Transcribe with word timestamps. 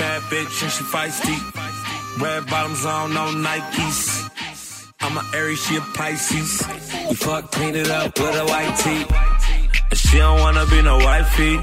bitch 0.00 0.62
and 0.62 0.72
she 0.72 0.84
feisty. 0.84 1.36
Red 2.20 2.46
bottoms 2.46 2.84
on, 2.84 3.12
no 3.12 3.26
Nikes. 3.26 4.30
I'm 5.00 5.16
a 5.16 5.24
Aries, 5.34 5.62
she 5.64 5.76
a 5.76 5.80
Pisces. 5.80 6.62
We 7.08 7.14
fuck 7.14 7.50
painted 7.52 7.90
up 7.90 8.18
with 8.18 8.36
a 8.36 8.44
white 8.44 8.74
tee. 8.76 9.04
And 9.90 9.98
she 9.98 10.18
don't 10.18 10.40
wanna 10.40 10.66
be 10.66 10.82
no 10.82 10.98
wifey. 10.98 11.58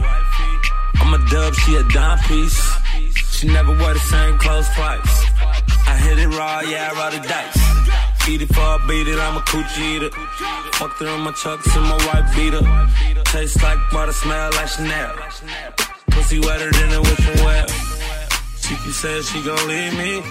I'm 1.00 1.14
a 1.14 1.30
dub, 1.30 1.54
she 1.56 1.76
a 1.76 1.84
dime 1.84 2.20
piece. 2.28 2.60
She 3.32 3.48
never 3.48 3.72
wore 3.78 3.94
the 3.94 4.00
same 4.00 4.38
clothes 4.40 4.68
twice. 4.76 5.26
I 5.88 5.96
hit 5.98 6.20
it 6.20 6.28
raw, 6.28 6.62
yeah, 6.62 6.92
I 6.92 7.00
roll 7.00 7.12
the 7.12 7.28
dice. 7.28 8.28
Eat 8.28 8.42
it 8.42 8.54
for 8.54 8.80
beat 8.88 9.08
it, 9.08 9.20
I'm 9.20 9.38
a 9.38 9.42
coochie 9.42 9.96
eater. 9.96 10.10
Fucked 10.74 11.00
her 11.00 11.08
in 11.08 11.22
my 11.22 11.32
chucks 11.32 11.76
and 11.76 11.86
my 11.86 11.98
white 12.08 12.28
beater. 12.36 12.62
Tastes 13.26 13.62
like 13.64 13.80
butter, 13.92 14.12
smell 14.12 14.52
like 14.52 14.68
Chanel. 14.68 15.16
Pussy 16.12 16.40
wetter 16.40 16.72
than 16.72 16.94
a 16.94 17.02
whipping 17.02 17.44
well. 17.46 17.87
She 18.68 18.76
keep 18.76 18.92
saying 18.92 19.24
she 19.24 19.42
gon' 19.44 19.68
leave 19.70 19.98
me. 19.98 20.22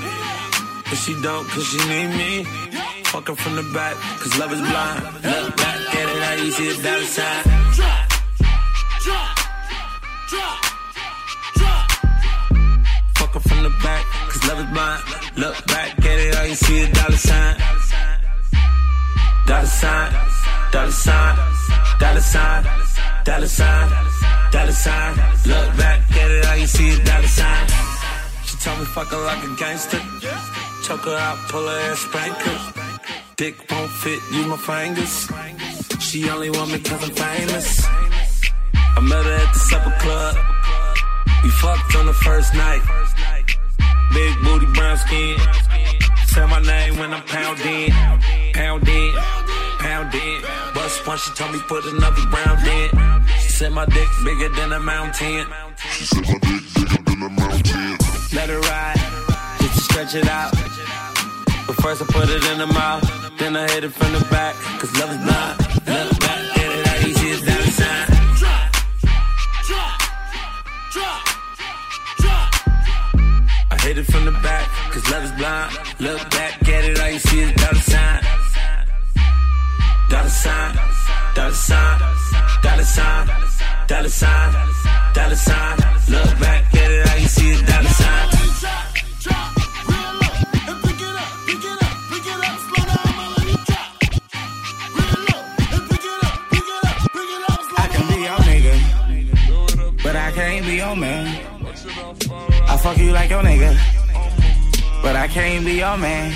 But 0.84 0.98
she 0.98 1.14
don't 1.22 1.48
cause 1.48 1.64
she 1.64 1.78
need 1.88 2.08
me. 2.20 2.44
Fuck 3.04 3.28
her 3.28 3.34
from 3.34 3.56
the 3.56 3.62
back, 3.72 3.94
cause 4.20 4.38
love 4.38 4.52
is 4.52 4.60
blind. 4.60 5.04
Look 5.24 5.56
back 5.56 5.94
at 5.96 6.08
it, 6.12 6.22
how 6.22 6.44
you 6.44 6.50
see 6.50 6.68
a 6.68 6.74
dollar 6.82 7.04
sign. 7.16 7.44
Drop, 7.76 8.08
drop, 9.04 9.38
drop, 10.28 10.58
drop. 11.56 11.90
Fuck 13.16 13.32
her 13.32 13.40
from 13.40 13.62
the 13.62 13.70
back, 13.82 14.04
cause 14.28 14.44
love 14.48 14.60
is 14.60 14.66
blind. 14.66 15.02
Look 15.38 15.66
back 15.66 15.98
at 15.98 16.18
it, 16.18 16.34
how 16.34 16.42
you 16.42 16.54
see 16.56 16.82
a 16.82 16.92
dollar 16.92 17.16
sign. 17.16 17.56
Dollar 19.46 19.66
sign, 19.66 20.12
dollar 20.72 20.90
sign, 20.90 21.38
dollar 21.98 22.20
sign, 22.20 22.64
dollar 23.24 23.46
sign, 23.46 23.90
dollar 24.52 24.72
sign. 24.72 25.16
Look 25.46 25.76
back 25.78 26.00
at 26.10 26.30
it, 26.30 26.44
how 26.44 26.54
you 26.54 26.66
see 26.66 27.00
a 27.00 27.04
dollar 27.04 27.28
sign. 27.28 27.85
Told 28.66 28.80
me 28.80 28.84
fuck 28.86 29.06
her 29.14 29.24
like 29.24 29.44
a 29.44 29.54
gangster. 29.54 30.00
Choke 30.82 31.04
her 31.04 31.16
out, 31.16 31.38
pull 31.50 31.68
her 31.68 31.78
ass 31.88 32.00
spank 32.00 32.34
her. 32.34 32.58
Dick 33.36 33.54
won't 33.70 33.92
fit, 33.92 34.18
use 34.32 34.46
my 34.48 34.56
fingers. 34.56 35.30
She 36.02 36.28
only 36.28 36.50
want 36.50 36.72
me 36.72 36.80
cause 36.80 37.00
I'm 37.00 37.14
famous. 37.14 37.86
I 37.86 39.00
met 39.02 39.24
her 39.24 39.34
at 39.34 39.52
the 39.52 39.58
supper 39.70 39.94
club. 40.00 40.34
We 41.44 41.50
fucked 41.50 41.94
on 41.94 42.06
the 42.06 42.12
first 42.12 42.54
night. 42.54 42.82
Big 44.12 44.34
booty, 44.42 44.66
brown 44.74 44.96
skin. 44.96 45.38
Say 46.26 46.44
my 46.46 46.60
name 46.60 46.96
when 46.98 47.14
I'm 47.14 47.22
pounding. 47.22 47.92
Pounding, 48.52 49.12
pounding. 49.78 50.42
Bust 50.74 51.06
one, 51.06 51.18
she 51.18 51.30
told 51.34 51.52
me 51.52 51.60
put 51.68 51.84
another 51.84 52.22
round 52.34 52.66
in. 52.66 52.90
She 53.42 53.48
said 53.48 53.70
my 53.70 53.86
dick 53.86 54.08
bigger 54.24 54.48
than 54.48 54.72
a 54.72 54.80
mountain. 54.80 55.46
She 55.92 56.04
said 56.04 56.35
stretch 60.06 60.22
it 60.22 60.28
out. 60.30 60.52
But 61.66 61.76
first 61.76 62.02
I 62.02 62.06
put 62.06 62.28
it 62.28 62.44
in 62.52 62.58
the 62.58 62.66
mouth, 62.66 63.02
then 63.38 63.56
I 63.56 63.68
hit 63.70 63.84
it 63.84 63.90
from 63.90 64.12
the 64.12 64.24
back, 64.30 64.54
cause 64.78 64.92
love 64.98 65.10
is 65.10 65.18
blind. 65.18 65.58
Look 65.86 66.20
back, 66.20 66.54
get 66.54 66.70
it 66.78 66.86
how 66.86 67.06
easy 67.08 67.30
as 67.30 67.40
dollar 67.42 67.70
sign. 67.78 68.06
I 73.70 73.76
hit 73.82 73.98
it 73.98 74.04
from 74.04 74.24
the 74.24 74.32
back, 74.42 74.68
cause 74.92 75.10
love 75.10 75.24
is 75.24 75.32
blind. 75.32 75.72
Look 76.00 76.30
back, 76.30 76.60
get 76.60 76.84
it 76.84 77.00
all 77.00 77.10
you 77.10 77.18
see 77.18 77.40
is 77.40 77.52
dollar 77.52 77.74
sign. 77.74 78.22
Dollar 80.08 80.28
sign, 80.28 80.78
dollar 81.34 81.52
sign, 81.52 82.00
dollar 82.62 82.84
sign, 82.84 83.26
dollar 83.88 84.08
sign, 84.08 84.52
dollar 85.14 85.36
sign. 85.36 85.76
Look 86.08 86.38
back, 86.38 86.72
get 86.72 86.90
it 86.90 87.08
all 87.08 87.18
you 87.18 87.28
see 87.28 87.50
is 87.50 87.62
dollar 87.62 87.88
sign. 87.88 88.45
Your 100.76 100.96
man. 100.96 101.26
I 102.68 102.76
fuck 102.76 102.98
you 102.98 103.12
like 103.12 103.30
your 103.30 103.42
nigga, 103.42 103.72
but 105.02 105.16
I 105.16 105.26
can't 105.28 105.64
be 105.64 105.74
your 105.74 105.96
man. 105.96 106.32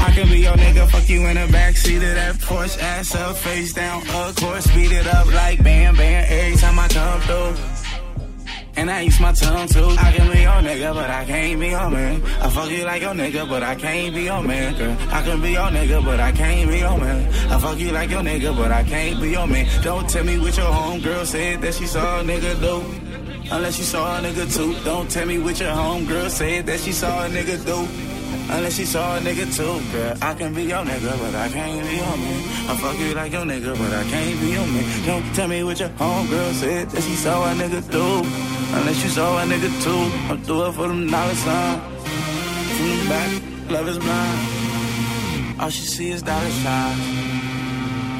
I 0.00 0.10
can 0.14 0.28
be 0.28 0.40
your 0.40 0.54
nigga, 0.54 0.88
fuck 0.90 1.08
you 1.08 1.26
in 1.26 1.34
the 1.34 1.46
backseat 1.56 1.96
of 1.96 2.14
that 2.14 2.34
Porsche, 2.36 2.82
ass 2.82 3.14
up, 3.14 3.36
face 3.36 3.72
down, 3.72 4.02
of 4.08 4.34
course, 4.36 4.64
speed 4.64 4.90
it 4.90 5.06
up 5.06 5.26
like 5.32 5.62
bam, 5.62 5.94
bam, 5.94 6.24
every 6.28 6.56
time 6.58 6.78
I 6.78 6.88
come 6.88 7.20
through. 7.22 7.71
And 8.74 8.90
I 8.90 9.02
use 9.02 9.20
my 9.20 9.32
tongue 9.32 9.68
too. 9.68 9.94
I 9.98 10.12
can 10.12 10.32
be 10.32 10.40
your 10.40 10.60
nigga, 10.62 10.94
but 10.94 11.10
I 11.10 11.24
can't 11.24 11.60
be 11.60 11.68
your 11.68 11.90
man. 11.90 12.22
I 12.40 12.48
fuck 12.48 12.70
you 12.70 12.84
like 12.84 13.02
your 13.02 13.14
nigga, 13.14 13.48
but 13.48 13.62
I 13.62 13.74
can't 13.74 14.14
be 14.14 14.22
your 14.22 14.42
man, 14.42 14.74
girl. 14.76 14.96
I 15.10 15.22
can 15.22 15.42
be 15.42 15.50
your 15.52 15.70
nigga, 15.70 16.04
but 16.04 16.20
I 16.20 16.32
can't 16.32 16.70
be 16.70 16.78
your 16.78 16.98
man. 16.98 17.28
I 17.52 17.58
fuck 17.58 17.78
you 17.78 17.90
like 17.90 18.10
your 18.10 18.22
nigga, 18.22 18.56
but 18.56 18.72
I 18.72 18.82
can't 18.84 19.20
be 19.20 19.30
your 19.30 19.46
man. 19.46 19.66
Don't 19.82 20.08
tell 20.08 20.24
me 20.24 20.38
what 20.38 20.56
your 20.56 20.66
homegirl 20.66 21.26
said 21.26 21.60
that 21.60 21.74
she 21.74 21.86
saw 21.86 22.20
a 22.20 22.24
nigga 22.24 22.58
do. 22.60 22.82
Unless 23.54 23.78
you 23.78 23.84
saw 23.84 24.18
a 24.18 24.22
nigga 24.22 24.56
too. 24.56 24.74
Don't 24.84 25.10
tell 25.10 25.26
me 25.26 25.38
what 25.38 25.60
your 25.60 25.70
homegirl 25.70 26.30
said 26.30 26.66
that 26.66 26.80
she 26.80 26.92
saw 26.92 27.26
a 27.26 27.28
nigga 27.28 27.64
do. 27.66 27.86
Unless 28.50 28.76
she 28.76 28.84
saw 28.86 29.16
a 29.16 29.20
nigga 29.20 29.44
too, 29.54 29.92
girl. 29.92 30.16
I 30.22 30.34
can 30.34 30.54
be 30.54 30.64
your 30.64 30.84
nigga, 30.84 31.18
but 31.20 31.34
I 31.34 31.48
can't 31.50 31.86
be 31.86 31.96
your 31.96 32.16
man. 32.16 32.40
I 32.70 32.76
fuck 32.76 32.98
you 32.98 33.14
like 33.14 33.32
your 33.32 33.44
nigga, 33.44 33.76
but 33.76 33.92
I 33.92 34.02
can't 34.04 34.40
be 34.40 34.46
your 34.48 34.66
man. 34.66 35.06
Don't 35.06 35.34
tell 35.34 35.48
me 35.48 35.62
what 35.62 35.78
your 35.78 35.90
homegirl 35.90 36.52
said 36.54 36.90
that 36.90 37.02
she 37.02 37.14
saw 37.14 37.50
a 37.50 37.54
nigga 37.54 37.90
do. 37.90 38.61
Unless 38.74 39.04
you 39.04 39.10
saw 39.10 39.38
a 39.38 39.44
nigga 39.44 39.70
too. 39.84 40.02
I'm 40.32 40.42
do 40.42 40.64
it 40.64 40.72
for 40.72 40.88
them 40.88 41.10
dollar 41.10 41.34
signs. 41.34 41.82
From 42.76 42.88
the 42.88 43.06
back, 43.08 43.30
love 43.70 43.88
is 43.88 43.98
blind. 43.98 45.60
All 45.60 45.68
she 45.68 45.84
see 45.84 46.10
is 46.10 46.22
dollar 46.22 46.50
signs. 46.64 47.00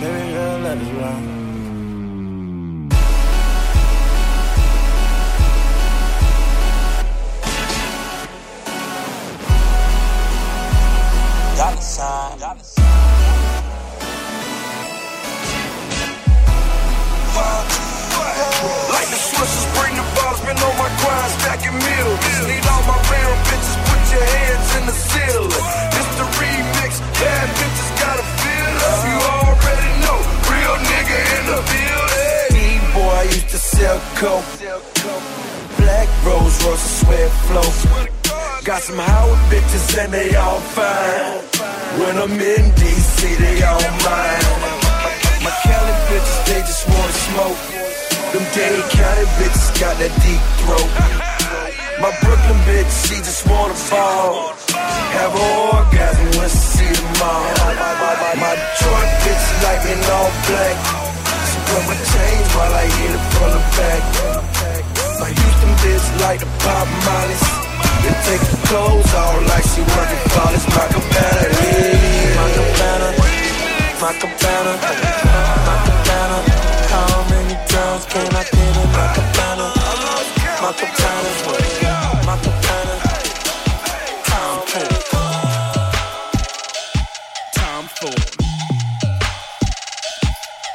Baby 0.00 0.32
girl, 0.32 0.60
love 0.60 0.82
is 0.82 0.88
blind. 0.90 1.26
Dollar 11.56 11.80
sign. 11.80 12.40
Like 12.40 13.11
been 20.46 20.58
on 20.58 20.74
my 20.78 20.90
grind, 21.00 21.30
stacking 21.38 21.76
meals. 21.76 22.18
Need 22.46 22.64
all 22.66 22.84
my 22.86 22.98
rare 23.10 23.34
bitches, 23.46 23.76
put 23.86 24.02
your 24.14 24.26
hands 24.26 24.68
in 24.78 24.84
the 24.90 24.96
ceiling. 24.96 25.64
It's 25.98 26.12
the 26.18 26.26
remix, 26.38 26.92
bad 27.18 27.46
bitches 27.58 27.90
gotta 28.02 28.26
feel 28.42 28.74
us. 28.90 29.00
You 29.08 29.18
already 29.38 29.92
know, 30.04 30.18
real 30.50 30.76
nigga 30.90 31.18
in 31.36 31.44
the 31.52 31.60
building. 31.72 32.48
B-boy, 32.54 33.14
I 33.22 33.24
used 33.30 33.50
to 33.54 33.58
sell 33.58 33.98
coke. 34.18 34.50
Black 35.78 36.08
Rose, 36.26 36.56
Royce, 36.64 36.86
sweat 37.00 37.30
flow. 37.46 37.70
Got 38.64 38.82
some 38.82 38.98
Howard 38.98 39.42
bitches 39.50 39.98
and 39.98 40.12
they 40.12 40.34
all 40.36 40.60
fine. 40.60 41.42
When 41.98 42.16
I'm 42.16 42.30
in 42.30 42.64
DC, 42.78 43.36
they 43.38 43.62
all 43.62 43.82
mine. 44.06 44.46
My 45.42 45.50
Cali 45.62 45.94
bitches, 46.08 46.46
they 46.46 46.60
just 46.60 46.88
wanna 46.88 47.12
smoke. 47.26 48.01
Them 48.32 48.48
Dade 48.56 48.80
County 48.88 49.28
bitches 49.36 49.68
got 49.76 49.92
that 50.00 50.08
deep 50.24 50.40
throat. 50.64 50.88
My 52.00 52.08
Brooklyn 52.24 52.56
bitch, 52.64 52.88
she 53.04 53.20
just 53.20 53.44
wanna 53.44 53.76
fall. 53.76 54.56
Have 54.72 55.36
an 55.36 55.52
orgasm 55.68 56.40
when 56.40 56.48
she 56.48 56.80
see 56.80 56.92
the 56.96 57.04
mall. 57.20 57.44
My 58.40 58.56
Detroit 58.56 59.10
bitch 59.20 59.46
like 59.68 59.84
an 59.84 60.00
all 60.16 60.32
black. 60.48 60.76
She 61.44 61.58
put 61.68 61.82
my 61.84 61.96
chains 62.08 62.48
while 62.56 62.72
I 62.72 62.88
hit 62.88 63.12
it 63.12 63.24
from 63.36 63.50
the 63.52 63.62
back. 63.76 64.00
My 65.20 65.28
Houston 65.28 65.72
bitch 65.84 66.06
like 66.24 66.40
to 66.40 66.48
pop 66.64 66.88
mollies. 67.04 67.44
Then 68.00 68.16
take 68.24 68.44
the 68.48 68.58
clothes 68.64 69.12
off 69.12 69.44
like 69.52 69.66
she 69.76 69.84
working 69.92 70.24
for 70.32 70.48
this 70.56 70.64
my 70.72 70.88
cabana. 70.88 71.52
Yeah. 71.52 72.40
My 72.40 72.48
cabana, 72.56 73.08
my 74.00 74.12
cabana, 74.16 74.72
my 74.80 75.76
cabana. 75.84 76.61
Girls 77.70 78.06
can 78.06 78.34
I 78.34 78.42
in 78.52 78.76
my 78.92 79.06
cabana? 79.14 79.68
My 80.62 80.72
cabana, 80.72 81.30
my 82.26 82.36
cabana. 82.42 82.96
Tom 84.24 84.56
Ford. 84.66 84.94
Tom 87.54 87.84
Ford. 87.88 88.24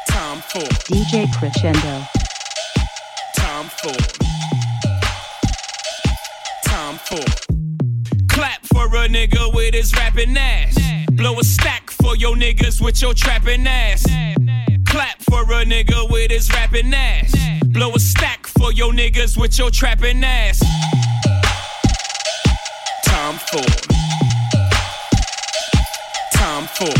Tom 0.07 0.41
Ford. 0.41 0.73
DJ 0.87 1.27
Crescendo. 1.33 1.95
Tom 3.35 3.65
Ford. 3.79 4.07
Tom 6.65 6.97
Ford. 6.97 7.35
Clap 8.29 8.65
for 8.65 8.85
a 8.85 9.07
nigga 9.07 9.53
with 9.53 9.73
his 9.73 9.93
rapping 9.95 10.37
ass. 10.37 10.77
Blow 11.11 11.39
a 11.39 11.43
stack 11.43 11.89
for 11.89 12.15
your 12.15 12.35
niggas 12.35 12.81
with 12.81 13.01
your 13.01 13.13
trapping 13.13 13.65
ass. 13.67 14.05
Clap 14.97 15.21
for 15.29 15.43
a 15.53 15.63
nigga 15.63 16.09
with 16.09 16.31
his 16.31 16.51
rapping 16.53 16.91
ass. 16.91 17.31
Blow 17.67 17.93
a 17.93 17.99
stack 17.99 18.47
for 18.47 18.73
your 18.73 18.91
niggas 18.91 19.37
with 19.37 19.55
your 19.59 19.69
trapping 19.69 20.23
ass. 20.23 20.59
Time 23.05 23.37
for. 23.37 23.61
Time 26.33 26.65
for. 26.77 26.93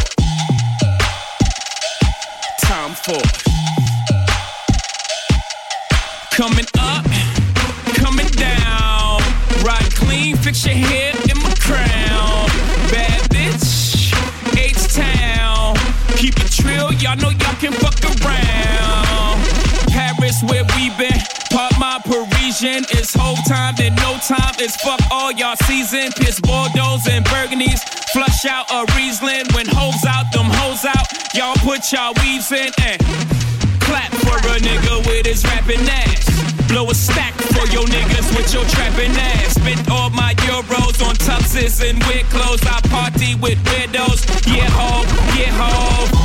Time 2.62 2.94
for. 2.94 3.22
Coming 6.36 6.68
up, 6.78 7.06
coming 7.96 8.28
down. 8.28 9.22
Ride 9.66 9.92
clean, 9.96 10.38
fix 10.38 10.68
your 10.68 10.76
hair 10.76 11.14
in 11.32 11.38
my 11.42 11.56
crown. 11.56 12.26
Trill, 16.77 16.94
y'all 17.01 17.18
know 17.18 17.29
y'all 17.29 17.57
can 17.57 17.74
fuck 17.74 17.97
around. 18.06 19.41
Paris, 19.89 20.44
where 20.44 20.63
we 20.77 20.94
been. 20.94 21.18
Pop 21.50 21.74
my 21.79 22.00
Parisian. 22.06 22.85
It's 22.94 23.15
whole 23.15 23.41
time, 23.50 23.74
then 23.77 23.95
no 23.95 24.18
time. 24.21 24.53
It's 24.59 24.75
fuck 24.85 25.01
all 25.09 25.31
y'all 25.31 25.56
season. 25.65 26.12
Piss 26.13 26.39
Bordeaux 26.39 27.01
and 27.09 27.25
Burgundies. 27.25 27.81
Flush 28.13 28.45
out 28.45 28.69
a 28.69 28.85
Riesling. 28.94 29.50
When 29.56 29.65
hoes 29.65 30.06
out, 30.06 30.31
them 30.31 30.45
hoes 30.45 30.85
out. 30.85 31.07
Y'all 31.33 31.57
put 31.65 31.91
y'all 31.91 32.13
weaves 32.21 32.51
in 32.51 32.69
and 32.85 33.01
clap 33.81 34.13
for 34.21 34.38
a 34.38 34.62
nigga 34.62 35.01
with 35.07 35.25
his 35.25 35.44
rapping 35.45 35.81
ass. 35.81 36.29
Blow 36.68 36.85
a 36.91 36.94
stack 36.94 37.33
for 37.57 37.65
your 37.74 37.85
niggas 37.89 38.38
with 38.38 38.53
your 38.53 38.65
trapping 38.65 39.18
ass. 39.18 39.56
Spent 39.56 39.89
all 39.89 40.12
my 40.12 40.35
euros 40.45 41.01
on 41.01 41.15
tuxes 41.25 41.81
and 41.81 41.97
weird 42.06 42.25
clothes. 42.29 42.62
I 42.68 42.81
party 42.94 43.33
with 43.33 43.57
widows. 43.65 44.21
Yeah, 44.45 44.69
ho, 44.69 45.01
yeah, 45.33 45.57
ho. 45.57 46.17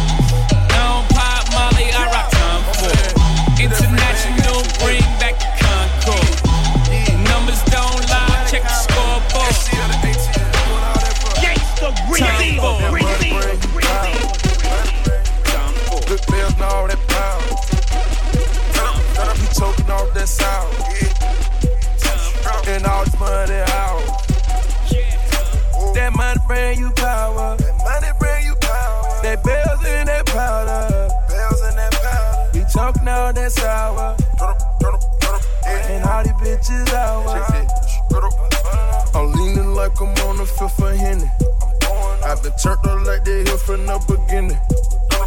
Turned 42.63 42.87
up 42.87 43.05
like 43.05 43.25
they 43.25 43.43
here 43.43 43.59
from 43.59 43.87
the 43.87 43.99
beginning. 44.07 44.57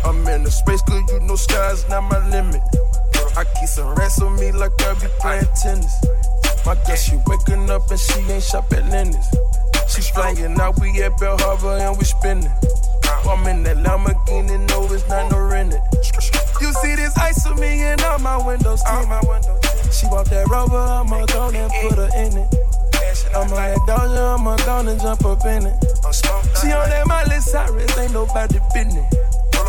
I'm 0.06 0.26
in 0.26 0.44
the 0.44 0.52
space, 0.52 0.82
cause 0.84 1.04
you 1.12 1.20
know 1.28 1.36
sky's 1.36 1.84
not 1.90 2.08
my 2.08 2.24
limit. 2.32 2.64
I 3.36 3.44
keep 3.44 3.68
some 3.68 3.94
rats 3.96 4.22
on 4.22 4.40
me 4.40 4.54
like 4.54 4.72
I 4.80 4.94
be 4.94 5.12
playing 5.20 5.44
tennis. 5.60 5.92
My 6.66 6.80
girl, 6.88 6.96
she 6.96 7.20
waking 7.28 7.70
up 7.70 7.92
and 7.92 8.00
she 8.00 8.24
ain't 8.32 8.42
shop 8.42 8.72
at 8.72 8.88
Lenox. 8.88 9.28
She 9.92 10.02
flying 10.16 10.56
out, 10.62 10.80
we 10.80 10.96
at 11.04 11.20
Bal 11.20 11.38
Harbour 11.38 11.76
and 11.76 11.98
we 11.98 12.06
spinning. 12.06 12.48
I'm 13.28 13.46
in 13.52 13.64
that 13.64 13.84
Lamborghini, 13.84 14.56
no, 14.70 14.88
it's 14.88 15.06
not 15.10 15.30
no 15.30 15.40
rented. 15.40 15.82
You 16.62 16.72
see 16.72 16.96
this 16.96 17.18
ice 17.18 17.46
on 17.48 17.60
me 17.60 17.84
and 17.84 18.00
all 18.04 18.20
my 18.20 18.40
windows 18.48 18.82
tinted. 18.88 19.44
She 19.92 20.08
want 20.08 20.30
that 20.30 20.48
rubber, 20.48 20.80
I'ma 20.80 21.26
go 21.26 21.50
and 21.52 21.72
put 21.84 22.00
her 22.00 22.10
in 22.16 22.38
it. 22.38 22.65
I'm 23.36 23.52
on 23.52 23.58
that 23.58 23.78
Doja, 23.84 24.40
I'ma 24.40 24.56
go 24.64 24.80
and 24.90 25.02
jump 25.02 25.26
up 25.26 25.46
in 25.46 25.68
it. 25.68 25.76
She 26.62 26.72
on 26.72 26.90
that 26.90 27.06
Miley 27.06 27.42
Cyrus, 27.42 27.98
ain't 27.98 28.14
nobody 28.14 28.60
business. 28.74 29.06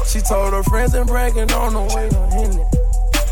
She 0.06 0.20
told 0.20 0.52
her 0.54 0.62
friends 0.62 0.94
and 0.94 1.04
bragging 1.04 1.50
on 1.50 1.74
the 1.74 1.82
way 1.94 2.08
to 2.08 2.26
Henny. 2.30 2.62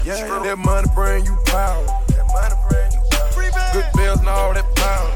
Yeah, 0.04 0.26
that 0.42 0.58
money 0.58 0.88
bring 0.92 1.24
you 1.24 1.38
power. 1.46 1.86
That 1.86 2.26
money 2.34 2.54
bring 2.66 2.90
you 2.90 3.00
power. 3.14 3.30
Good 3.74 3.86
bills 3.94 4.18
and 4.18 4.28
all 4.28 4.52
that 4.54 4.66
power. 4.74 5.14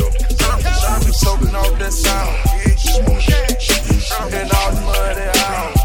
She 0.00 1.06
be 1.06 1.12
choking 1.12 1.54
off 1.54 1.78
that 1.78 1.92
sound. 1.92 2.32
And 4.32 4.48
all 4.48 4.72
the 4.72 4.80
money 4.80 5.28
out. 5.44 5.76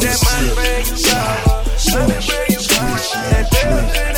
That 0.00 0.16
money 0.24 0.50
bring 0.56 0.88
you 0.88 0.96
power. 1.04 1.36
Money 1.92 2.16
bring 2.24 2.48
you 2.48 2.64
power. 2.64 2.96
That 3.28 3.44
bills 3.52 4.11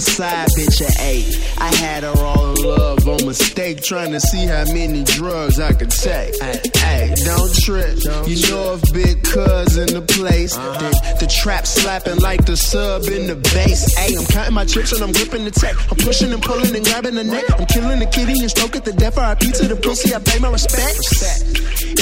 side 0.00 0.48
bitch 0.56 0.80
a 0.80 0.90
eight. 1.02 1.26
I 1.58 1.74
had 1.74 2.02
her 2.02 2.14
all 2.16 2.54
in 2.54 2.62
love 2.62 3.08
on 3.08 3.26
mistake, 3.26 3.82
trying 3.82 4.12
to 4.12 4.20
see 4.20 4.46
how 4.46 4.64
many 4.72 5.04
drugs 5.04 5.60
I 5.60 5.72
could 5.72 5.90
take. 5.90 6.34
Hey, 6.76 7.14
don't 7.24 7.54
trip. 7.54 7.98
You 8.26 8.36
know 8.48 8.78
if 8.78 8.82
big 8.92 9.22
cuz 9.22 9.76
in 9.76 9.92
the 9.94 10.02
place, 10.02 10.56
then 10.56 10.92
the 11.20 11.28
trap 11.42 11.66
slapping 11.66 12.18
like 12.18 12.44
the 12.44 12.56
sub 12.56 13.04
in 13.04 13.26
the 13.26 13.36
bass. 13.36 13.94
Hey, 13.96 14.16
I'm 14.16 14.26
counting 14.26 14.54
my 14.54 14.64
chips 14.64 14.92
and 14.92 15.02
I'm 15.02 15.12
gripping 15.12 15.44
the 15.44 15.50
tech. 15.50 15.76
I'm 15.90 15.98
pushing 15.98 16.32
and 16.32 16.42
pulling 16.42 16.74
and 16.74 16.84
grabbing 16.84 17.14
the 17.14 17.24
neck. 17.24 17.44
I'm 17.58 17.66
killing 17.66 17.98
the 17.98 18.06
kitty 18.06 18.40
and 18.40 18.50
stroke 18.50 18.76
at 18.76 18.84
the 18.84 18.92
death. 18.92 19.16
RIP 19.16 19.52
to 19.54 19.68
the 19.68 19.76
pussy. 19.76 20.14
I 20.14 20.18
pay 20.18 20.38
my 20.38 20.50
respects. 20.50 21.42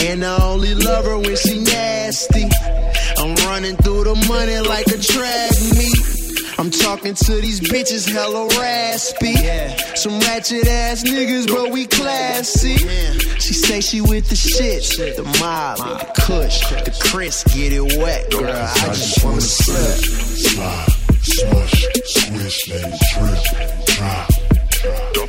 And 0.04 0.24
I 0.24 0.42
only 0.44 0.74
love 0.74 1.04
her 1.04 1.18
when 1.18 1.36
she 1.36 1.62
nasty. 1.64 2.48
I'm 3.18 3.34
running 3.46 3.76
through 3.76 4.04
the 4.04 4.14
money 4.28 4.58
like 4.60 4.86
a 4.86 4.98
track 4.98 5.50
meet. 5.76 6.17
I'm 6.58 6.70
talking 6.72 7.14
to 7.14 7.34
these 7.36 7.60
bitches 7.60 8.10
hella 8.12 8.48
raspy. 8.58 9.36
Some 9.94 10.18
ratchet 10.18 10.66
ass 10.66 11.04
niggas, 11.04 11.46
but 11.46 11.70
we 11.70 11.86
classy. 11.86 12.76
She 13.38 13.54
say 13.54 13.80
she 13.80 14.00
with 14.00 14.28
the 14.28 14.34
shit, 14.34 14.82
the 15.16 15.22
mob, 15.38 15.78
the 15.78 16.20
kush, 16.20 16.58
the 16.70 16.90
Chris, 17.00 17.44
get 17.54 17.72
it 17.72 17.96
wet, 17.98 18.28
girl. 18.32 18.50
I 18.50 18.86
just 18.88 19.24
wanna 19.24 19.40
slip. 19.40 19.98
Slide, 19.98 20.86
smush, 21.22 21.86
swish, 22.06 22.68
let 22.70 22.84
it 22.84 23.00
drip, 23.14 23.86
drop. 23.86 24.28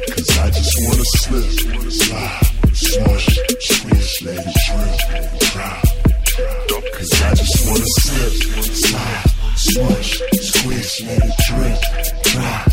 Cause 0.09 0.37
I 0.39 0.49
just 0.49 0.81
wanna 0.81 1.05
slip, 1.05 1.91
slide, 1.91 2.41
smush, 2.73 3.25
swish, 3.59 4.21
let 4.23 4.47
it 4.47 4.55
drip, 4.65 5.39
drop. 5.51 6.68
Cause 6.99 7.21
I 7.21 7.33
just 7.33 7.65
wanna 7.65 7.85
slip, 7.85 8.33
slide, 8.75 9.23
smush, 9.55 10.21
squish, 10.41 11.01
let 11.03 11.21
it 11.23 11.31
drip, 11.47 11.79
drop. 12.23 12.65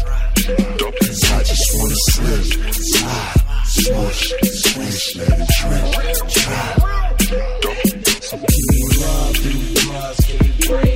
Cause 0.98 1.24
I 1.30 1.42
just 1.44 1.70
wanna 1.78 1.94
slip, 1.94 2.44
slide, 2.74 3.40
smush, 3.66 4.34
squish, 4.42 5.14
let 5.14 5.30
it 5.30 5.46
drip, 5.60 5.92
drop. 6.42 6.74
So 8.20 8.36
give 8.36 8.66
me 8.72 8.80
love, 8.98 9.34
give 9.34 9.54
me 9.54 9.74
drugs, 9.74 10.20
give 10.26 10.40
me 10.42 10.50
brain, 10.66 10.95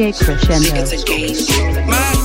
DJ 0.00 0.18
Crescendo. 0.18 2.19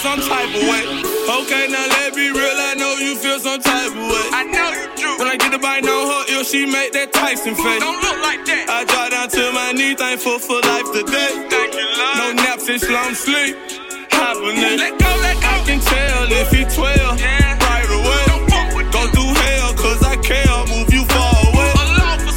Some 0.00 0.20
type 0.20 0.48
of 0.48 0.64
way. 0.64 0.84
Okay, 1.44 1.68
now 1.68 1.84
let 2.00 2.16
me 2.16 2.32
real, 2.32 2.56
I 2.56 2.74
know 2.74 2.96
you 2.96 3.14
feel 3.16 3.38
some 3.38 3.60
type 3.60 3.92
of 3.92 4.00
way. 4.00 4.26
I 4.32 4.48
know 4.48 4.72
you 4.72 4.88
do. 4.96 5.10
When 5.20 5.28
I 5.28 5.36
get 5.36 5.52
the 5.52 5.58
bite 5.58 5.84
on 5.84 6.04
her 6.08 6.22
ear, 6.32 6.44
she 6.44 6.64
make 6.64 6.92
that 6.96 7.12
Tyson 7.12 7.54
face. 7.54 7.80
Don't 7.84 8.00
look 8.00 8.18
like 8.24 8.40
that. 8.48 8.64
I 8.72 8.88
drop 8.88 9.12
down 9.12 9.28
to 9.28 9.52
my 9.52 9.72
knee, 9.72 9.94
thankful 9.94 10.38
for 10.40 10.56
life 10.64 10.88
today. 10.88 11.44
Thank 11.52 11.76
you, 11.76 11.84
Lord. 11.84 12.16
No 12.16 12.26
naps 12.32 12.64
and 12.72 12.80
long 12.88 13.12
sleep. 13.12 13.52
Hibernate. 14.08 14.80
Let 14.80 14.96
go, 14.96 15.10
let 15.20 15.36
go. 15.36 15.52
I 15.52 15.60
can 15.68 15.80
tell 15.84 16.32
if 16.32 16.48
he 16.48 16.64
12. 16.64 17.20
Yeah. 17.20 17.60
Right 17.60 17.90
away. 17.92 18.22
Don't 18.32 18.48
fuck 18.48 18.68
with 18.72 18.88
Go 18.88 19.04
through 19.12 19.36
hell, 19.36 19.74
cause 19.76 20.00
I 20.00 20.16
care. 20.24 20.48
Move 20.72 20.88
you 20.88 21.04
far 21.12 21.36
away. 21.52 21.68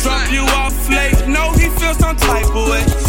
Drop 0.04 0.28
you 0.36 0.44
off 0.60 0.76
late. 0.92 1.16
No, 1.32 1.56
he 1.56 1.72
feels 1.80 1.96
some 1.96 2.20
type 2.20 2.52
of 2.52 2.68
way. 2.68 3.03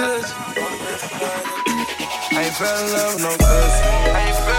I 0.00 0.04
ain't 2.36 2.54
fell 2.54 2.84
in 2.84 2.92
love 2.92 3.20
no 3.20 3.30
pussy. 3.36 4.57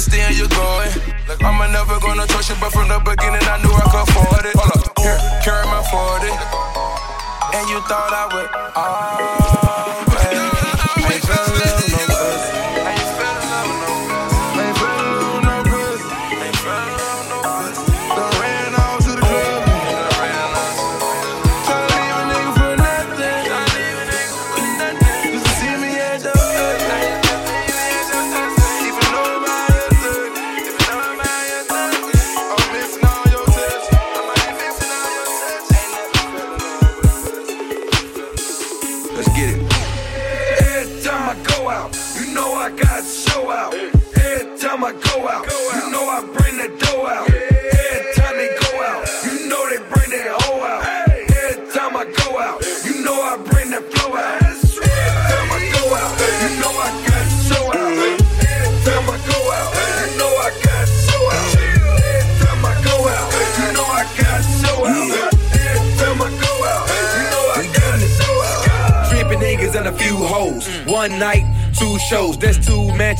You 0.00 0.12
still 0.12 0.32
you're 0.32 0.48
going. 0.48 0.88
I'm 1.44 1.60
never 1.72 2.00
gonna 2.00 2.26
trust 2.26 2.48
you, 2.48 2.56
but 2.60 2.72
from 2.72 2.88
the 2.88 2.98
beginning 3.04 3.42
I 3.44 3.60
knew 3.60 3.68
I 3.68 3.84
could 3.92 4.08
afford 4.08 4.46
it. 4.46 4.56
Hold 4.56 4.72
up, 4.72 4.96
carry 5.44 5.64
my 5.68 5.82
40. 5.92 6.32
And 7.52 7.68
you 7.68 7.80
thought 7.84 8.08
I 8.08 8.24
would, 8.32 8.48
oh, 8.76 9.09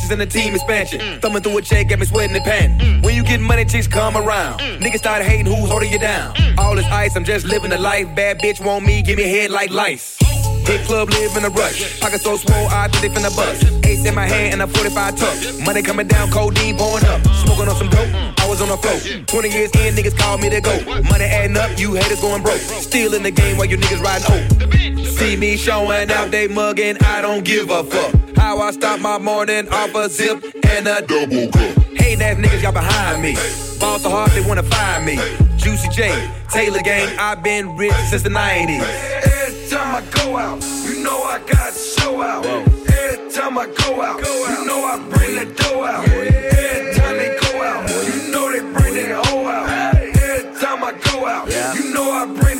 matches 0.01 0.11
and 0.11 0.21
a 0.21 0.25
team 0.25 0.55
expansion. 0.55 1.19
Thumbing 1.21 1.43
through 1.43 1.57
a 1.57 1.61
check, 1.61 1.89
got 1.89 1.99
me 1.99 2.05
sweating 2.05 2.35
and 2.35 2.45
panting. 2.45 3.01
When 3.01 3.15
you 3.15 3.23
get 3.23 3.39
money, 3.39 3.65
chicks 3.65 3.87
come 3.87 4.17
around. 4.17 4.59
Niggas 4.59 4.99
start 4.99 5.23
hating 5.23 5.45
who's 5.45 5.69
holding 5.69 5.91
you 5.91 5.99
down. 5.99 6.35
All 6.57 6.75
this 6.75 6.85
ice, 6.85 7.15
I'm 7.15 7.23
just 7.23 7.45
living 7.45 7.69
the 7.69 7.77
life. 7.77 8.07
Bad 8.15 8.39
bitch 8.39 8.63
want 8.63 8.85
me, 8.85 9.01
give 9.01 9.17
me 9.17 9.23
head 9.23 9.51
like 9.51 9.71
lice. 9.71 10.17
Hit 10.65 10.81
club, 10.85 11.09
live 11.09 11.35
in 11.35 11.43
a 11.43 11.49
rush. 11.49 11.99
Pocket 11.99 12.21
so 12.21 12.37
swole, 12.37 12.67
I 12.69 12.87
think 12.87 13.13
they 13.13 13.19
finna 13.19 13.35
bust. 13.35 13.85
Ace 13.85 14.05
in 14.05 14.13
my 14.13 14.27
hand 14.27 14.53
and 14.53 14.61
a 14.61 14.67
45 14.67 15.15
tuck. 15.15 15.65
Money 15.65 15.81
coming 15.81 16.07
down, 16.07 16.29
codeine 16.29 16.77
pouring 16.77 17.05
up. 17.05 17.21
Smoking 17.43 17.67
on 17.67 17.75
some 17.75 17.89
dope, 17.89 18.09
I 18.39 18.47
was 18.47 18.61
on 18.61 18.69
the 18.69 18.77
float. 18.77 19.27
20 19.27 19.49
years 19.49 19.71
in, 19.75 19.95
niggas 19.95 20.17
call 20.17 20.37
me 20.37 20.49
the 20.49 20.61
go. 20.61 20.77
Money 21.09 21.25
adding 21.25 21.57
up, 21.57 21.77
you 21.79 21.95
haters 21.95 22.21
going 22.21 22.43
broke. 22.43 22.59
Still 22.59 23.13
in 23.15 23.23
the 23.23 23.31
game 23.31 23.57
while 23.57 23.67
you 23.67 23.77
niggas 23.77 24.01
riding 24.01 24.27
oak. 24.31 25.07
See 25.17 25.35
me 25.35 25.57
showing 25.57 26.11
out, 26.11 26.31
they 26.31 26.47
mugging, 26.47 26.97
I 27.03 27.21
don't 27.21 27.43
give 27.43 27.69
a 27.69 27.83
fuck. 27.83 28.20
I 28.61 28.69
start 28.69 29.01
my 29.01 29.17
morning 29.17 29.67
off 29.69 29.95
a 29.95 30.07
zip 30.07 30.43
and 30.69 30.87
a 30.87 31.01
double 31.01 31.51
cup. 31.51 31.83
Hating 31.97 32.21
ass 32.21 32.37
niggas, 32.37 32.61
y'all 32.61 32.71
behind 32.71 33.21
me. 33.21 33.33
Ball 33.79 33.97
so 33.97 34.09
hard, 34.09 34.29
they 34.31 34.47
wanna 34.47 34.61
find 34.61 35.03
me. 35.03 35.15
Juicy 35.57 35.89
J, 35.89 36.31
Taylor 36.51 36.81
Gang, 36.81 37.17
I've 37.17 37.41
been 37.41 37.75
rich 37.75 37.93
since 38.09 38.21
the 38.21 38.29
90s. 38.29 38.83
Every 38.83 39.69
time 39.69 39.95
I 39.95 40.01
go 40.11 40.37
out, 40.37 40.63
you 40.85 41.03
know 41.03 41.23
I 41.23 41.39
got 41.39 41.73
show 41.73 42.21
out. 42.21 42.45
Every 42.45 43.31
time 43.31 43.57
I 43.57 43.65
go 43.65 44.01
out, 44.01 44.19
you 44.19 44.65
know 44.65 44.85
I 44.85 44.99
bring 45.09 45.35
the 45.39 45.45
dough 45.55 45.83
out. 45.83 46.07
Every 46.07 46.93
time 46.93 47.17
they 47.17 47.37
go 47.41 47.63
out, 47.63 47.89
you 47.89 48.31
know 48.31 48.51
they 48.51 48.59
bring 48.79 48.93
their 48.93 49.15
hoe 49.15 49.47
out. 49.47 49.69
Every 49.95 50.59
time 50.59 50.83
I 50.83 50.91
go 51.11 51.25
out, 51.25 51.49
you 51.75 51.93
know 51.93 52.11
I 52.11 52.25
bring 52.25 52.50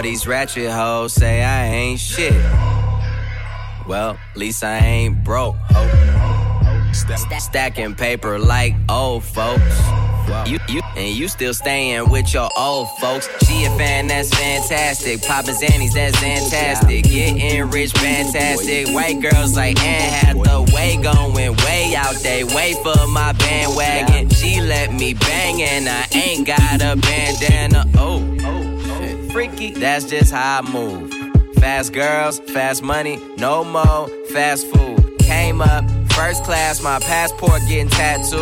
All 0.00 0.04
these 0.04 0.26
ratchet 0.26 0.70
hoes 0.70 1.12
say 1.12 1.42
I 1.42 1.66
ain't 1.66 2.00
shit. 2.00 2.32
Well, 3.86 4.16
at 4.30 4.34
least 4.34 4.64
I 4.64 4.78
ain't 4.78 5.22
broke. 5.22 5.56
St- 6.94 7.18
Stacking 7.38 7.94
paper 7.96 8.38
like 8.38 8.74
old 8.88 9.24
folks. 9.24 9.78
You, 10.46 10.58
you, 10.70 10.80
and 10.96 11.14
you 11.14 11.28
still 11.28 11.52
staying 11.52 12.08
with 12.08 12.32
your 12.32 12.48
old 12.56 12.88
folks. 12.98 13.28
She 13.44 13.66
a 13.66 13.76
fan, 13.76 14.06
that's 14.06 14.30
fantastic. 14.30 15.20
Papa 15.20 15.50
Zannies, 15.50 15.92
that's 15.92 16.18
fantastic. 16.18 17.04
Getting 17.04 17.68
rich, 17.68 17.92
fantastic. 17.92 18.88
White 18.94 19.20
girls 19.20 19.54
like 19.54 19.78
Anne 19.84 20.34
Hathaway 20.34 20.96
going 21.02 21.34
way 21.34 21.94
out 21.94 22.14
they 22.22 22.42
Wait 22.42 22.76
for 22.76 23.06
my 23.08 23.34
bandwagon. 23.34 24.30
She 24.30 24.62
let 24.62 24.94
me 24.94 25.12
bang 25.12 25.60
and 25.60 25.90
I 25.90 26.06
ain't 26.16 26.46
got 26.46 26.80
a 26.80 26.96
bandana. 26.96 27.84
Oh, 27.98 28.20
shit. 28.38 28.69
Freaky. 29.32 29.70
That's 29.70 30.06
just 30.06 30.32
how 30.32 30.60
I 30.60 30.70
move. 30.70 31.12
Fast 31.54 31.92
girls, 31.92 32.40
fast 32.40 32.82
money, 32.82 33.20
no 33.36 33.62
more 33.62 34.08
fast 34.32 34.66
food. 34.66 35.18
Came 35.18 35.60
up 35.60 35.84
first 36.12 36.42
class, 36.42 36.82
my 36.82 36.98
passport 37.00 37.60
getting 37.68 37.88
tattooed. 37.88 38.32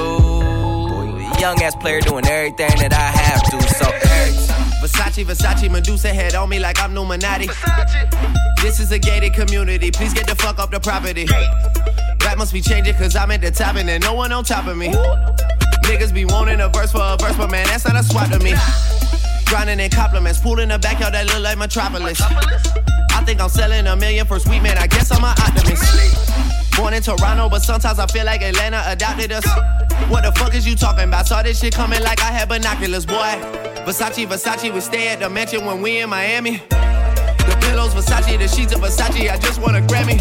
Young 1.40 1.62
ass 1.62 1.76
player 1.76 2.00
doing 2.00 2.26
everything 2.26 2.70
that 2.78 2.92
I 2.92 3.10
have 3.20 3.42
to. 3.50 3.74
So 3.74 3.90
every 3.90 4.46
time 4.46 4.70
Versace, 4.80 5.24
Versace, 5.24 5.70
Medusa 5.70 6.08
head 6.08 6.34
on 6.34 6.48
me 6.48 6.58
like 6.58 6.80
I'm 6.80 6.96
Illuminati. 6.96 7.48
This 8.62 8.80
is 8.80 8.90
a 8.90 8.98
gated 8.98 9.34
community. 9.34 9.90
Please 9.90 10.14
get 10.14 10.26
the 10.26 10.34
fuck 10.36 10.58
up 10.58 10.70
the 10.70 10.80
property. 10.80 11.26
That 12.20 12.36
must 12.38 12.52
be 12.52 12.60
changing 12.60 12.94
cause 12.94 13.14
I'm 13.14 13.30
at 13.30 13.40
the 13.40 13.50
top 13.50 13.76
and 13.76 13.88
there's 13.88 14.02
no 14.02 14.14
one 14.14 14.32
on 14.32 14.42
top 14.42 14.66
of 14.66 14.76
me. 14.76 14.88
Niggas 15.84 16.14
be 16.14 16.24
wanting 16.24 16.60
a 16.60 16.68
verse 16.68 16.92
for 16.92 17.02
a 17.02 17.16
verse, 17.18 17.36
but 17.36 17.50
man, 17.50 17.66
that's 17.66 17.86
not 17.86 17.96
a 17.96 18.02
swap 18.02 18.30
to 18.30 18.38
me. 18.38 18.54
Grinding 19.48 19.80
in 19.80 19.90
compliments, 19.90 20.38
pool 20.40 20.58
in 20.58 20.68
the 20.68 20.78
backyard 20.78 21.14
that 21.14 21.26
look 21.26 21.42
like 21.42 21.56
Metropolis. 21.56 22.20
I 22.20 23.24
think 23.24 23.40
I'm 23.40 23.48
selling 23.48 23.86
a 23.86 23.96
million 23.96 24.26
for 24.26 24.38
sweet 24.38 24.62
man, 24.62 24.76
I 24.76 24.86
guess 24.86 25.10
I'm 25.10 25.24
an 25.24 25.32
optimist. 25.40 26.76
Born 26.76 26.92
in 26.92 27.02
Toronto, 27.02 27.48
but 27.48 27.62
sometimes 27.62 27.98
I 27.98 28.06
feel 28.08 28.26
like 28.26 28.42
Atlanta 28.42 28.84
adopted 28.86 29.32
us. 29.32 29.46
What 30.10 30.24
the 30.24 30.32
fuck 30.32 30.54
is 30.54 30.66
you 30.66 30.76
talking 30.76 31.04
about? 31.04 31.26
Saw 31.26 31.42
this 31.42 31.60
shit 31.60 31.74
coming 31.74 32.02
like 32.02 32.20
I 32.20 32.30
had 32.30 32.50
binoculars, 32.50 33.06
boy. 33.06 33.40
Versace, 33.88 34.26
Versace, 34.26 34.72
we 34.72 34.80
stay 34.80 35.08
at 35.08 35.20
the 35.20 35.30
mansion 35.30 35.64
when 35.64 35.80
we 35.80 36.00
in 36.00 36.10
Miami. 36.10 36.58
The 36.68 37.56
pillows, 37.62 37.94
Versace, 37.94 38.38
the 38.38 38.48
sheets 38.48 38.74
of 38.74 38.80
Versace, 38.82 39.30
I 39.30 39.38
just 39.38 39.62
want 39.62 39.76
a 39.76 39.80
Grammy. 39.80 40.20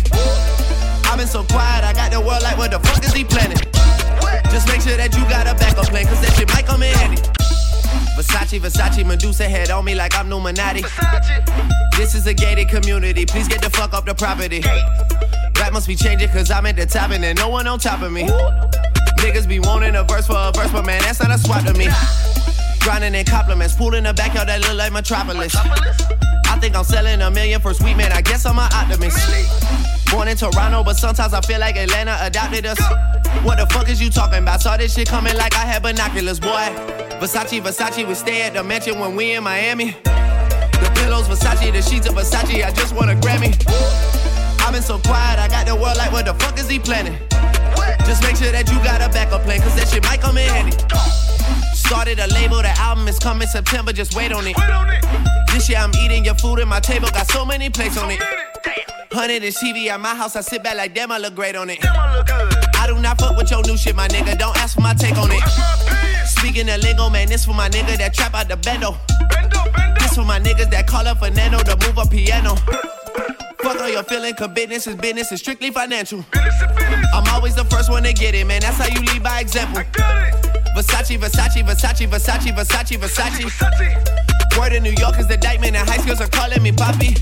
I've 1.06 1.18
been 1.18 1.28
so 1.28 1.44
quiet, 1.44 1.84
I 1.84 1.92
got 1.92 2.12
the 2.12 2.22
world 2.22 2.44
like, 2.44 2.58
what 2.58 2.72
the 2.72 2.80
fuck 2.80 3.04
is 3.04 3.12
he 3.12 3.26
planning? 3.26 3.58
Just 4.52 4.70
make 4.70 4.80
sure 4.80 4.96
that 4.96 5.14
you 5.14 5.24
got 5.30 5.48
a 5.48 5.54
backup 5.54 5.88
plan, 5.88 6.06
cause 6.06 6.22
that 6.22 6.34
shit 6.38 6.48
might 6.48 6.66
come 6.66 6.82
in 6.82 6.96
handy. 6.96 7.37
Versace, 8.16 8.60
Versace, 8.60 9.06
Medusa 9.06 9.44
head 9.44 9.70
on 9.70 9.86
me 9.86 9.96
like 9.96 10.16
I'm 10.18 10.28
Illuminati. 10.32 10.84
This 11.98 12.16
is 12.16 12.28
a 12.28 12.34
gated 12.34 12.70
community, 12.70 13.26
please 13.26 13.48
get 13.48 13.62
the 13.62 13.70
fuck 13.70 13.94
up 13.94 14.06
the 14.06 14.14
property. 14.14 14.64
Rap 15.60 15.74
must 15.74 15.88
be 15.88 15.96
changing 15.96 16.30
cause 16.30 16.52
I'm 16.52 16.66
at 16.66 16.76
the 16.76 16.86
top 16.86 17.12
and 17.12 17.24
there's 17.24 17.38
no 17.38 17.50
one 17.50 17.68
on 17.68 17.80
top 17.80 18.02
of 18.02 18.12
me. 18.12 18.24
Niggas 19.20 19.48
be 19.48 19.60
wanting 19.60 19.96
a 19.96 20.04
verse 20.04 20.28
for 20.28 20.38
a 20.38 20.52
verse, 20.54 20.72
but 20.72 20.86
man, 20.86 21.02
that's 21.02 21.20
not 21.20 21.32
a 21.32 21.38
swap 21.38 21.66
to 21.66 21.74
me. 21.74 21.88
Grinding 22.82 23.16
in 23.16 23.26
compliments, 23.26 23.74
pool 23.74 23.96
in 23.96 24.04
the 24.04 24.14
backyard 24.14 24.48
that 24.48 24.62
look 24.62 24.76
like 24.76 24.94
Metropolis. 24.94 25.56
I 25.56 26.58
think 26.60 26.76
I'm 26.76 26.84
selling 26.84 27.22
a 27.22 27.30
million 27.30 27.60
for 27.60 27.74
sweet 27.74 27.98
man, 27.98 28.12
I 28.12 28.22
guess 28.22 28.46
I'm 28.46 28.60
an 28.60 28.70
optimist. 28.74 29.18
Born 30.12 30.28
in 30.28 30.38
Toronto, 30.38 30.84
but 30.84 30.96
sometimes 30.96 31.34
I 31.34 31.42
feel 31.42 31.60
like 31.60 31.76
Atlanta 31.76 32.18
adopted 32.22 32.66
us. 32.66 32.80
What 33.44 33.58
the 33.58 33.68
fuck 33.74 33.90
is 33.90 34.02
you 34.02 34.10
talking 34.10 34.40
about? 34.40 34.62
Saw 34.62 34.78
this 34.78 34.94
shit 34.94 35.08
coming 35.08 35.36
like 35.36 35.56
I 35.56 35.66
had 35.66 35.84
binoculars, 35.84 36.40
boy. 36.40 37.07
Versace, 37.20 37.60
Versace, 37.62 38.08
we 38.08 38.14
stay 38.14 38.44
at 38.44 38.54
the 38.54 38.64
mansion 38.64 39.00
when 39.00 39.16
we 39.16 39.34
in 39.34 39.44
Miami. 39.44 39.96
The 40.04 40.92
pillows, 40.96 41.28
Versace, 41.28 41.72
the 41.72 41.82
sheets 41.82 42.08
of 42.08 42.14
Versace, 42.14 42.64
I 42.64 42.72
just 42.72 42.94
want 42.94 43.10
a 43.10 43.16
Grammy. 43.16 43.58
I've 44.62 44.72
been 44.72 44.84
so 44.84 45.00
quiet, 45.00 45.40
I 45.40 45.48
got 45.48 45.66
the 45.66 45.76
world 45.76 45.98
like, 45.98 46.12
what 46.12 46.26
the 46.26 46.36
fuck 46.36 46.60
is 46.60 46.70
he 46.70 46.78
planning? 46.78 47.18
Just 48.06 48.22
make 48.22 48.36
sure 48.36 48.52
that 48.52 48.70
you 48.72 48.78
got 48.84 49.02
a 49.02 49.10
backup 49.10 49.42
plan, 49.44 49.62
cause 49.62 49.76
that 49.78 49.88
shit 49.88 50.04
might 50.04 50.22
come 50.22 50.38
in 50.38 50.48
handy. 50.48 50.78
Started 51.74 52.20
a 52.20 52.28
label, 52.28 52.58
the 52.58 52.70
album 52.78 53.08
is 53.08 53.18
coming 53.18 53.48
September, 53.48 53.92
just 53.92 54.16
wait 54.16 54.32
on 54.32 54.46
it. 54.46 54.56
This 55.52 55.70
year 55.70 55.80
I'm 55.80 55.94
eating 55.96 56.24
your 56.24 56.36
food 56.36 56.60
and 56.60 56.70
my 56.70 56.80
table 56.80 57.08
got 57.10 57.28
so 57.32 57.44
many 57.44 57.72
plates 57.72 57.98
on 57.98 58.12
it. 58.12 58.22
Hundred 59.12 59.42
inch 59.42 59.56
TV 59.56 59.88
at 59.88 60.00
my 60.00 60.14
house, 60.14 60.36
I 60.36 60.42
sit 60.42 60.62
back 60.62 60.76
like 60.78 60.94
damn, 60.94 61.12
I 61.12 61.18
look 61.18 61.34
great 61.34 61.56
on 61.56 61.72
it. 61.72 61.80
I 61.84 62.86
do 62.86 63.00
not 63.00 63.20
fuck 63.20 63.36
with 63.36 63.50
your 63.50 63.64
new 63.64 63.76
shit, 63.76 63.96
my 63.96 64.08
nigga. 64.08 64.38
Don't 64.38 64.56
ask 64.58 64.76
for 64.76 64.82
my 64.82 64.94
take 64.94 65.18
on 65.18 65.32
it. 65.32 66.17
Speaking 66.40 66.70
of 66.70 66.82
lingo, 66.82 67.10
man, 67.10 67.28
this 67.28 67.46
for 67.46 67.54
my 67.54 67.70
nigga 67.70 67.98
that 67.98 68.14
trap 68.14 68.34
out 68.34 68.48
the 68.48 68.56
bendo. 68.56 68.96
This 70.00 70.16
for 70.16 70.24
my 70.24 70.40
niggas 70.40 70.70
that 70.72 70.88
call 70.88 71.08
up 71.08 71.20
Fernando 71.20 71.60
to 71.60 71.76
move 71.86 71.98
a 71.98 72.06
piano. 72.06 72.56
Fuck 73.62 73.82
all 73.82 73.90
your 73.90 74.04
feeling, 74.04 74.34
cause 74.36 74.50
business 74.50 74.88
is 74.88 74.96
business, 74.96 75.32
it's 75.32 75.42
strictly 75.42 75.72
financial. 75.72 76.24
I'm 76.34 77.28
always 77.34 77.56
the 77.56 77.66
first 77.66 77.90
one 77.90 78.04
to 78.04 78.14
get 78.14 78.36
it, 78.36 78.46
man. 78.46 78.62
That's 78.62 78.78
how 78.78 78.88
you 78.88 79.02
lead 79.02 79.24
by 79.24 79.40
example. 79.42 79.82
Versace, 80.76 81.18
Versace, 81.18 81.64
Versace, 81.66 82.08
Versace, 82.08 82.52
Versace, 82.54 82.98
Versace. 82.98 84.58
Word 84.58 84.74
in 84.74 84.84
New 84.84 84.94
York 84.98 85.20
is 85.20 85.28
the 85.28 85.34
indictment, 85.34 85.76
and 85.76 85.90
high 85.90 85.98
schools 85.98 86.22
are 86.22 86.30
calling 86.30 86.62
me 86.62 86.72
Poppy. 86.72 87.16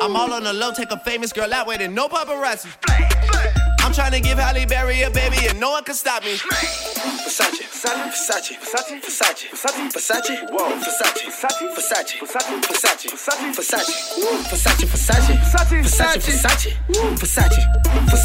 I'm 0.00 0.16
all 0.16 0.32
on 0.32 0.44
the 0.44 0.52
low, 0.52 0.72
take 0.72 0.90
a 0.92 0.98
famous 1.00 1.32
girl 1.32 1.52
out 1.52 1.66
with 1.66 1.80
it, 1.80 1.90
no 1.90 2.08
paparazzi. 2.08 2.68
I'm 3.88 3.94
trying 3.94 4.12
to 4.12 4.20
give 4.20 4.38
Halle 4.38 4.66
Berry 4.66 5.00
a 5.00 5.10
baby, 5.10 5.48
and 5.48 5.58
no 5.58 5.70
one 5.70 5.82
can 5.82 5.94
stop 5.94 6.22
me. 6.22 6.36
Versace, 6.36 7.64
Versace, 7.72 8.04
Versace, 8.12 8.58
Versace, 8.60 9.00
Versace, 9.00 9.48
Versace, 9.48 9.88
Versace, 9.94 10.44
whoa, 10.50 10.76
Versace, 10.76 11.24
Versace, 11.32 11.72
Versace, 11.72 12.18
Versace, 12.20 12.68
Versace, 12.68 13.08
Versace, 13.56 13.94
Versace, 14.44 14.84
Versace, 14.84 14.84
Versace, 14.84 15.32
Versace, 15.48 15.80
Versace, 15.80 16.20
Versace, 16.20 16.74
Versace, 17.16 17.32
Versace, 17.32 17.62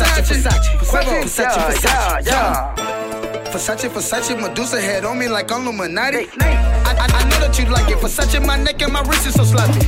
Versace, 0.03 0.73
Versace, 0.73 1.23
Versace, 1.23 2.25
yeah. 2.25 2.75
Versace, 2.75 3.12
Versace, 3.53 3.87
Versace, 3.87 4.41
Medusa 4.41 4.81
head 4.81 5.05
on 5.05 5.19
me 5.19 5.27
like 5.27 5.51
I'm 5.51 5.61
Illuminati. 5.61 6.27
I, 6.39 6.95
I, 6.97 7.05
I 7.05 7.23
know 7.29 7.39
that 7.39 7.59
you 7.59 7.65
like 7.65 7.87
it. 7.87 7.99
Versace, 7.99 8.43
my 8.43 8.57
neck 8.57 8.81
and 8.81 8.91
my 8.91 9.01
wrist 9.01 9.27
is 9.27 9.35
so 9.35 9.43
sloppy. 9.43 9.79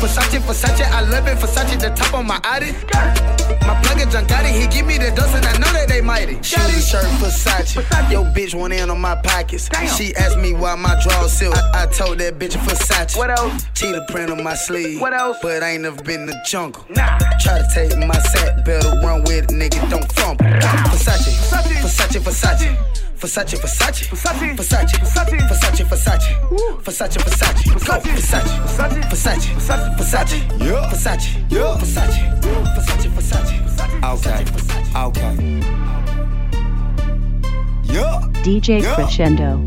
Versace, 0.00 0.40
Versace, 0.40 0.90
I 0.90 1.02
love 1.02 1.26
it. 1.28 1.36
Versace, 1.36 1.78
the 1.78 1.90
top 1.90 2.14
on 2.14 2.26
my 2.26 2.40
Audi. 2.42 2.72
My 3.66 3.78
plug 3.82 4.00
is 4.00 4.06
Giancotti, 4.06 4.48
he 4.58 4.66
give 4.68 4.86
me 4.86 4.96
the 4.96 5.10
dust 5.14 5.34
and 5.36 5.44
I 5.44 5.52
know 5.58 5.70
that 5.74 5.88
they 5.88 6.00
mighty. 6.00 6.42
Shoes, 6.42 6.88
shirt, 6.88 7.04
Versace. 7.20 7.76
Yo, 8.10 8.24
bitch 8.32 8.54
went 8.54 8.72
in 8.72 8.88
on 8.88 8.98
my 8.98 9.14
pockets. 9.16 9.68
She 9.98 10.14
asked 10.16 10.38
me 10.38 10.54
why 10.54 10.74
my 10.74 10.98
drawers 11.02 11.32
silk. 11.32 11.54
I, 11.54 11.82
I 11.82 11.86
told 11.86 12.16
that 12.18 12.38
bitch 12.38 12.56
Versace. 12.64 13.14
What 13.14 13.28
else? 13.28 13.66
Cheetah 13.74 14.06
print 14.08 14.30
on 14.30 14.42
my 14.42 14.54
sleeve. 14.54 15.02
What 15.02 15.12
else? 15.12 15.36
But 15.42 15.62
I 15.62 15.72
ain't 15.72 15.82
never 15.82 16.02
been 16.02 16.22
in 16.22 16.26
the 16.28 16.42
jungle. 16.48 16.82
Nah. 16.88 17.18
Try 17.40 17.58
to 17.58 17.68
take 17.74 17.94
my 17.98 18.18
sack, 18.18 18.64
better 18.64 18.88
run 19.04 19.22
with 19.24 19.44
it, 19.44 19.50
nigga, 19.50 19.88
don't 19.90 20.10
fumble. 20.12 20.46
Versace, 20.46 21.36
Versace, 21.50 22.20
Versace. 22.20 22.20
Versace, 22.20 22.69
Versace, 23.16 23.56
Versace, 23.56 24.04
Versace, 24.06 24.54
Versace, 24.56 24.96
Versace, 24.98 25.36
Versace, 25.48 25.84
Versace, 25.84 26.34
Versace, 26.82 27.18
Versace, 27.18 27.68
Versace, 27.68 28.10
Versace, 29.08 29.48
Versace, 29.54 29.90
Versace, 29.96 30.36
yeah, 30.58 30.88
Versace, 30.88 31.28
yeah, 31.50 31.76
Versace, 31.76 32.20
Versace, 32.74 33.08
Versace, 33.10 33.60
Okay, 34.02 34.44
okay. 34.96 35.34
Yeah. 37.84 38.20
DJ 38.42 38.82
Crescendo. 38.82 39.60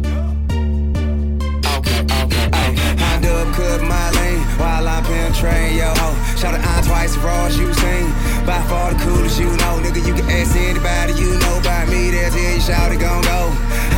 Okay, 1.78 2.02
okay. 2.24 2.50
Ay, 2.52 2.74
hand 2.98 3.26
up, 3.26 3.54
cut 3.54 3.82
my 3.84 4.10
lane 4.10 4.13
while 4.58 4.88
I'm 4.88 5.04
penetrating 5.04 5.78
your 5.78 5.94
hoe. 5.98 6.18
Shout 6.36 6.56
it 6.56 6.64
out 6.64 6.84
twice, 6.84 7.18
raw 7.18 7.46
as 7.46 7.58
you 7.58 7.72
sing. 7.74 8.08
By 8.46 8.60
far 8.70 8.94
the 8.94 9.00
coolest 9.04 9.40
you 9.40 9.50
know, 9.62 9.80
nigga. 9.84 10.02
You 10.06 10.14
can 10.14 10.28
ask 10.30 10.56
anybody 10.56 11.14
you 11.14 11.32
know 11.40 11.62
by 11.64 11.86
me. 11.86 12.12
They'll 12.12 12.32
tell 12.32 12.54
you, 12.56 12.62
shout 12.62 12.92
it 12.92 13.00
gon' 13.00 13.24
go. 13.24 13.42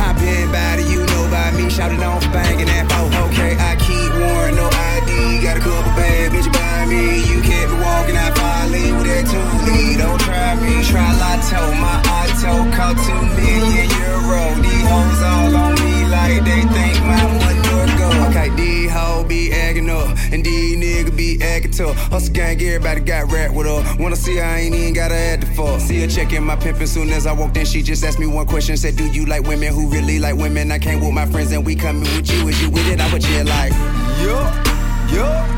Hop 0.00 0.18
in 0.22 0.50
body, 0.52 0.84
you 0.84 1.00
know 1.02 1.24
by 1.30 1.50
me. 1.56 1.68
Shout 1.70 1.92
it 1.92 2.02
on 2.02 2.20
for 2.20 2.30
banging 2.30 2.66
that 2.66 2.86
phone. 2.90 3.12
Okay, 3.28 3.56
I 3.58 3.76
keep 3.76 4.10
warrant, 4.20 4.56
no 4.56 4.66
ID. 4.68 5.42
Got 5.42 5.56
a 5.58 5.60
couple 5.60 5.92
bad 5.98 6.32
bitches 6.32 6.52
by 6.52 6.86
me. 6.86 7.26
You 7.26 7.42
can't 7.42 7.68
be 7.70 7.76
walking 7.82 8.16
out 8.16 8.32
folly 8.38 8.92
with 8.94 9.08
that 9.10 9.24
two 9.26 9.48
knee. 9.66 9.96
Don't 9.96 10.20
try 10.20 10.54
me. 10.62 10.84
Try 10.86 11.06
lotto, 11.18 11.60
my 11.82 11.96
auto 12.16 12.52
cost 12.76 13.02
two 13.04 13.22
million 13.34 13.86
euro. 13.90 14.42
These 14.62 14.86
hoes 14.86 15.22
all 15.22 15.56
on 15.56 15.74
me 15.82 16.06
like 16.06 16.44
they 16.44 16.62
think 16.70 16.96
my 17.02 17.22
money. 17.38 17.75
Okay, 18.28 18.50
these 18.50 18.90
hoes 18.90 19.26
be 19.26 19.52
acting 19.52 19.90
up, 19.90 20.08
and 20.32 20.44
these 20.44 20.76
niggas 20.76 21.16
be 21.16 21.42
acting 21.42 21.72
tough. 21.72 21.96
Hustle 22.10 22.32
gang, 22.34 22.60
everybody 22.60 23.00
got 23.00 23.30
rap 23.32 23.52
with 23.54 23.66
her. 23.66 24.02
Wanna 24.02 24.16
see 24.16 24.36
her, 24.36 24.44
I 24.44 24.60
ain't 24.60 24.74
even 24.74 24.94
gotta 24.94 25.14
add 25.14 25.42
the 25.42 25.46
fuck. 25.46 25.80
See 25.80 26.00
her 26.00 26.06
checking 26.06 26.44
my 26.44 26.56
pimpin' 26.56 26.86
soon 26.88 27.10
as 27.10 27.26
I 27.26 27.32
walked 27.32 27.56
in. 27.56 27.64
She 27.66 27.82
just 27.82 28.04
asked 28.04 28.18
me 28.18 28.26
one 28.26 28.46
question, 28.46 28.76
said, 28.76 28.96
Do 28.96 29.06
you 29.06 29.26
like 29.26 29.42
women 29.42 29.72
who 29.72 29.88
really 29.88 30.18
like 30.18 30.36
women? 30.36 30.70
I 30.70 30.78
came 30.78 31.00
with 31.00 31.12
my 31.12 31.26
friends 31.26 31.52
and 31.52 31.64
we 31.64 31.74
coming 31.74 32.02
with 32.02 32.30
you. 32.30 32.48
Is 32.48 32.60
you 32.62 32.70
with 32.70 32.86
it? 32.88 33.00
I 33.00 33.12
would 33.12 33.22
chill 33.22 33.46
like, 33.46 33.72
Yup, 34.22 34.66
yup. 35.12 35.56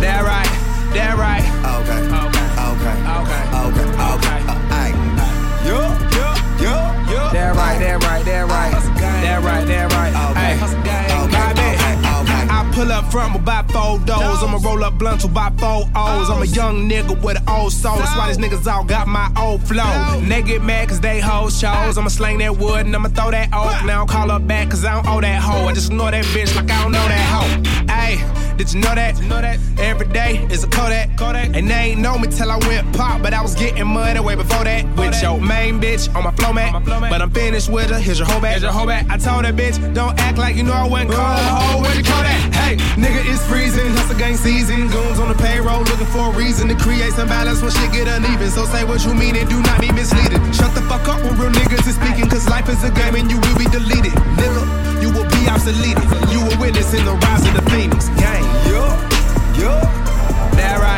That 0.00 0.22
right, 0.24 0.52
that 0.92 1.16
right. 1.16 1.42
Okay, 1.80 2.00
okay, 2.04 2.46
okay, 2.68 2.96
okay, 3.16 3.42
okay, 3.64 3.88
okay. 4.12 4.38
Uh, 4.44 4.76
aight. 4.76 4.96
Yup, 5.66 6.00
yup, 6.12 6.36
yup, 6.60 7.10
yup. 7.10 7.32
That 7.32 7.56
right, 7.56 7.78
that 7.80 8.02
right, 8.04 8.24
that 8.24 8.46
right. 8.46 8.72
That 8.96 9.42
right, 9.42 9.66
that 9.66 9.92
right. 9.92 10.14
Okay, 10.30 10.54
okay, 10.54 10.64
okay, 10.64 10.80
okay. 10.80 10.85
Pull 12.76 12.92
up 12.92 13.10
front 13.10 13.32
with 13.32 13.42
about 13.42 13.70
four 13.72 13.98
doors. 14.00 14.42
I'ma 14.42 14.58
roll 14.62 14.84
up 14.84 14.98
blunts 14.98 15.24
with 15.24 15.32
about 15.32 15.58
four 15.58 15.90
O's. 15.96 16.28
I'm 16.28 16.42
a 16.42 16.44
young 16.44 16.86
nigga 16.88 17.20
with 17.22 17.38
an 17.38 17.48
old 17.48 17.72
soul. 17.72 17.96
That's 17.96 18.14
why 18.14 18.28
these 18.28 18.36
niggas 18.36 18.70
all 18.70 18.84
got 18.84 19.08
my 19.08 19.32
old 19.38 19.66
flow. 19.66 19.82
And 19.82 20.30
they 20.30 20.42
get 20.42 20.62
mad 20.62 20.90
cause 20.90 21.00
they 21.00 21.18
hoes 21.18 21.58
shows. 21.58 21.96
I'ma 21.96 22.08
slang 22.08 22.36
that 22.38 22.54
wood 22.58 22.84
and 22.84 22.94
I'ma 22.94 23.08
throw 23.08 23.30
that 23.30 23.48
oak. 23.54 23.86
Now 23.86 24.04
call 24.04 24.28
her 24.28 24.38
back 24.38 24.70
cause 24.70 24.84
I 24.84 24.94
don't 24.94 25.08
owe 25.08 25.22
that 25.22 25.40
hoe. 25.42 25.66
I 25.66 25.72
just 25.72 25.90
ignore 25.90 26.10
that 26.10 26.26
bitch 26.26 26.54
like 26.54 26.70
I 26.70 26.82
don't 26.82 26.92
know 26.92 27.08
that 27.08 27.26
hoe. 27.32 27.62
Ayy, 27.86 28.45
did 28.56 28.72
you 28.72 28.80
know 28.80 28.94
that? 28.94 29.20
Know 29.20 29.40
that? 29.40 29.58
Every 29.78 30.08
day 30.08 30.46
is 30.50 30.64
a 30.64 30.68
Kodak. 30.68 31.16
Kodak. 31.16 31.54
And 31.54 31.68
they 31.68 31.92
ain't 31.92 32.00
know 32.00 32.18
me 32.18 32.28
till 32.28 32.50
I 32.50 32.56
went 32.68 32.96
pop, 32.96 33.22
but 33.22 33.34
I 33.34 33.42
was 33.42 33.54
getting 33.54 33.86
money 33.86 34.18
way 34.20 34.34
before 34.34 34.64
that. 34.64 34.84
With 34.96 35.20
your 35.22 35.40
main 35.40 35.80
bitch 35.80 36.14
on 36.14 36.24
my 36.24 36.32
flow 36.32 36.52
mat. 36.52 36.82
But 36.84 37.20
I'm 37.20 37.30
finished 37.30 37.68
with 37.68 37.90
her. 37.90 37.98
Here's 37.98 38.18
your 38.18 38.28
hoe 38.28 38.40
back. 38.40 38.52
Here's 38.52 38.62
your 38.62 38.72
hoe 38.72 38.86
back. 38.86 39.08
I 39.10 39.18
told 39.18 39.44
that 39.44 39.56
bitch, 39.56 39.76
don't 39.94 40.18
act 40.18 40.38
like 40.38 40.56
you 40.56 40.62
know 40.62 40.72
I 40.72 40.88
wasn't 40.88 41.12
a 41.12 41.16
hoe. 41.16 41.82
Where'd 41.82 41.96
you 41.96 42.04
call 42.04 42.22
that? 42.22 42.40
Hey, 42.54 42.76
nigga, 42.96 43.20
it's 43.28 43.44
freezing. 43.46 43.86
Hustle 43.92 44.18
gang 44.18 44.36
season. 44.36 44.88
Goons 44.88 45.18
on 45.18 45.28
the 45.28 45.34
payroll 45.36 45.80
looking 45.84 46.06
for 46.06 46.32
a 46.32 46.36
reason 46.36 46.68
to 46.68 46.76
create 46.76 47.12
some 47.12 47.28
balance 47.28 47.60
when 47.60 47.70
shit 47.70 47.92
get 47.92 48.08
uneven. 48.08 48.50
So 48.50 48.64
say 48.64 48.84
what 48.84 49.04
you 49.04 49.14
mean 49.14 49.36
and 49.36 49.48
do 49.48 49.60
not 49.62 49.80
be 49.80 49.92
misleading. 49.92 50.40
Shut 50.52 50.74
the 50.74 50.82
fuck 50.88 51.06
up 51.08 51.20
when 51.22 51.36
real 51.38 51.50
niggas 51.50 51.86
is 51.86 51.96
speaking, 51.96 52.28
cause 52.28 52.48
life 52.48 52.68
is 52.68 52.82
a 52.84 52.90
game 52.90 53.14
and 53.16 53.30
you 53.30 53.36
will 53.36 53.58
be 53.58 53.66
deleted. 53.68 54.16
Nigga, 54.40 54.62
you 55.02 55.12
will 55.12 55.28
be 55.28 55.42
obsolete. 55.48 55.98
You 56.32 56.40
were 56.40 56.56
witnessing 56.60 57.04
the 57.04 57.12
rise 57.12 57.44
of 57.44 57.54
the 57.54 57.64
phoenix. 57.70 58.08
Gang. 58.20 58.45
Yup, 58.76 59.00
yup. 59.56 59.82
That 60.56 60.76
right, 60.82 60.95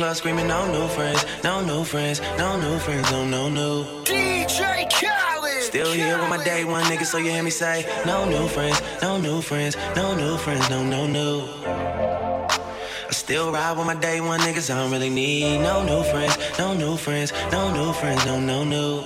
club 0.00 0.16
screaming 0.16 0.48
no 0.48 0.60
new 0.72 0.88
friends, 0.88 1.26
no 1.44 1.60
new 1.60 1.84
friends, 1.84 2.22
no 2.38 2.58
new 2.58 2.78
friends, 2.78 3.12
no 3.12 3.22
no 3.26 3.50
new. 3.50 3.84
DJ 4.04 4.88
Khaled. 4.88 5.62
Still 5.62 5.92
here 5.92 6.18
with 6.18 6.30
my 6.30 6.42
day 6.42 6.64
one 6.64 6.82
niggas, 6.84 7.10
so 7.12 7.18
you 7.18 7.30
hear 7.30 7.42
me 7.42 7.50
say 7.50 7.84
no 8.06 8.24
new 8.24 8.48
friends, 8.48 8.80
no 9.02 9.18
new 9.18 9.42
friends, 9.42 9.76
no 9.94 10.16
new 10.16 10.38
friends, 10.38 10.70
no 10.70 10.82
no 10.82 11.06
new. 11.06 11.42
I 11.68 13.12
still 13.12 13.52
ride 13.52 13.76
with 13.76 13.86
my 13.86 13.94
day 13.94 14.22
one 14.22 14.40
niggas, 14.40 14.72
I 14.72 14.78
don't 14.78 14.90
really 14.90 15.10
need 15.10 15.58
no 15.58 15.84
new 15.84 16.02
friends, 16.10 16.34
no 16.58 16.72
new 16.72 16.96
friends, 16.96 17.30
no 17.52 17.70
new 17.70 17.92
friends, 17.92 18.24
no 18.24 18.40
no 18.40 18.64
new. 18.64 19.02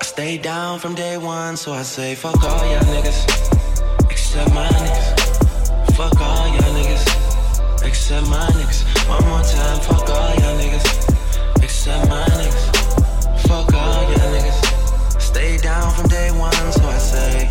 I 0.00 0.04
stay 0.14 0.38
down 0.38 0.78
from 0.78 0.94
day 0.94 1.18
one, 1.18 1.58
so 1.58 1.74
I 1.74 1.82
say 1.82 2.14
fuck 2.14 2.42
all 2.42 2.64
y'all 2.72 2.80
niggas, 2.94 3.20
except 4.10 4.54
my 4.54 4.68
niggas. 4.68 5.08
Fuck 5.98 6.18
all 6.18 6.48
y'all 6.48 6.74
niggas, 6.78 7.04
except 7.84 8.26
my 8.30 8.48
niggas. 8.58 8.93
One 9.06 9.22
more 9.28 9.42
time, 9.42 9.80
fuck 9.80 10.08
all 10.08 10.34
y'all 10.36 10.56
niggas, 10.58 11.62
except 11.62 12.08
my 12.08 12.24
niggas. 12.24 13.42
Fuck 13.46 13.74
all 13.74 14.02
y'all 14.02 14.32
niggas. 14.32 15.20
Stay 15.20 15.58
down 15.58 15.92
from 15.92 16.08
day 16.08 16.30
one, 16.30 16.52
so 16.72 16.84
I 16.84 16.96
say. 16.96 17.50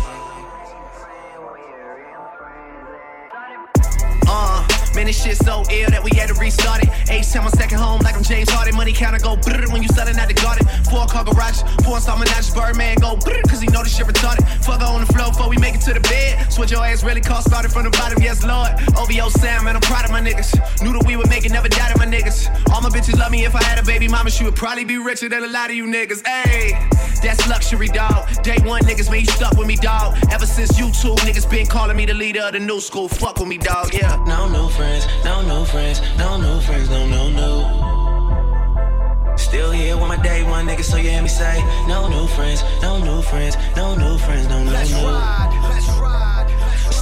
Uh, 4.26 4.66
man, 4.96 5.06
this 5.06 5.22
shit 5.22 5.36
so 5.36 5.62
ill 5.70 5.90
that 5.90 6.02
we 6.02 6.10
had 6.16 6.28
to 6.28 6.34
restart 6.34 6.82
it. 6.82 6.90
H 7.08 7.30
time 7.32 7.44
on 7.44 7.52
second 7.52 7.78
home, 7.78 8.00
like 8.00 8.16
I'm 8.16 8.24
James 8.24 8.50
Harden. 8.50 8.74
Money 8.74 8.92
counter 8.92 9.20
go 9.20 9.36
when 9.70 9.80
you 9.82 9.88
selling 9.90 10.18
out 10.18 10.26
the 10.26 10.34
garden. 10.34 10.66
Four 10.90 11.06
car 11.06 11.22
garage, 11.22 11.62
four 11.84 11.96
installment 11.96 12.30
notches. 12.30 12.52
Birdman 12.52 12.96
go 12.96 13.14
brrr, 13.14 13.42
cause 13.48 13.60
he 13.60 13.68
know 13.68 13.84
this 13.84 13.96
shit 13.96 14.06
retarded. 14.06 14.42
Fuck 14.64 14.80
her 14.80 14.86
on 14.86 15.06
the 15.06 15.12
floor 15.12 15.28
before 15.30 15.48
we 15.48 15.56
make 15.58 15.76
it 15.76 15.82
to 15.82 15.94
the 15.94 16.00
bed. 16.00 16.43
Switch 16.54 16.70
your 16.70 16.86
ass 16.86 17.02
really 17.02 17.20
cost 17.20 17.48
started 17.48 17.72
from 17.72 17.82
the 17.82 17.90
bottom, 17.90 18.22
yes, 18.22 18.44
Lord. 18.44 18.70
OVO 18.96 19.28
Sam, 19.28 19.64
man, 19.64 19.74
I'm 19.74 19.82
proud 19.82 20.04
of 20.04 20.12
my 20.12 20.20
niggas. 20.20 20.54
Knew 20.84 20.92
that 20.92 21.04
we 21.04 21.16
would 21.16 21.28
make 21.28 21.44
it, 21.44 21.50
never 21.50 21.68
doubted 21.68 21.98
my 21.98 22.06
niggas. 22.06 22.46
All 22.70 22.80
my 22.80 22.90
bitches 22.90 23.18
love 23.18 23.32
me 23.32 23.44
if 23.44 23.56
I 23.56 23.62
had 23.64 23.76
a 23.76 23.82
baby 23.82 24.06
mama, 24.06 24.30
she 24.30 24.44
would 24.44 24.54
probably 24.54 24.84
be 24.84 24.96
richer 24.96 25.28
than 25.28 25.42
a 25.42 25.48
lot 25.48 25.70
of 25.70 25.74
you 25.74 25.86
niggas. 25.86 26.24
Hey, 26.24 26.78
that's 27.20 27.48
luxury, 27.48 27.88
dog. 27.88 28.28
Day 28.44 28.58
one 28.62 28.82
niggas, 28.82 29.10
man, 29.10 29.18
you 29.18 29.26
stuck 29.26 29.58
with 29.58 29.66
me, 29.66 29.74
dog. 29.74 30.16
Ever 30.30 30.46
since 30.46 30.78
you 30.78 30.92
two 30.92 31.16
niggas 31.26 31.50
been 31.50 31.66
calling 31.66 31.96
me 31.96 32.06
the 32.06 32.14
leader 32.14 32.42
of 32.42 32.52
the 32.52 32.60
new 32.60 32.80
school. 32.80 33.08
Fuck 33.08 33.40
with 33.40 33.48
me, 33.48 33.58
dog, 33.58 33.92
yeah. 33.92 34.22
No 34.24 34.48
new 34.48 34.68
friends, 34.68 35.08
no 35.24 35.42
new 35.42 35.64
friends, 35.64 36.02
no 36.18 36.36
new 36.36 36.60
friends, 36.60 36.88
no 36.88 37.04
no 37.04 37.30
no. 37.30 39.34
Still 39.36 39.72
here 39.72 39.96
with 39.96 40.06
my 40.06 40.22
day 40.22 40.44
one 40.44 40.68
niggas, 40.68 40.84
so 40.84 40.98
you 40.98 41.10
hear 41.10 41.20
me 41.20 41.28
say 41.28 41.60
no 41.88 42.06
new 42.06 42.28
friends, 42.28 42.62
no 42.80 43.02
new 43.02 43.22
friends, 43.22 43.56
no 43.74 43.96
new 43.96 44.18
friends, 44.18 44.46
no 44.46 44.62
no 44.62 44.70
no. 44.70 45.53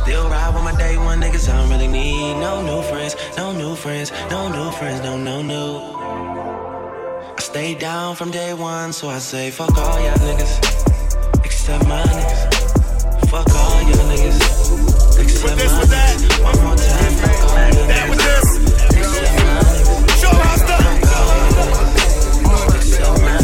Ride, 0.02 0.14
let's 0.14 0.26
ride. 0.28 0.28
Still 0.28 0.28
ride 0.28 0.54
with 0.54 0.64
my 0.64 0.74
day 0.76 0.96
one 0.96 1.20
niggas, 1.20 1.48
I 1.48 1.56
don't 1.56 1.70
really 1.70 1.88
need 1.88 2.34
no 2.40 2.62
new 2.62 2.82
friends, 2.82 3.16
no 3.36 3.52
new 3.52 3.74
friends, 3.76 4.12
no 4.30 4.48
new 4.48 4.70
friends, 4.72 5.00
no 5.02 5.16
no 5.16 5.42
no. 5.42 5.80
I 7.36 7.40
stay 7.40 7.74
down 7.74 8.16
from 8.16 8.30
day 8.30 8.54
one, 8.54 8.92
so 8.92 9.08
I 9.08 9.18
say 9.18 9.50
fuck 9.50 9.76
all 9.76 10.00
y'all 10.00 10.16
niggas, 10.18 11.44
except 11.44 11.86
my 11.88 12.02
niggas. 12.02 13.30
Fuck 13.30 13.50
all 13.54 13.82
y'all 13.82 14.08
niggas, 14.12 14.38
except 15.20 15.56
my 15.56 15.64
niggas. 15.64 16.42
One 16.42 16.58
more 16.64 16.76
time, 16.76 17.12
fuck 17.14 17.42
all 17.50 17.56
y'all 17.56 17.86
niggas, 17.88 18.56
except 18.96 19.34
my 19.44 19.60
niggas. 19.62 20.20
Show 20.20 20.34
how 20.34 20.56
stuff. 20.56 20.80
Except 22.76 23.20
my 23.22 23.28
niggas. 23.28 23.41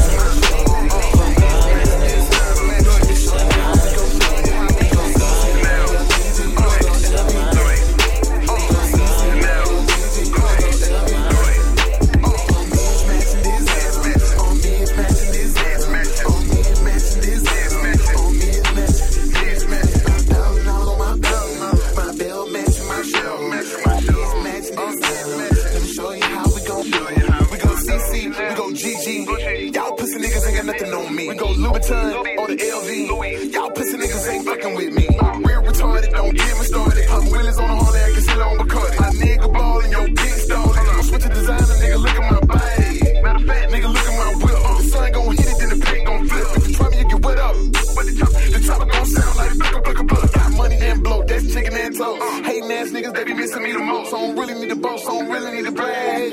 Toast. 51.98 52.22
Uh, 52.22 52.42
hating 52.44 52.72
ass 52.72 52.90
niggas, 52.90 53.14
they 53.14 53.24
be 53.24 53.34
missing 53.34 53.62
me 53.62 53.72
the 53.72 53.80
most. 53.80 54.14
I 54.14 54.18
don't 54.22 54.36
really 54.38 54.54
need 54.54 54.70
a 54.70 54.76
boss, 54.76 55.04
I 55.06 55.10
don't 55.18 55.30
really 55.30 55.52
need 55.56 55.66
a 55.66 55.72
brag. 55.72 56.32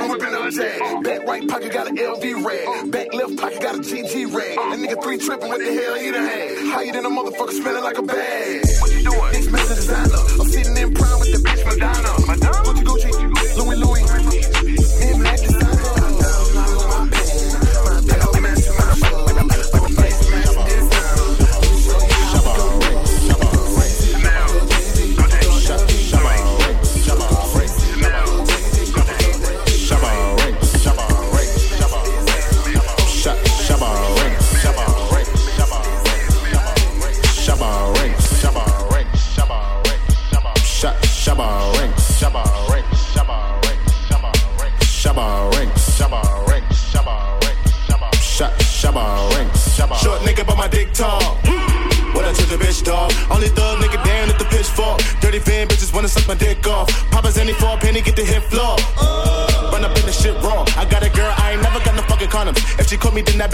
I'm 0.00 0.08
whipping 0.10 0.34
up 0.34 0.50
Jag. 0.50 1.04
Back 1.04 1.26
right 1.26 1.46
pocket 1.48 1.72
got 1.72 1.88
an 1.88 1.96
LV 1.96 2.44
rag. 2.44 2.90
Back 2.90 3.12
left 3.12 3.36
pocket 3.36 3.60
got 3.60 3.74
a 3.76 3.78
GG 3.78 4.34
rag. 4.34 4.56
That 4.56 4.78
nigga 4.78 5.02
three 5.02 5.18
tripping, 5.18 5.48
what 5.48 5.58
the 5.58 5.72
hell 5.72 5.94
he 5.94 6.10
done 6.10 6.24
had? 6.24 6.58
How 6.72 6.80
you 6.80 6.92
than 6.92 7.04
a 7.04 7.10
motherfucker 7.10 7.52
smelling 7.52 7.84
like 7.84 7.98
a 7.98 8.02
bag? 8.02 8.64
What 8.80 8.90
you 8.90 9.02
doing? 9.02 9.32
Bitch, 9.34 9.52
man, 9.52 9.66
designer. 9.68 10.40
I'm 10.40 10.48
sitting 10.48 10.76
in 10.76 10.94
prime 10.94 11.17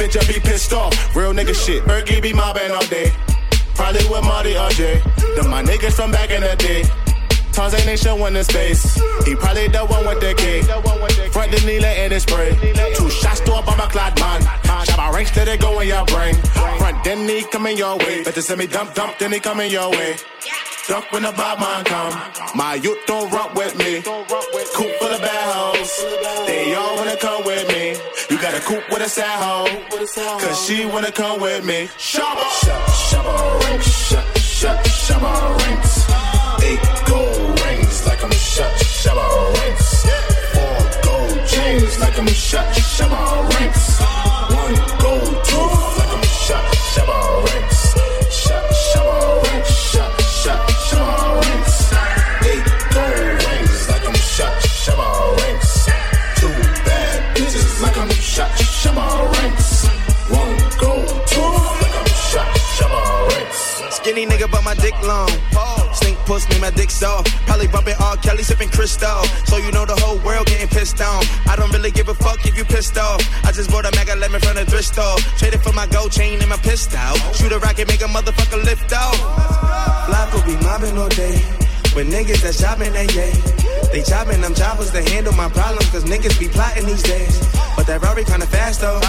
bitch, 0.04 0.22
I 0.22 0.32
be 0.32 0.40
pissed 0.40 0.72
off. 0.72 0.94
Real 1.16 1.32
nigga 1.32 1.54
shit. 1.54 1.82
Berkey 1.84 2.22
be 2.22 2.32
mobbing 2.32 2.70
all 2.70 2.86
day. 2.86 3.12
Probably 3.74 4.04
with 4.08 4.24
Marty 4.24 4.56
or 4.56 4.70
Jay. 4.70 5.02
Them 5.36 5.50
my 5.50 5.62
niggas 5.62 5.94
from 5.94 6.12
back 6.12 6.30
in 6.30 6.40
the 6.40 6.54
day. 6.56 6.84
Tarzan 7.52 7.88
ain't 7.88 8.00
showing 8.00 8.34
his 8.34 8.48
face. 8.48 8.94
He 9.24 9.34
probably 9.36 9.68
the 9.68 9.86
one 9.86 10.06
with 10.06 10.20
the 10.20 10.34
key. 10.34 10.62
Front 11.30 11.52
the 11.52 11.60
knee 11.66 12.04
in 12.04 12.10
his 12.10 12.22
spray. 12.22 12.50
Two 12.94 13.10
shots 13.10 13.40
to 13.40 13.54
a 13.54 13.62
bomber 13.62 13.86
clad 13.86 14.18
man. 14.18 14.40
Shabba 14.86 15.12
ranks 15.12 15.36
let 15.36 15.48
it 15.48 15.60
go 15.60 15.80
in 15.80 15.88
your 15.88 16.04
brain. 16.06 16.34
Front 16.78 17.04
then 17.04 17.28
he 17.28 17.42
coming 17.44 17.78
your 17.78 17.96
way. 17.98 18.24
Better 18.24 18.42
send 18.42 18.58
me 18.58 18.66
dump 18.66 18.94
dump, 18.94 19.18
then 19.18 19.32
he 19.32 19.40
coming 19.40 19.70
your 19.70 19.90
way. 19.90 20.16
Duck 20.86 21.10
when 21.12 21.22
the 21.22 21.32
bad 21.32 21.58
man 21.60 21.82
come. 21.84 22.12
My 22.54 22.74
youth 22.74 22.98
don't 23.06 23.32
rock 23.32 23.54
with 23.54 23.74
me. 23.78 24.02
Coop 24.02 24.90
full 25.00 25.08
of 25.08 25.20
bad 25.20 25.54
hoes. 25.54 25.92
They 26.46 26.74
all 26.74 26.96
wanna 26.96 27.16
come 27.16 27.42
with 27.46 27.66
me. 27.68 27.96
You 28.28 28.36
got 28.40 28.52
a 28.54 28.60
coop 28.60 28.84
with 28.90 29.00
a 29.00 29.08
sad 29.08 29.38
hoe. 29.42 29.66
Cause 30.40 30.66
she 30.66 30.84
wanna 30.84 31.10
come 31.10 31.40
with 31.40 31.64
me. 31.64 31.88
Shabba. 31.96 32.44
Shabba 33.08 33.60
ranks. 33.64 34.12
Shabba, 34.60 34.82
shabba 35.06 35.58
ranks. 35.64 36.04
Eight 36.68 36.80
gold 37.08 37.60
rings 37.64 38.06
like 38.06 38.22
I'm 38.22 38.30
shut. 38.32 38.72
Shabba 39.00 39.26
ranks. 39.58 40.04
Four 40.54 40.76
gold 41.06 41.46
chains 41.46 41.98
like 41.98 42.18
I'm 42.18 42.26
shut. 42.28 42.66
Shabba 42.74 43.48
ranks. 43.54 44.00
One 44.52 44.76
gold 45.00 45.23
sipping. 68.72 69.46
So 69.46 69.56
you 69.56 69.72
know 69.72 69.84
the 69.84 69.96
whole 69.96 70.18
world 70.24 70.46
getting 70.46 70.68
pissed 70.68 71.00
on. 71.00 71.24
I 71.48 71.56
don't 71.56 71.72
really 71.72 71.90
give 71.90 72.08
a 72.08 72.14
fuck 72.14 72.44
if 72.46 72.56
you 72.56 72.64
pissed 72.64 72.96
off. 72.98 73.20
I 73.44 73.52
just 73.52 73.70
bought 73.70 73.86
a 73.86 73.92
mega 73.96 74.16
lemon 74.16 74.40
from 74.40 74.56
the 74.56 74.64
thrift 74.64 74.94
store. 74.94 75.16
Traded 75.38 75.60
for 75.62 75.72
my 75.72 75.86
gold 75.86 76.12
chain 76.12 76.40
and 76.40 76.48
my 76.48 76.56
pistol. 76.56 77.14
Shoot 77.34 77.52
a 77.52 77.58
rocket, 77.58 77.88
make 77.88 78.00
a 78.00 78.08
motherfucker 78.08 78.62
lift 78.64 78.92
off. 78.92 79.16
Flop 80.06 80.32
will 80.32 80.44
be 80.44 80.56
mobbing 80.64 80.96
all 80.98 81.08
day. 81.08 81.36
When 81.94 82.10
niggas 82.10 82.42
that 82.42 82.54
shopping, 82.54 82.92
they 82.92 83.06
yay. 83.14 83.32
They 83.92 84.02
chopping 84.02 84.40
them 84.40 84.54
choppers 84.54 84.90
to 84.90 85.02
handle 85.02 85.32
my 85.34 85.48
problems, 85.48 85.88
cause 85.90 86.04
niggas 86.04 86.38
be 86.40 86.48
plotting 86.48 86.86
these 86.86 87.02
days. 87.02 87.38
But 87.76 87.86
that 87.86 88.02
Rory 88.02 88.24
kinda 88.24 88.46
fast 88.46 88.80
though. 88.80 89.00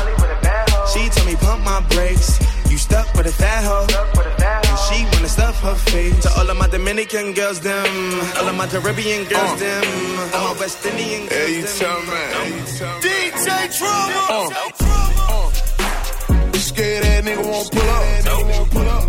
She 0.94 1.10
told 1.10 1.28
me 1.28 1.36
pump 1.36 1.64
my 1.64 1.82
brakes. 1.90 2.38
You 2.76 2.80
stuck 2.80 3.08
with 3.14 3.26
a 3.26 3.32
fat 3.32 3.64
hoe. 3.64 3.88
And 3.88 4.80
she 4.86 5.06
wanna 5.16 5.30
stuff 5.30 5.62
her 5.62 5.76
face. 5.76 6.20
To 6.24 6.30
all 6.38 6.50
of 6.50 6.58
my 6.58 6.68
Dominican 6.68 7.32
girls, 7.32 7.62
them. 7.62 7.88
All 8.36 8.50
of 8.50 8.56
my 8.58 8.68
Caribbean 8.68 9.24
girls, 9.30 9.60
them. 9.62 9.84
All 10.36 10.52
of 10.52 10.56
my 10.58 10.60
West 10.60 10.86
Indian 10.86 11.22
girls, 11.22 11.32
Hey, 11.32 11.56
you 11.56 11.62
them. 11.62 11.78
tell 11.80 12.02
me. 12.02 12.20
DJ 13.00 13.48
Drama. 13.78 14.20
Uh. 14.28 15.52
Scared 16.52 17.04
that 17.06 17.24
nigga 17.24 17.46
won't 17.50 17.72
pull 17.72 17.90
up. 17.96 18.04
Pull 18.72 18.90
up. 18.90 19.06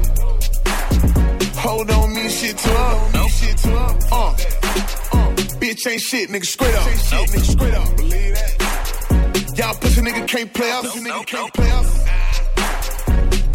Hold 1.56 1.90
on 1.90 2.14
me, 2.14 2.28
shit 2.28 2.56
to 2.56 2.70
up. 2.70 3.14
No. 3.14 3.26
Shit 3.26 3.56
to 3.58 3.76
up. 3.78 3.96
Uh. 4.12 4.16
uh. 4.16 5.34
Bitch 5.58 5.86
ain't 5.90 6.00
shit, 6.00 6.28
nigga, 6.30 6.46
straight 6.46 6.72
up. 6.76 6.88
Shit, 6.88 7.30
nigga, 7.30 7.44
straight 7.44 7.74
up. 7.74 7.96
Believe 7.96 8.32
that. 8.32 9.58
Y'all 9.58 9.74
pussy 9.74 10.02
nigga 10.02 10.28
can't 10.28 10.54
play 10.54 10.70
us. 10.70 10.82
Pussy 10.82 11.00
nigga 11.00 11.26
can't 11.26 11.52
play 11.52 11.70
us. 11.72 12.25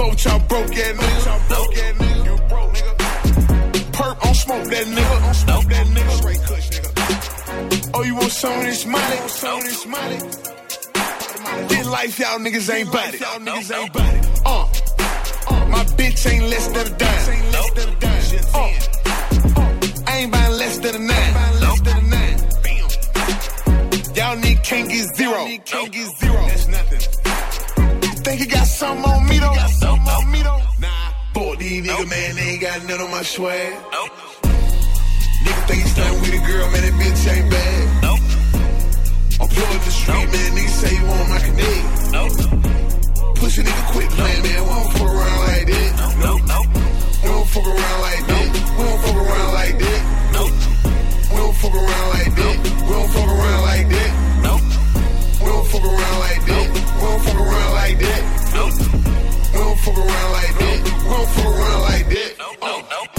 Both 0.01 0.25
y'all 0.25 0.39
broke 0.49 0.75
ass 0.75 0.97
niggas. 0.97 1.25
Y'all 1.27 1.47
broke 1.47 1.77
ass 1.77 1.93
nigga. 2.01 2.25
You 2.25 2.35
broke 2.49 2.73
nigga. 2.73 2.93
Perp 3.93 4.25
on 4.25 4.33
smoke 4.33 4.63
that 4.73 4.85
nigga. 4.87 5.27
On 5.27 5.33
smoke 5.35 5.65
that 5.65 5.87
nigga. 5.95 6.11
Straight 6.17 6.41
kush 6.49 6.69
nigga. 6.71 7.91
Oh, 7.93 8.01
you 8.01 8.15
want 8.15 8.31
some 8.31 8.57
of 8.59 8.65
this 8.65 8.83
money? 8.87 9.17
Some 9.27 9.59
of 9.59 9.63
this 9.63 9.85
money? 9.85 10.17
This 11.69 11.87
life, 11.87 12.17
y'all 12.17 12.39
niggas 12.39 12.73
ain't 12.73 12.89
it. 12.89 13.21
Y'all 13.21 13.39
niggas 13.45 13.71
ain't 13.77 13.89
about. 13.91 14.13
Uh, 14.43 14.65
uh, 15.53 15.65
my 15.67 15.83
bitch 15.99 16.31
ain't 16.31 16.45
less 16.49 16.67
than 16.69 16.87
a 16.87 16.97
dime. 16.97 17.51
Less 17.51 17.71
than 17.77 17.89
a 17.89 17.95
dime. 17.99 18.21
Uh, 18.55 18.73
uh, 19.61 20.07
I 20.07 20.17
ain't 20.17 20.31
buying 20.31 20.53
less 20.57 20.79
than 20.79 20.95
a 20.95 20.99
nine. 20.99 21.59
Less 21.61 21.81
than 21.81 21.97
a 21.97 22.07
nine. 22.09 22.37
Y'all 24.17 24.35
niggas 24.35 24.63
can't 24.63 24.89
get 24.89 25.15
zero. 25.15 25.45
Can't 25.63 25.91
get 25.91 26.09
zero. 26.17 26.41
That's 26.47 26.67
nothing. 26.69 27.30
Think 28.31 28.47
you 28.47 28.47
got 28.47 28.65
something 28.65 29.11
on 29.11 29.27
me 29.27 29.39
though? 29.39 29.53
Got 29.53 29.69
something 29.71 30.07
on 30.07 30.31
me 30.31 30.41
though? 30.41 30.63
Nah. 30.79 31.11
Boy, 31.33 31.55
these 31.57 31.83
nigga, 31.83 32.09
man, 32.09 32.35
they 32.37 32.41
ain't 32.41 32.61
got 32.61 32.79
none 32.87 33.01
on 33.01 33.11
my 33.11 33.23
swag. 33.23 33.73
Nigga 35.43 35.67
think 35.67 35.81
he's 35.83 35.91
starting 35.91 36.21
with 36.21 36.39
a 36.39 36.47
girl, 36.47 36.71
man, 36.71 36.79
that 36.79 36.95
bitch 36.95 37.27
ain't 37.27 37.51
bad. 37.51 37.83
Nope. 38.07 38.23
I'm 39.35 39.47
blowing 39.51 39.83
the 39.83 39.91
street, 39.91 40.31
man, 40.31 40.49
nigga 40.55 40.73
say 40.79 40.95
you 40.95 41.05
want 41.11 41.27
my 41.27 41.39
connect. 41.43 41.85
Nope. 42.15 43.35
Pussy 43.35 43.63
nigga 43.63 43.83
quit 43.91 44.09
playing, 44.15 44.43
man, 44.47 44.63
we 44.63 44.69
don't 44.79 44.91
fuck 44.95 45.11
around 45.11 45.39
like 45.51 45.67
that. 45.67 45.91
Nope, 46.23 46.41
nope. 46.47 46.69
We 46.71 47.27
don't 47.35 47.47
fuck 47.51 47.67
around 47.67 47.99
like 47.99 48.23
that. 48.31 48.47
We 48.79 48.83
don't 48.87 49.01
fuck 49.03 49.17
around 49.27 49.51
like 49.59 49.75
that. 49.75 50.01
Nope. 50.31 50.55
We 51.31 51.35
don't 51.35 51.55
fuck 51.59 51.75
around 51.75 52.07
like 52.15 52.31
that. 52.39 52.55
We 52.63 52.91
don't 52.95 53.11
fuck 53.11 53.27
around 53.27 53.61
like 53.67 53.89
that. 53.91 54.30
Nope. 55.71 55.83
We 55.83 55.87
don't 55.87 56.03
fuck 56.03 56.03
around 56.03 56.19
like 56.19 56.45
that. 56.47 56.67
We 56.73 57.07
don't 57.07 57.21
fuck 57.23 57.39
around 57.39 57.73
like 57.73 57.97
that. 57.99 58.21
Nope. 58.53 58.73
We 59.51 59.59
don't 59.59 59.79
fuck 59.79 59.97
around 59.97 60.31
like 60.31 60.55
that. 60.59 60.77
We 60.83 60.89
don't 61.09 61.29
fuck 61.29 61.45
around 61.45 61.81
like 61.81 62.07
that. 62.09 62.31
Nope, 62.39 62.57
nope, 62.61 63.09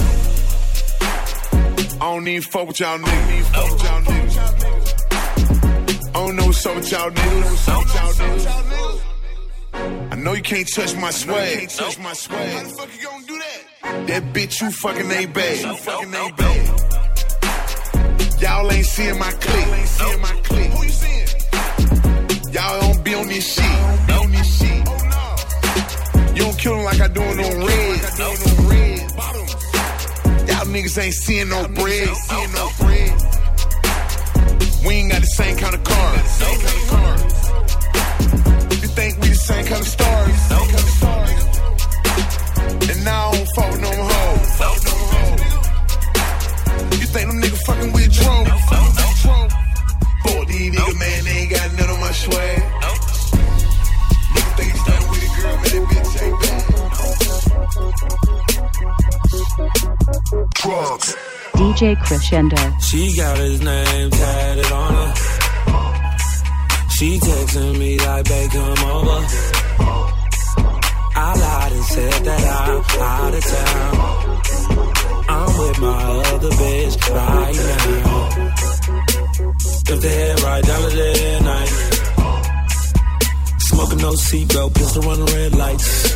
I 2.01 2.05
don't 2.13 2.27
even 2.27 2.41
fuck 2.43 2.67
with 2.67 2.79
y'all 2.79 2.99
niggas. 2.99 3.43
Fuck 3.45 3.71
with 3.71 3.83
y'all 3.83 4.01
niggas. 4.01 4.37
I 6.09 6.11
don't 6.13 6.35
know 6.35 6.45
what's 6.45 6.65
up 6.65 6.75
with 6.75 6.91
y'all 6.91 7.11
niggas. 7.11 7.69
I 10.11 10.15
know 10.15 10.33
you 10.33 10.43
can't 10.43 10.67
touch 10.73 10.95
my 10.95 11.09
swag. 11.11 11.57
Can't 11.57 11.69
touch 11.71 11.97
my 11.99 12.13
swag. 12.13 12.53
How 12.53 12.63
the 12.63 12.69
fuck 12.69 12.89
you 12.99 13.07
gonna 13.07 13.25
do 13.25 13.39
that? 13.39 14.07
That 14.07 14.23
bitch 14.33 14.61
you 14.61 14.69
fucking 14.69 15.09
ain't 15.11 15.33
bad. 15.33 15.59
You 15.59 15.75
fucking 15.75 16.13
ain't 16.13 16.37
bad. 16.37 16.67
Y'all 18.39 18.71
ain't 18.71 18.85
seeing 18.85 19.17
my. 19.17 19.31
Y'all 19.31 19.73
ain't 19.73 19.87
seeing 19.87 20.21
my 20.21 20.41
click. 20.43 20.71
Who 20.71 20.83
you 20.83 20.89
seeing? 20.89 21.32
Don't 23.33 23.41
this 23.41 23.55
shit. 23.55 23.65
On 24.11 24.29
this 24.31 24.59
shit. 24.59 24.77
You 26.37 26.43
don't 26.43 26.55
kill 26.59 26.75
them 26.75 26.85
like 26.85 27.01
I 27.01 27.07
do 27.07 27.23
on 27.23 27.35
no 27.35 27.49
red. 27.65 27.99
Y'all 30.47 30.67
niggas 30.69 31.01
ain't 31.01 31.15
seeing 31.15 31.49
no 31.49 31.67
bread. 31.69 32.15
Seeing 32.15 32.51
no 32.53 32.69
bread. 32.77 33.11
We 34.85 34.93
ain't 34.93 35.11
got 35.11 35.21
the 35.21 35.27
same 35.33 35.57
kind 35.57 35.73
of 35.73 35.83
cars. 35.83 36.41
Of. 36.43 36.61
You 38.83 38.89
think 38.89 39.19
we 39.19 39.29
the 39.29 39.35
same 39.35 39.65
kind 39.65 39.81
of 39.81 39.87
stars? 39.87 40.51
Of. 40.51 40.61
And 42.91 43.03
now 43.03 43.29
I 43.29 43.35
don't 43.35 43.49
fuck 43.55 43.71
with 43.71 43.81
no 43.81 43.89
hoes. 43.89 44.59
You 47.01 47.07
think 47.07 47.31
them 47.31 47.41
niggas 47.41 47.63
fucking 47.65 47.93
with 47.93 48.13
Dro? 48.13 48.45
Boy, 50.23 50.45
these 50.45 50.71
nigga, 50.75 50.99
man, 50.99 51.23
they 51.23 51.31
ain't 51.31 51.49
got 51.49 51.73
none 51.79 51.89
on 51.89 51.99
my 51.99 52.11
swag. 52.11 52.61
DJ 61.55 61.95
Crescendo. 62.03 62.57
She 62.79 63.15
got 63.15 63.37
his 63.37 63.61
name 63.61 64.09
tatted 64.09 64.71
on 64.71 64.93
her. 64.93 65.13
She 66.89 67.19
texting 67.19 67.77
me 67.77 67.99
like, 67.99 68.25
babe, 68.25 68.51
come 68.51 68.83
over. 68.89 69.27
I 71.15 71.35
lied 71.43 71.71
and 71.71 71.83
said 71.85 72.25
that 72.25 72.43
I'm 72.69 72.83
out 73.01 73.33
of 73.33 73.43
town. 73.43 74.13
I'm 75.29 75.57
with 75.59 75.79
my 75.79 76.03
other 76.33 76.49
bitch 76.49 76.95
right 77.09 77.55
now. 77.55 78.23
If 79.93 80.01
the 80.01 80.09
head 80.09 80.41
right 80.41 80.63
down 80.63 80.81
the 80.81 80.95
night. 80.95 81.22
Smoking 83.83 84.01
no 84.01 84.13
seatbelt, 84.13 84.73
pistol 84.75 85.01
running 85.01 85.25
red 85.25 85.55
lights. 85.55 86.15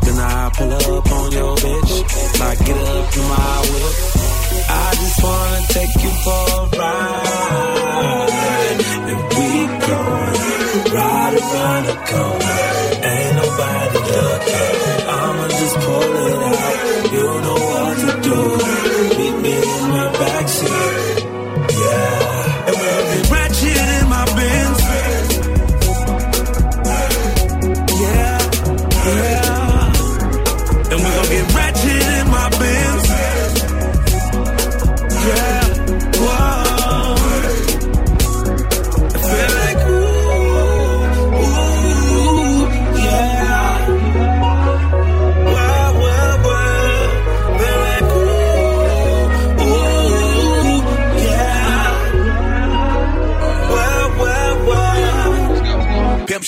Then 0.00 0.16
I 0.16 0.50
pull 0.56 0.72
up 0.72 1.12
on 1.12 1.32
your 1.32 1.54
bitch, 1.56 2.40
like 2.40 2.58
get 2.64 2.78
up 2.78 3.10
to 3.12 3.20
my 3.20 3.60
whip. 3.68 3.94
I 4.70 4.94
just 4.96 5.22
wanna 5.22 5.60
take 5.76 5.94
you 6.02 6.12
for 6.24 6.44
a 6.56 6.68
ride. 6.80 8.00
And 9.10 9.20
we 9.28 9.48
going 9.84 10.40
right 10.96 11.34
around 11.36 11.84
the 11.84 11.96
corner. 12.08 12.60
Ain't 13.12 13.32
nobody 13.36 13.98
looking. 14.08 14.80
I'ma 15.06 15.46
just 15.48 15.76
pull 15.84 16.16
it 16.28 16.40
out. 16.48 17.12
You 17.12 17.28
know 17.44 17.60
what 17.74 17.94
to 18.04 18.10
do. 18.24 18.38
Meet 19.18 19.36
me 19.44 19.52
in 19.52 19.84
the 19.92 20.06
backseat. 20.16 20.69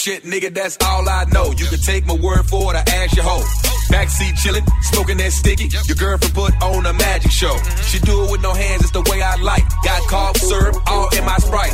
Shit, 0.03 0.25
nigga, 0.25 0.53
that's 0.53 0.77
all 0.83 1.09
I 1.09 1.25
know. 1.33 1.53
You 1.53 1.67
can 1.67 1.79
take 1.79 2.05
my 2.07 2.15
word 2.15 2.43
for 2.47 2.75
it, 2.75 2.77
I 2.77 2.83
ask 3.03 3.15
your 3.15 3.25
hoe. 3.25 3.47
Backseat 3.87 4.35
chillin', 4.35 4.67
smoking 4.91 5.17
that 5.19 5.31
sticky. 5.31 5.71
Your 5.87 5.97
girlfriend 5.97 6.35
put 6.35 6.53
on 6.61 6.87
a 6.87 6.93
magic 6.93 7.31
show. 7.31 7.57
She 7.87 8.01
do 8.01 8.25
it 8.25 8.33
with 8.33 8.43
no 8.43 8.53
hands, 8.53 8.83
it's 8.83 8.91
the 8.91 9.03
way 9.03 9.23
I 9.23 9.37
like. 9.37 9.62
Got 9.85 10.03
cough 10.09 10.37
syrup 10.38 10.77
all 10.91 11.09
in 11.17 11.25
my 11.25 11.37
sprite. 11.38 11.73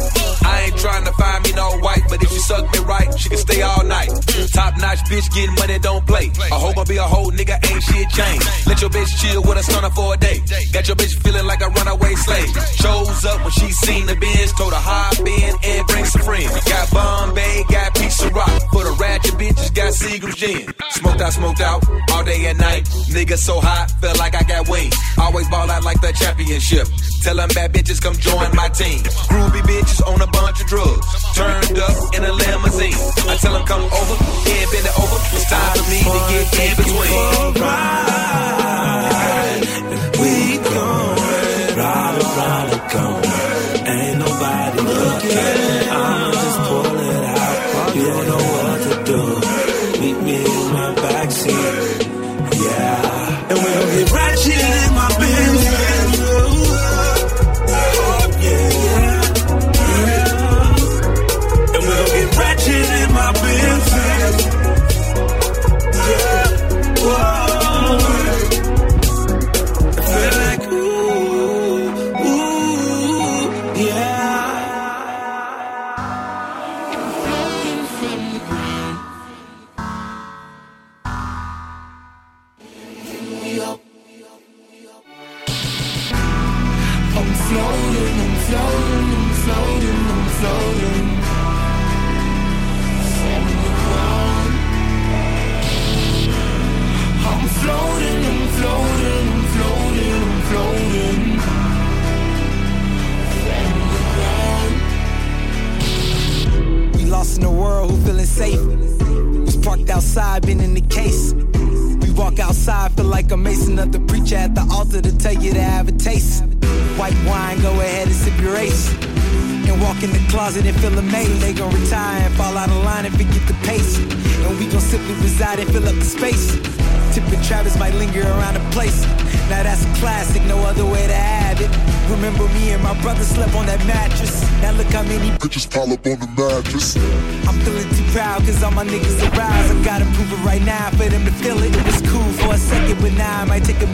I 0.79 0.81
trying 0.81 1.05
to 1.07 1.12
find 1.12 1.43
me 1.43 1.53
no 1.55 1.71
white, 1.83 2.03
but 2.09 2.23
if 2.23 2.31
she 2.31 2.38
suck 2.38 2.62
me 2.73 2.79
right, 2.87 3.09
she 3.19 3.29
can 3.29 3.38
stay 3.38 3.62
all 3.62 3.83
night. 3.85 4.11
Top 4.55 4.79
notch 4.79 5.03
bitch, 5.11 5.27
getting 5.35 5.55
money, 5.57 5.79
don't 5.81 6.07
play. 6.07 6.31
A 6.53 6.55
hoe 6.55 6.73
gon' 6.73 6.87
be 6.87 6.97
a 6.97 7.03
hoe, 7.03 7.31
nigga, 7.31 7.59
ain't 7.67 7.83
shit 7.83 8.09
changed. 8.11 8.47
Let 8.67 8.81
your 8.81 8.91
bitch 8.91 9.11
chill 9.19 9.43
with 9.43 9.59
a 9.59 9.62
stunner 9.64 9.91
for 9.91 10.14
a 10.14 10.17
day. 10.17 10.38
Got 10.73 10.87
your 10.87 10.97
bitch 10.97 11.19
feeling 11.19 11.47
like 11.47 11.62
a 11.62 11.69
runaway 11.69 12.14
slave. 12.14 12.51
Shows 12.79 13.25
up 13.25 13.41
when 13.43 13.51
she 13.51 13.73
seen 13.73 14.07
the 14.07 14.14
Benz, 14.14 14.53
told 14.53 14.73
her 14.73 14.79
hop 14.79 15.19
in 15.19 15.55
and 15.64 15.87
bring 15.88 16.05
some 16.05 16.23
friends. 16.23 16.55
Got 16.64 16.91
Bombay, 16.93 17.64
got 17.69 17.99
of 17.99 18.33
rock. 18.33 18.62
For 18.71 18.85
the 18.85 18.95
ratchet 19.01 19.35
bitches, 19.35 19.75
got 19.75 19.93
Seagram's 19.93 20.37
gin. 20.37 20.73
Smoked 20.91 21.21
out, 21.21 21.33
smoked 21.33 21.61
out, 21.61 21.83
all 22.12 22.23
day 22.23 22.47
and 22.47 22.59
night. 22.59 22.85
Nigga 23.11 23.37
so 23.37 23.59
hot, 23.59 23.91
felt 24.01 24.19
like 24.19 24.37
I 24.37 24.45
got 24.45 24.69
wings. 24.69 24.95
Always 25.19 25.49
ball 25.49 25.69
out 25.71 25.83
like 25.83 26.01
the 26.01 26.12
championship. 26.12 26.87
Tell 27.23 27.35
them 27.35 27.49
bad 27.55 27.73
bitches 27.73 28.01
come 28.01 28.14
join 28.14 28.55
my 28.55 28.69
team. 28.69 29.03
Groovy 29.27 29.62
bitches 29.67 30.07
on 30.07 30.21
a 30.23 30.27
bunch 30.29 30.61
of 30.61 30.67
drugs. 30.68 31.07
Turned 31.35 31.78
up 31.78 32.14
in 32.14 32.24
a 32.24 32.33
limousine. 32.33 32.94
I 33.26 33.37
tell 33.40 33.54
them 33.54 33.64
come 33.64 33.83
over, 33.83 34.16
yeah, 34.44 34.66
bend 34.70 34.87
it 34.87 34.98
over. 35.00 35.16
It's 35.33 35.48
time 35.48 35.76
for 35.76 35.90
me 35.90 35.98
to 36.04 36.57
get 36.57 36.70
in 36.70 36.76
between. 36.76 38.08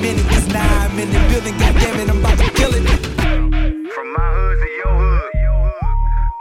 Minute. 0.05 0.27
Cause 0.29 0.47
now 0.49 0.85
I'm 0.85 0.99
in 0.99 1.09
the 1.09 1.21
building, 1.31 1.57
goddamn 1.59 2.01
it, 2.01 2.11
I'm 2.11 2.19
about 2.21 2.39
to 2.39 2.51
kill 2.53 2.75
it. 2.75 2.85
From 3.95 4.09
my 4.13 4.29
hood 4.37 4.57
to 4.63 4.69
your 4.81 4.95
hood, 5.01 5.31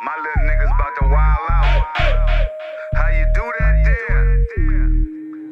my 0.08 0.16
little 0.24 0.44
niggas 0.50 0.72
about 0.76 0.94
to 1.00 1.06
wild 1.14 1.46
out. 1.58 1.82
How 3.00 3.10
you 3.18 3.26
do 3.40 3.46
that 3.60 3.76
there? 3.88 4.24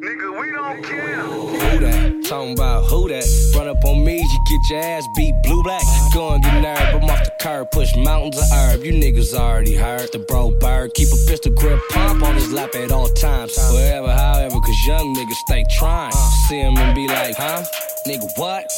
Nigga, 0.04 0.28
we 0.40 0.46
don't 0.58 0.80
care. 0.84 1.22
Who 1.24 1.78
that? 1.86 2.24
Talking 2.28 2.52
about 2.52 2.84
who 2.90 3.08
that? 3.08 3.24
Run 3.56 3.68
up 3.68 3.84
on 3.84 4.04
me, 4.04 4.16
you 4.20 4.38
get 4.50 4.70
your 4.70 4.80
ass 4.80 5.08
beat 5.16 5.34
blue 5.42 5.62
black. 5.62 5.82
Go 6.12 6.34
and 6.34 6.44
get 6.44 6.60
nerve, 6.60 7.02
I'm 7.02 7.08
off 7.08 7.24
the 7.24 7.31
curb, 7.42 7.70
push 7.72 7.96
mountains 7.96 8.38
of 8.38 8.44
herb. 8.52 8.84
You 8.84 8.92
niggas 8.92 9.34
already 9.34 9.74
heard 9.74 10.12
the 10.12 10.20
bro 10.20 10.52
bird. 10.52 10.94
Keep 10.94 11.08
a 11.08 11.18
pistol 11.26 11.52
grip 11.52 11.80
pump 11.90 12.22
on 12.22 12.36
his 12.36 12.52
lap 12.52 12.74
at 12.76 12.92
all 12.92 13.08
times. 13.08 13.56
Wherever, 13.72 14.12
however, 14.12 14.60
cause 14.60 14.86
young 14.86 15.14
niggas 15.16 15.40
stay 15.46 15.64
trying. 15.68 16.12
See 16.48 16.60
him 16.60 16.76
and 16.76 16.94
be 16.94 17.08
like, 17.08 17.34
huh? 17.36 17.64
Nigga, 18.06 18.26
what? 18.36 18.70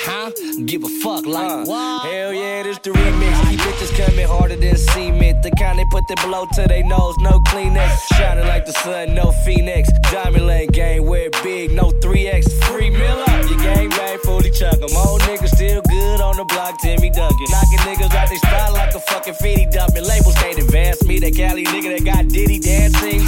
Huh? 0.00 0.30
Give 0.66 0.84
a 0.84 0.88
fuck 1.02 1.24
like 1.26 1.50
uh, 1.50 1.64
what? 1.64 2.06
Hell 2.06 2.32
yeah, 2.34 2.62
this 2.62 2.78
the 2.78 2.90
remix. 2.90 3.50
Keep 3.50 3.60
bitches 3.60 3.96
coming 3.96 4.26
harder 4.26 4.56
than 4.56 4.76
cement. 4.76 5.42
The 5.42 5.50
kind 5.52 5.78
they 5.78 5.84
put 5.90 6.06
the 6.08 6.16
blow 6.26 6.46
to 6.54 6.68
their 6.68 6.84
nose, 6.84 7.16
no 7.20 7.40
Kleenex. 7.48 7.96
Shining 8.18 8.46
like 8.46 8.66
the 8.66 8.72
sun, 8.72 9.14
no 9.14 9.32
Phoenix. 9.44 9.88
Diamond 10.10 10.46
Lane 10.46 10.68
gang, 10.68 11.06
wear 11.06 11.30
big, 11.42 11.72
no 11.72 11.90
3X. 11.90 12.52
Free 12.64 12.90
mill 12.90 13.24
up, 13.28 13.48
your 13.48 13.58
gang 13.58 13.88
bang, 13.90 14.18
fully 14.18 14.50
chuck 14.50 14.74
'em. 14.74 14.96
Old 14.96 15.22
niggas 15.22 15.54
still 15.54 15.80
good 15.82 15.91
on 16.22 16.36
the 16.36 16.44
block, 16.44 16.78
Timmy 16.78 17.10
Duncan. 17.10 17.46
Knocking 17.50 17.82
niggas 17.84 18.14
out 18.14 18.28
they 18.28 18.36
spot 18.36 18.72
like 18.72 18.94
a 18.94 19.00
fucking 19.00 19.34
feedy 19.34 19.70
dumping. 19.70 20.04
Labels 20.04 20.34
can't 20.36 20.58
advance 20.58 21.04
me, 21.04 21.18
that 21.18 21.34
Cali 21.34 21.64
nigga 21.64 21.98
that 21.98 22.04
got 22.04 22.28
Diddy 22.28 22.58
dancing. 22.58 23.20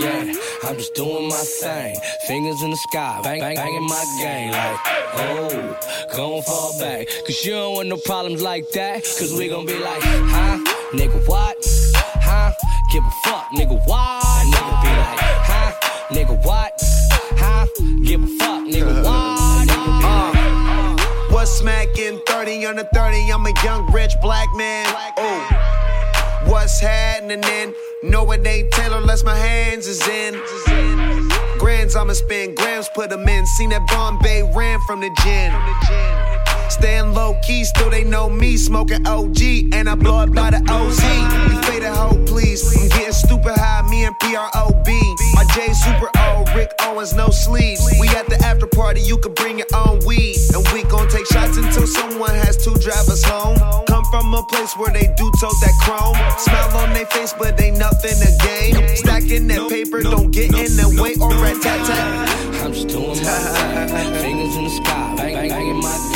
Yeah, 0.00 0.34
I'm 0.64 0.76
just 0.76 0.94
doing 0.94 1.28
my 1.28 1.36
thing. 1.36 1.96
Fingers 2.26 2.62
in 2.62 2.70
the 2.70 2.76
sky, 2.76 3.20
bang, 3.22 3.40
bang, 3.40 3.56
banging 3.56 3.86
my 3.86 4.04
game 4.20 4.50
like, 4.52 4.80
oh, 5.14 5.78
gon' 6.16 6.42
fall 6.42 6.78
back. 6.80 7.06
Cause 7.26 7.44
you 7.44 7.52
don't 7.52 7.74
want 7.74 7.88
no 7.88 7.98
problems 7.98 8.42
like 8.42 8.68
that. 8.70 9.04
Cause 9.18 9.34
we 9.36 9.48
gon' 9.48 9.66
be 9.66 9.78
like, 9.78 10.02
huh? 10.02 10.58
Nigga, 10.92 11.26
what? 11.28 11.56
Huh? 12.24 12.52
Give 12.92 13.04
a 13.04 13.10
fuck, 13.24 13.48
nigga, 13.52 13.80
what? 13.86 14.22
Nigga 14.52 14.82
be 14.82 14.88
like, 14.88 15.20
huh? 15.50 15.72
Nigga, 16.10 16.44
what? 16.44 16.72
Huh? 17.38 17.66
Give 18.02 18.22
a 18.22 18.26
fuck, 18.38 18.64
nigga, 18.66 19.04
what? 19.04 19.68
Nigga 19.68 20.00
be 20.00 20.02
like, 20.02 20.41
What's 21.42 21.58
smacking 21.58 22.20
30 22.28 22.66
under 22.66 22.84
30? 22.84 23.32
I'm 23.32 23.44
a 23.44 23.52
young 23.64 23.90
rich 23.90 24.14
black 24.22 24.46
man. 24.54 24.86
Ooh. 25.18 26.48
What's 26.48 26.78
happening? 26.78 27.40
Then? 27.40 27.74
No, 28.04 28.30
it 28.30 28.46
ain't 28.46 28.70
Taylor 28.70 28.98
unless 28.98 29.24
my 29.24 29.36
hands 29.36 29.88
is 29.88 30.06
in. 30.06 30.40
Grands, 31.58 31.96
I'ma 31.96 32.12
spend 32.12 32.56
grams, 32.56 32.88
put 32.94 33.10
them 33.10 33.26
in. 33.26 33.44
Seen 33.46 33.70
that 33.70 33.84
Bombay 33.88 34.52
ran 34.54 34.78
from 34.86 35.00
the 35.00 35.10
gym. 35.24 36.51
Staying 36.70 37.12
low 37.14 37.38
key, 37.42 37.64
still 37.64 37.90
they 37.90 38.04
know 38.04 38.28
me. 38.28 38.56
Smoking 38.56 39.06
OG, 39.06 39.72
and 39.72 39.88
I 39.88 39.94
blow 39.94 40.22
it 40.22 40.32
by 40.32 40.50
the 40.50 40.62
OZ. 40.70 41.02
We 41.48 41.56
fade 41.66 41.82
a 41.82 41.94
hoe, 41.94 42.22
please. 42.26 42.62
I'm 42.76 42.88
getting 42.88 43.12
stupid 43.12 43.56
high, 43.56 43.82
me 43.88 44.04
and 44.04 44.18
PROB. 44.18 44.88
My 45.34 45.44
J 45.54 45.72
super 45.72 46.10
old, 46.28 46.48
Rick 46.54 46.72
Owens, 46.82 47.14
no 47.14 47.30
sleeves. 47.30 47.82
We 48.00 48.08
at 48.08 48.26
the 48.28 48.38
after 48.44 48.66
party, 48.66 49.00
you 49.00 49.18
can 49.18 49.34
bring 49.34 49.58
your 49.58 49.72
own 49.74 50.00
weed. 50.06 50.36
And 50.54 50.66
we 50.72 50.82
gon' 50.84 51.08
take 51.08 51.26
shots 51.26 51.56
until 51.56 51.86
someone 51.86 52.34
has 52.34 52.56
to 52.64 52.70
drive 52.78 53.08
us 53.08 53.24
home. 53.24 53.56
Come 53.86 54.04
from 54.10 54.32
a 54.34 54.42
place 54.44 54.76
where 54.76 54.92
they 54.92 55.12
do 55.16 55.30
tote 55.40 55.58
that 55.60 55.76
chrome. 55.82 56.16
Smile 56.38 56.76
on 56.82 56.92
their 56.94 57.06
face, 57.06 57.34
but 57.38 57.60
ain't 57.60 57.78
nothing 57.78 58.16
to 58.18 58.30
gain. 58.44 58.96
Stacking 58.96 59.46
that 59.48 59.68
paper, 59.68 60.02
don't 60.02 60.30
get 60.30 60.54
in 60.54 60.76
the 60.76 60.88
way 61.00 61.14
or 61.20 61.30
rat 61.42 61.60
tat 61.62 61.86
tat. 61.86 62.64
I'm 62.64 62.72
just 62.72 62.88
doing 62.88 63.08
my 63.08 63.86
thing. 63.86 64.14
Fingers 64.22 64.56
in 64.56 64.64
the 64.64 64.70
sky, 64.70 65.14
bang, 65.16 65.48
banging 65.48 65.80
my 65.80 66.11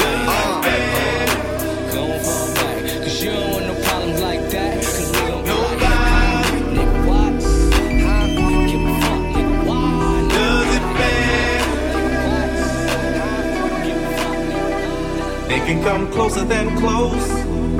can 15.66 15.82
come 15.82 16.08
closer 16.12 16.44
than 16.44 16.76
close. 16.78 17.28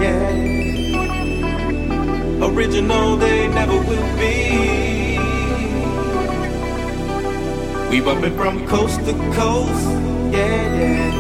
Yeah. 0.03 0.35
Original 2.45 3.17
they 3.17 3.47
never 3.47 3.79
will 3.79 4.17
be. 4.19 5.17
We 7.91 8.01
bumpin' 8.01 8.35
from 8.37 8.67
coast 8.67 8.99
to 9.07 9.13
coast. 9.35 9.87
Yeah, 10.35 10.81
yeah. 10.81 11.13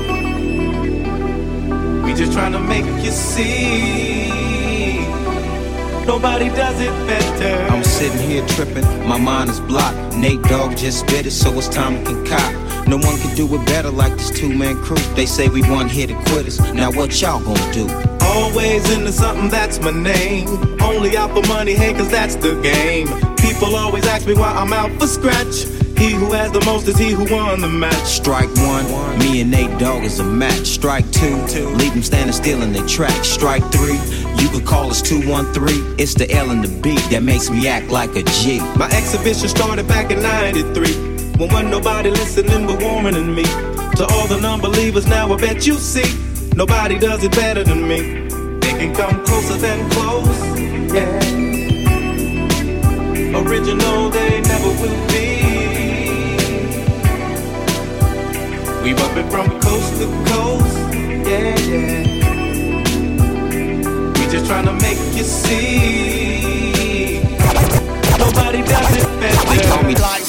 We 2.05 2.15
just 2.15 2.33
trying 2.33 2.53
to 2.53 2.59
make 2.59 2.85
you 3.05 3.13
see. 3.13 4.27
Nobody 6.05 6.49
does 6.49 6.81
it 6.81 6.91
better. 7.07 7.73
I'm 7.73 7.85
sitting 7.85 8.29
here 8.29 8.45
tripping, 8.49 8.85
my 9.07 9.19
mind 9.19 9.51
is 9.51 9.61
blocked. 9.61 10.17
Nate 10.17 10.43
Dogg 10.43 10.77
just 10.77 11.07
bit 11.07 11.27
it, 11.27 11.31
so 11.31 11.57
it's 11.59 11.69
time 11.69 12.05
to 12.05 12.11
concoct. 12.11 12.56
No 12.87 12.99
one 12.99 13.19
can 13.19 13.35
do 13.35 13.53
it 13.53 13.67
better 13.67 13.91
like 13.91 14.13
this 14.13 14.31
two 14.31 14.49
man 14.49 14.77
crew. 14.83 14.97
They 15.15 15.27
say 15.27 15.49
we 15.49 15.63
one 15.63 15.89
hit 15.89 16.09
the 16.09 16.15
quitters. 16.31 16.61
Now 16.73 16.93
what 16.93 17.21
y'all 17.21 17.43
gonna 17.43 17.73
do? 17.73 17.89
Always 18.21 18.89
into 18.91 19.13
something, 19.13 19.49
that's 19.49 19.81
my 19.81 19.91
name. 19.91 20.49
Only 20.81 21.17
out 21.17 21.31
for 21.33 21.47
money, 21.49 21.75
hey, 21.75 21.95
cause 21.95 22.11
that's 22.11 22.37
the 22.37 22.61
game. 22.61 23.09
People 23.37 23.75
always 23.75 24.07
ask 24.07 24.27
me 24.27 24.35
why 24.35 24.53
I'm 24.53 24.73
out 24.73 24.93
for 25.01 25.07
scratch. 25.07 25.65
He 25.99 26.11
who 26.11 26.31
has 26.33 26.53
the 26.53 26.63
most 26.67 26.87
is 26.89 26.99
he 26.99 27.11
who 27.11 27.25
won 27.35 27.61
the 27.61 27.69
match. 27.69 28.05
Strike 28.05 28.55
one, 28.57 29.19
me 29.19 29.41
and 29.41 29.51
Nate 29.51 29.79
Dogg 29.79 30.05
is 30.05 30.21
a 30.21 30.25
match. 30.25 30.67
Strike 30.67 31.11
two, 31.11 31.37
leave 31.71 31.95
them 31.95 32.03
standing 32.03 32.35
still 32.35 32.63
in 32.63 32.73
their 32.73 32.87
track. 32.87 33.25
Strike 33.25 33.65
three, 33.73 33.99
you 34.37 34.49
could 34.51 34.67
call 34.67 34.91
us 34.91 35.01
213. 35.01 35.97
It's 35.99 36.15
the 36.15 36.31
L 36.31 36.51
and 36.51 36.63
the 36.63 36.83
B 36.83 36.97
that 37.11 37.23
makes 37.23 37.51
me 37.51 37.67
act 37.67 37.89
like 37.89 38.15
a 38.15 38.23
G. 38.23 38.61
My 38.77 38.91
exhibition 38.91 39.49
started 39.49 39.89
back 39.89 40.11
in 40.11 40.21
93. 40.23 41.06
When 41.39 41.71
nobody 41.71 42.11
listening 42.11 42.67
but 42.67 42.83
warmer 42.83 43.13
than 43.13 43.35
me. 43.35 43.45
To 43.45 44.07
all 44.13 44.27
the 44.27 44.39
non-believers 44.41 45.07
now 45.07 45.33
I 45.33 45.37
bet 45.37 45.67
you 45.67 45.75
see. 45.75 46.05
Nobody 46.55 46.99
does 46.99 47.23
it 47.25 47.33
better 47.33 47.63
than 47.63 47.87
me. 47.87 48.29
They 48.61 48.73
can 48.79 48.95
come 48.95 49.25
closer 49.25 49.57
than 49.59 49.89
close, 49.91 50.39
yeah. 50.95 51.21
Original 53.39 54.11
they 54.11 54.41
never 54.41 54.69
will 54.81 55.07
be. 55.09 55.29
We 58.83 58.95
bumpin' 58.95 59.31
from 59.31 59.61
coast 59.61 60.01
to 60.01 60.07
coast, 60.31 60.77
yeah, 61.29 61.57
yeah. 61.71 62.03
We 64.15 64.27
just 64.33 64.47
tryna 64.51 64.75
make 64.81 64.99
you 65.17 65.25
see. 65.25 67.21
Nobody 68.19 68.63
does 68.63 68.97
it 68.97 69.21
better. 69.21 69.76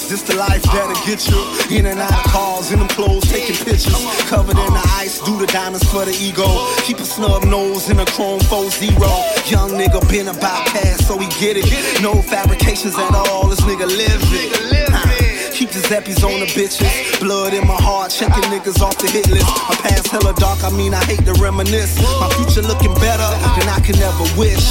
This 0.10 0.22
the 0.22 0.36
life 0.36 0.64
that'll 0.64 0.96
get 1.06 1.28
you 1.28 1.40
in 1.76 1.86
and 1.86 2.00
out 2.00 2.12
of 2.12 2.32
cars, 2.32 2.72
in 2.72 2.80
them 2.80 2.88
clothes, 2.88 3.28
taking 3.30 3.56
pictures. 3.56 3.96
Covered 4.30 4.58
in 4.58 4.72
the 4.74 4.86
ice, 4.96 5.20
do 5.20 5.38
the 5.38 5.48
diamonds 5.48 5.84
for 5.92 6.06
the 6.06 6.16
ego. 6.16 6.48
Keep 6.84 7.00
a 7.00 7.06
snub 7.06 7.44
nose 7.44 7.90
in 7.90 8.00
a 8.00 8.06
chrome 8.06 8.40
4 8.40 8.70
zero. 8.72 9.12
Young 9.48 9.72
nigga 9.72 10.00
been 10.10 10.28
about 10.28 10.66
cash, 10.68 11.00
so 11.08 11.18
he 11.18 11.28
get 11.40 11.58
it. 11.58 11.68
No 12.02 12.22
fabrications 12.22 12.96
at 12.96 13.14
all, 13.14 13.48
this 13.48 13.62
nigga 13.62 13.88
live 13.88 14.24
it. 14.32 15.54
Keep 15.54 15.70
the 15.72 15.80
zappies 15.90 16.24
on 16.24 16.40
the 16.40 16.46
bitches. 16.46 17.20
Blood 17.20 17.54
in 17.54 17.66
my 17.66 17.76
heart, 17.82 18.12
checking 18.12 18.44
niggas 18.54 18.80
off 18.82 18.98
the 19.00 19.10
hit 19.10 19.28
list. 19.28 19.48
My 19.68 19.76
past 19.76 20.08
hella 20.08 20.34
dark, 20.36 20.64
I 20.64 20.70
mean, 20.70 20.94
I 20.94 21.04
hate 21.06 21.26
to 21.26 21.34
reminisce. 21.42 21.98
My 22.20 22.30
future 22.38 22.62
looking 22.62 22.94
better 22.96 23.30
than 23.58 23.68
I 23.68 23.80
can 23.84 23.98
ever 23.98 24.26
wish. 24.38 24.64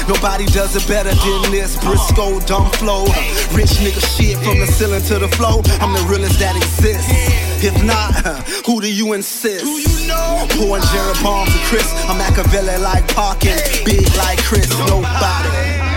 Nobody 0.09 0.47
does 0.47 0.77
it 0.77 0.87
better 0.89 1.15
than 1.15 1.51
this. 1.51 1.77
Briscoe, 1.85 2.41
dumb 2.41 2.71
flow. 2.73 3.05
Rich 3.53 3.79
nigga 3.83 4.03
shit 4.17 4.37
from 4.39 4.59
the 4.59 4.67
ceiling 4.67 5.03
to 5.03 5.19
the 5.19 5.29
floor. 5.29 5.63
I'm 5.81 5.93
the 5.93 6.05
realest 6.09 6.39
that 6.41 6.57
exists. 6.57 7.11
If 7.63 7.83
not, 7.85 8.13
who 8.67 8.81
do 8.81 8.93
you 8.93 9.13
insist? 9.13 9.65
Who 9.65 9.79
you 9.79 10.09
know? 10.09 10.47
Pouring 10.51 10.83
Jared 10.93 11.17
Palm 11.19 11.47
to 11.47 11.59
Chris. 11.67 11.87
I'm 12.09 12.19
Machiavelli 12.19 12.79
like 12.79 13.07
Parkin. 13.15 13.57
Big 13.85 14.09
like 14.17 14.43
Chris. 14.43 14.69
Nobody. 14.89 15.92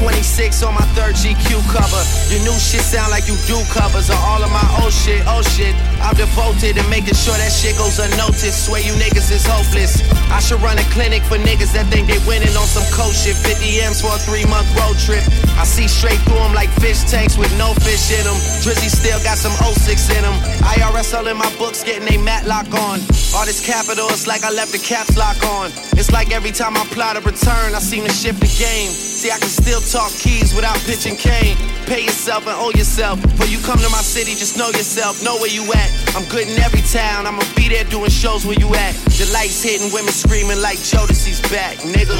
26 0.00 0.62
on 0.62 0.74
my 0.74 0.80
third 0.96 1.14
GQ 1.14 1.60
cover. 1.68 2.02
Your 2.32 2.40
new 2.44 2.56
shit 2.58 2.80
sound 2.80 3.10
like 3.10 3.28
you 3.28 3.36
do 3.46 3.60
covers 3.68 4.08
of 4.08 4.16
all 4.24 4.42
of 4.42 4.50
my 4.50 4.64
old 4.82 4.92
shit, 4.92 5.22
oh 5.26 5.42
shit. 5.42 5.74
I'm 6.00 6.16
devoted 6.16 6.76
to 6.80 6.84
making 6.88 7.14
sure 7.14 7.36
that 7.36 7.52
shit 7.52 7.76
goes 7.76 8.00
unnoticed. 8.00 8.66
Swear 8.66 8.80
you 8.80 8.92
niggas 8.96 9.30
is 9.30 9.44
hopeless. 9.44 10.00
I 10.32 10.40
should 10.40 10.60
run 10.64 10.78
a 10.78 10.86
clinic 10.90 11.22
for 11.22 11.36
niggas 11.36 11.72
that 11.76 11.86
think 11.92 12.08
they 12.08 12.18
winning 12.24 12.52
on 12.56 12.66
some 12.66 12.86
cold 12.96 13.12
shit. 13.12 13.36
50 13.36 13.80
M's 13.84 14.00
for 14.00 14.12
a 14.12 14.20
three 14.20 14.48
month 14.48 14.66
road 14.80 14.96
trip. 14.96 15.22
I 15.60 15.64
see 15.68 15.86
straight 15.86 16.18
through 16.24 16.40
them 16.40 16.56
like 16.56 16.72
fish 16.80 17.04
tanks 17.04 17.36
with 17.36 17.52
no 17.60 17.76
fish 17.84 18.10
in 18.10 18.24
them. 18.24 18.38
Drizzy 18.64 18.88
still 18.88 19.20
got 19.22 19.36
some 19.36 19.52
06 19.52 19.92
in 20.16 20.22
them. 20.24 20.36
IRS 20.64 21.12
all 21.12 21.26
in 21.28 21.36
my 21.36 21.50
books 21.60 21.84
getting 21.84 22.08
they 22.08 22.16
matlock 22.16 22.72
on. 22.72 23.00
All 23.36 23.44
this 23.44 23.60
capital, 23.60 24.08
it's 24.08 24.26
like 24.26 24.42
I 24.42 24.50
left 24.50 24.72
the 24.72 24.82
caps 24.82 25.16
lock 25.16 25.38
on. 25.44 25.70
It's 26.00 26.10
like 26.10 26.32
every 26.32 26.50
time 26.50 26.76
I 26.76 26.84
plot 26.90 27.16
a 27.16 27.20
return, 27.20 27.76
I 27.76 27.78
seem 27.78 28.04
to 28.04 28.12
shift 28.12 28.40
the 28.40 28.50
game. 28.58 28.90
See, 28.90 29.30
I 29.30 29.38
can 29.38 29.52
still 29.52 29.80
talk 29.80 30.10
keys 30.16 30.54
without 30.54 30.78
pitching 30.88 31.16
cane. 31.16 31.56
Pay 31.86 32.04
yourself 32.04 32.46
and 32.46 32.56
owe 32.56 32.72
yourself. 32.72 33.20
Before 33.20 33.46
you 33.46 33.58
come 33.60 33.78
to 33.78 33.90
my 33.90 34.02
city, 34.02 34.32
just 34.32 34.56
know 34.56 34.68
yourself, 34.68 35.22
know 35.22 35.36
where 35.36 35.52
you 35.52 35.62
at. 35.72 35.89
I'm 36.16 36.26
good 36.26 36.48
in 36.48 36.58
every 36.58 36.82
town, 36.82 37.26
I'ma 37.26 37.42
be 37.54 37.68
there 37.68 37.84
doing 37.84 38.10
shows 38.10 38.44
where 38.44 38.58
you 38.58 38.68
at. 38.74 38.94
The 39.14 39.30
lights 39.32 39.62
hitting, 39.62 39.92
women 39.92 40.12
screaming 40.12 40.60
like 40.60 40.78
Jodeci's 40.78 41.40
back, 41.52 41.78
nigga. 41.86 42.18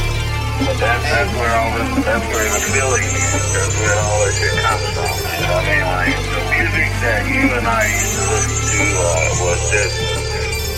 That, 0.61 1.01
that's 1.01 1.33
where 1.41 1.55
all 1.57 1.73
this, 1.73 2.05
that's 2.05 2.27
where 2.29 2.49
the 2.53 2.61
feeling 2.69 3.03
is. 3.03 3.45
That's 3.51 3.77
where 3.81 3.97
all 3.97 4.19
this 4.29 4.37
shit 4.37 4.55
comes 4.61 4.87
from. 4.93 5.09
You 5.09 5.47
know 5.49 5.57
I 5.57 5.65
mean? 5.65 5.85
Like, 5.89 6.17
the 6.21 6.43
music 6.53 6.91
that 7.01 7.23
you 7.33 7.45
and 7.57 7.67
I 7.67 7.83
used 7.89 8.13
to 8.13 8.25
listen 8.29 8.61
to 8.69 8.85
uh, 9.01 9.41
was 9.41 9.61
just 9.73 9.97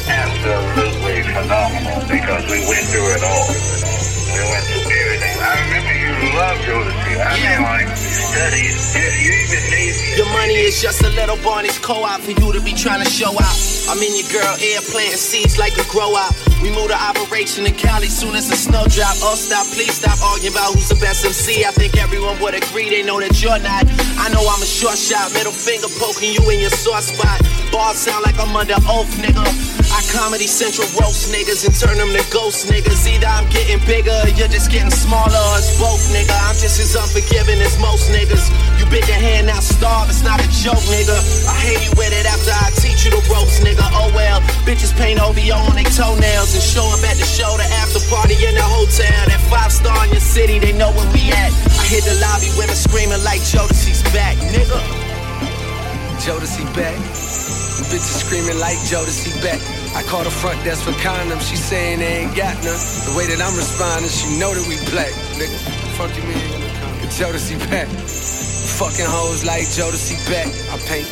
absolutely 0.07 1.18
phenomenal 1.34 1.99
because 2.07 2.43
we 2.47 2.59
went 2.70 2.86
through 2.95 3.11
it 3.11 3.22
all. 3.26 3.49
We 3.51 4.43
went 4.55 4.64
through 4.70 4.82
I 5.22 5.54
remember 5.64 5.94
you 5.94 6.12
loved. 6.34 6.62
I 7.22 7.38
like, 7.62 7.86
Your 10.16 10.26
money 10.32 10.54
is 10.54 10.82
just 10.82 11.02
a 11.02 11.10
little 11.10 11.36
Barney's 11.44 11.78
co-op 11.78 12.20
for 12.20 12.30
you 12.32 12.52
to 12.52 12.60
be 12.60 12.72
trying 12.72 13.02
to 13.04 13.10
show 13.10 13.30
out. 13.30 13.56
I'm 13.88 13.98
in 13.98 14.14
your 14.16 14.28
girl 14.32 14.54
ear 14.58 14.80
planting 14.90 15.18
seeds 15.18 15.58
like 15.58 15.76
a 15.78 15.84
grow 15.90 16.16
out. 16.16 16.34
We 16.62 16.70
move 16.70 16.88
to 16.88 16.98
operation 16.98 17.66
in 17.66 17.74
Cali 17.74 18.06
soon 18.06 18.34
as 18.34 18.48
the 18.48 18.56
snow 18.56 18.86
drop. 18.86 19.16
Oh 19.22 19.34
stop, 19.34 19.66
please 19.74 19.94
stop 19.98 20.18
arguing 20.22 20.54
about 20.54 20.74
who's 20.74 20.88
the 20.88 20.96
best 20.96 21.24
MC. 21.24 21.64
I 21.64 21.72
think 21.72 21.96
everyone 21.96 22.40
would 22.40 22.54
agree 22.54 22.88
they 22.90 23.02
know 23.02 23.20
that 23.20 23.42
you're 23.42 23.58
not. 23.58 23.84
I 24.18 24.30
know 24.30 24.42
I'm 24.46 24.62
a 24.62 24.66
short 24.66 24.96
shot, 24.96 25.32
middle 25.34 25.52
finger 25.52 25.88
poking 25.98 26.32
you 26.32 26.42
in 26.50 26.60
your 26.60 26.70
sore 26.70 27.02
spot. 27.02 27.42
Bars 27.70 27.98
sound 27.98 28.24
like 28.24 28.38
I'm 28.38 28.54
under 28.54 28.78
oath, 28.86 29.10
nigga. 29.18 29.82
Comedy 30.12 30.44
central 30.44 30.84
roast 31.00 31.32
niggas 31.32 31.64
and 31.64 31.72
turn 31.72 31.96
them 31.96 32.12
to 32.12 32.20
ghost 32.28 32.68
niggas. 32.68 33.08
Either 33.08 33.32
I'm 33.32 33.48
getting 33.48 33.80
bigger 33.88 34.12
or 34.12 34.28
you're 34.36 34.52
just 34.52 34.68
getting 34.68 34.92
smaller. 34.92 35.32
Or 35.32 35.56
it's 35.56 35.72
both, 35.80 36.04
nigga. 36.12 36.36
I'm 36.44 36.56
just 36.60 36.76
as 36.84 36.92
unforgiving 36.92 37.56
as 37.64 37.80
most 37.80 38.12
niggas. 38.12 38.52
You 38.76 38.84
bit 38.92 39.08
your 39.08 39.16
hand, 39.16 39.48
now 39.48 39.64
starve. 39.64 40.12
It's 40.12 40.20
not 40.20 40.36
a 40.36 40.48
joke, 40.52 40.84
nigga. 40.92 41.16
I 41.48 41.56
hate 41.64 41.80
you 41.80 41.96
with 41.96 42.12
it 42.12 42.28
after 42.28 42.52
I 42.52 42.68
teach 42.76 43.08
you 43.08 43.16
the 43.16 43.24
ropes, 43.32 43.64
nigga. 43.64 43.80
Oh 43.96 44.12
well, 44.12 44.44
bitches 44.68 44.92
paint 45.00 45.16
OVO 45.16 45.56
on 45.56 45.80
their 45.80 45.88
toenails 45.96 46.52
and 46.52 46.60
show 46.60 46.84
up 46.92 47.00
at 47.08 47.16
the 47.16 47.24
show, 47.24 47.48
the 47.56 47.64
after 47.80 48.04
party 48.12 48.36
in 48.36 48.52
the 48.52 48.68
hotel. 48.68 49.16
That 49.32 49.40
five 49.48 49.72
star 49.72 49.96
in 50.04 50.12
your 50.12 50.20
city, 50.20 50.60
they 50.60 50.76
know 50.76 50.92
where 50.92 51.08
we 51.16 51.32
at. 51.32 51.56
I 51.72 51.84
hit 51.88 52.04
the 52.04 52.20
lobby, 52.20 52.52
women 52.60 52.76
screaming 52.76 53.24
like 53.24 53.40
Jodeci's 53.48 54.04
back, 54.12 54.36
nigga. 54.52 54.76
Jodeci 56.20 56.68
back. 56.76 57.00
Bitches 57.88 58.28
screaming 58.28 58.60
like 58.60 58.76
Jodeci 58.84 59.32
back. 59.40 59.82
I 59.95 60.03
call 60.03 60.24
the 60.24 60.30
front 60.30 60.62
desk 60.64 60.84
for 60.84 60.97
condoms. 61.05 61.49
She 61.49 61.57
saying 61.57 62.01
they 62.01 62.24
ain't 62.24 62.36
got 62.36 62.57
none. 62.64 62.80
The 63.05 63.14
way 63.16 63.26
that 63.28 63.40
I'm 63.40 63.55
responding, 63.57 64.09
she 64.09 64.38
know 64.38 64.55
that 64.55 64.64
we 64.68 64.76
black, 64.90 65.12
nigga. 65.36 65.59
Fuck 65.97 66.16
you 66.16 66.24
mean? 66.24 66.62
Jodeci 67.12 67.59
back. 67.68 67.88
Fucking 68.80 69.05
hoes 69.05 69.45
like 69.45 69.68
Jodeci 69.68 70.16
back. 70.32 70.49
I 70.72 70.80
paint 70.88 71.05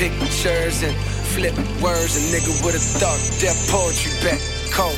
pictures 0.00 0.82
and 0.82 0.96
flip 1.36 1.54
words. 1.82 2.16
A 2.16 2.22
nigga 2.32 2.64
would 2.64 2.72
have 2.72 2.82
thought 2.82 3.20
that 3.44 3.56
poetry 3.68 4.12
back. 4.24 4.40
Cold 4.72 4.96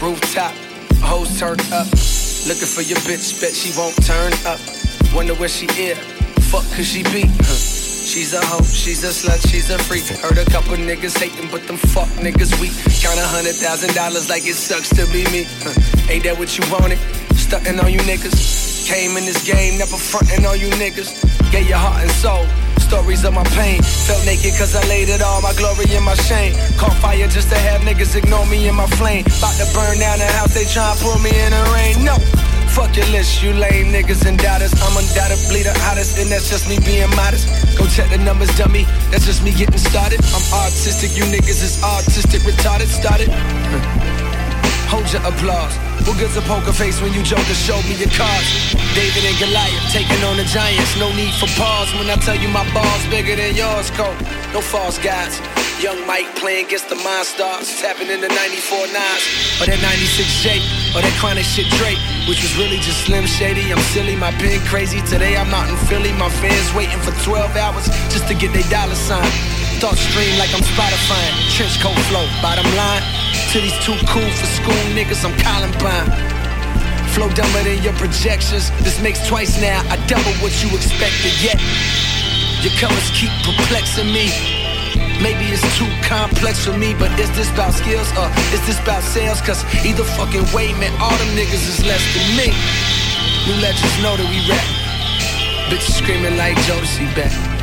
rooftop, 0.00 0.54
hoes 1.02 1.40
turned 1.40 1.60
up. 1.72 1.90
Looking 2.46 2.70
for 2.70 2.82
your 2.82 2.98
bitch, 3.02 3.40
bet 3.40 3.50
she 3.50 3.76
won't 3.76 3.96
turn 4.06 4.32
up. 4.46 4.60
Wonder 5.12 5.34
where 5.34 5.48
she 5.48 5.66
is. 5.74 5.98
Fuck 6.50 6.62
could 6.76 6.84
she 6.84 7.02
be? 7.02 7.26
Huh. 7.26 7.75
She's 8.16 8.32
a 8.32 8.40
hoe, 8.40 8.64
she's 8.64 9.04
a 9.04 9.12
slut, 9.12 9.44
she's 9.44 9.68
a 9.68 9.76
freak. 9.76 10.08
Heard 10.08 10.40
a 10.40 10.48
couple 10.48 10.72
niggas 10.72 11.20
hating, 11.20 11.52
but 11.52 11.68
them 11.68 11.76
fuck 11.76 12.08
niggas 12.16 12.48
weak. 12.64 12.72
Count 13.04 13.20
a 13.20 13.28
hundred 13.28 13.60
thousand 13.60 13.92
dollars 13.92 14.32
like 14.32 14.48
it 14.48 14.56
sucks 14.56 14.88
to 14.96 15.04
be 15.12 15.28
me. 15.28 15.44
Huh. 15.60 15.76
Ain't 16.08 16.24
that 16.24 16.32
what 16.40 16.48
you 16.56 16.64
wanted? 16.72 16.96
Stunting 17.36 17.76
on 17.76 17.92
you 17.92 18.00
niggas. 18.08 18.88
Came 18.88 19.20
in 19.20 19.28
this 19.28 19.44
game, 19.44 19.76
never 19.76 20.00
fronting 20.00 20.48
on 20.48 20.56
you 20.58 20.72
niggas. 20.80 21.12
Gave 21.52 21.68
your 21.68 21.76
heart 21.76 22.00
and 22.00 22.10
soul. 22.16 22.48
Stories 22.80 23.20
of 23.28 23.36
my 23.36 23.44
pain. 23.52 23.84
Felt 24.08 24.24
naked 24.24 24.56
cause 24.56 24.72
I 24.72 24.80
laid 24.88 25.12
it 25.12 25.20
all, 25.20 25.44
my 25.44 25.52
glory 25.52 25.84
and 25.92 26.00
my 26.00 26.16
shame. 26.16 26.56
Caught 26.80 26.96
fire 27.04 27.28
just 27.28 27.52
to 27.52 27.58
have 27.68 27.82
niggas 27.82 28.16
ignore 28.16 28.48
me 28.48 28.66
in 28.66 28.80
my 28.80 28.88
flame. 28.96 29.28
About 29.28 29.60
to 29.60 29.68
burn 29.76 30.00
down 30.00 30.24
the 30.24 30.30
house, 30.40 30.56
they 30.56 30.64
try 30.64 30.88
and 30.88 30.98
pull 31.04 31.20
me 31.20 31.36
in 31.36 31.52
the 31.52 31.64
rain. 31.68 32.00
No. 32.00 32.16
Fuck 32.76 32.94
your 32.94 33.08
list, 33.08 33.42
you 33.42 33.54
lame 33.54 33.88
niggas 33.88 34.28
and 34.28 34.36
doubters. 34.36 34.76
I'm 34.84 34.92
undoubtedly 35.00 35.64
the 35.64 35.72
hottest, 35.88 36.20
and 36.20 36.28
that's 36.28 36.50
just 36.52 36.68
me 36.68 36.76
being 36.84 37.08
modest. 37.16 37.48
Go 37.78 37.88
check 37.88 38.10
the 38.10 38.18
numbers, 38.18 38.52
dummy. 38.52 38.84
That's 39.08 39.24
just 39.24 39.42
me 39.42 39.50
getting 39.56 39.80
started. 39.80 40.20
I'm 40.36 40.44
artistic, 40.52 41.16
you 41.16 41.24
niggas 41.24 41.64
is 41.64 41.82
artistic, 41.82 42.42
retarded, 42.44 42.92
started. 42.92 43.32
Hold 44.92 45.08
your 45.08 45.24
applause. 45.24 45.72
What 46.04 46.20
good's 46.20 46.36
a 46.36 46.42
poker 46.42 46.70
face 46.70 47.00
when 47.00 47.14
you 47.16 47.22
joker 47.24 47.56
Show 47.56 47.80
me 47.88 47.96
your 47.96 48.12
cards? 48.12 48.76
David 48.92 49.24
and 49.24 49.38
Goliath 49.40 49.88
taking 49.88 50.22
on 50.28 50.36
the 50.36 50.44
giants. 50.44 51.00
No 51.00 51.08
need 51.16 51.32
for 51.40 51.48
pause 51.56 51.88
when 51.96 52.12
I 52.12 52.16
tell 52.20 52.36
you 52.36 52.48
my 52.48 52.62
balls 52.76 53.06
bigger 53.08 53.36
than 53.36 53.56
yours, 53.56 53.88
Cole. 53.96 54.12
No 54.52 54.60
false 54.60 54.98
guys. 54.98 55.40
Young 55.76 56.06
Mike 56.06 56.24
playing 56.40 56.72
against 56.72 56.88
the 56.88 56.96
monsters, 57.04 57.68
tapping 57.84 58.08
in 58.08 58.24
the 58.24 58.32
94 58.32 58.88
nines, 58.96 59.24
or 59.60 59.68
that 59.68 59.76
96 59.84 60.24
J, 60.40 60.56
or 60.96 61.04
that 61.04 61.12
chronic 61.20 61.44
shit 61.44 61.68
Drake, 61.76 62.00
which 62.24 62.40
was 62.40 62.56
really 62.56 62.80
just 62.80 63.04
Slim 63.04 63.28
Shady. 63.28 63.68
I'm 63.68 63.84
silly, 63.92 64.16
my 64.16 64.32
pen 64.40 64.56
crazy. 64.64 65.04
Today 65.04 65.36
I'm 65.36 65.52
out 65.52 65.68
in 65.68 65.76
Philly, 65.84 66.16
my 66.16 66.32
fans 66.40 66.72
waiting 66.72 66.96
for 67.04 67.12
12 67.20 67.60
hours 67.60 67.84
just 68.08 68.24
to 68.24 68.34
get 68.34 68.56
their 68.56 68.64
dollar 68.72 68.96
sign. 68.96 69.28
Thoughts 69.76 70.00
stream 70.00 70.32
like 70.40 70.48
I'm 70.56 70.64
Spotify, 70.64 71.20
trench 71.52 71.76
coat 71.84 72.00
flow. 72.08 72.24
Bottom 72.40 72.64
line, 72.72 73.04
to 73.52 73.60
these 73.60 73.76
too 73.84 74.00
cool 74.08 74.30
for 74.32 74.48
school 74.48 74.80
niggas, 74.96 75.28
I'm 75.28 75.36
Columbine. 75.44 76.08
Flow 77.12 77.28
dumber 77.36 77.60
than 77.68 77.84
your 77.84 77.92
projections. 78.00 78.72
This 78.80 78.96
makes 79.04 79.20
twice 79.28 79.60
now. 79.60 79.84
I 79.92 80.00
double 80.08 80.32
what 80.40 80.56
you 80.64 80.72
expected 80.72 81.36
yet. 81.44 81.60
Your 82.64 82.72
colors 82.80 83.12
keep 83.12 83.28
perplexing 83.44 84.08
me. 84.08 84.55
Maybe 85.22 85.46
it's 85.48 85.64
too 85.78 85.88
complex 86.02 86.64
for 86.64 86.76
me, 86.76 86.94
but 86.94 87.10
is 87.18 87.30
this 87.36 87.50
about 87.52 87.72
skills 87.72 88.10
or 88.18 88.28
is 88.52 88.60
this 88.66 88.78
about 88.80 89.02
sales? 89.02 89.40
Cause 89.40 89.64
either 89.84 90.04
fucking 90.04 90.44
way, 90.52 90.72
man, 90.74 90.92
all 91.00 91.16
them 91.16 91.32
niggas 91.34 91.64
is 91.72 91.84
less 91.84 92.04
than 92.14 92.26
me. 92.36 92.52
New 93.46 93.60
legends 93.62 93.96
know 94.02 94.16
that 94.16 94.28
we 94.28 94.38
rap. 94.50 94.66
Bitches 95.70 95.96
screaming 95.96 96.36
like 96.36 96.56
Jodeci 96.68 97.06
back. 97.16 97.55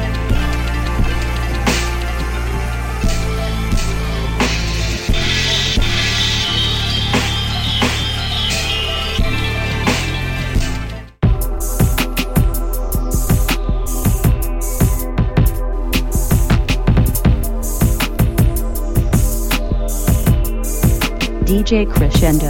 DJ 21.53 21.85
Crescendo. 21.85 22.49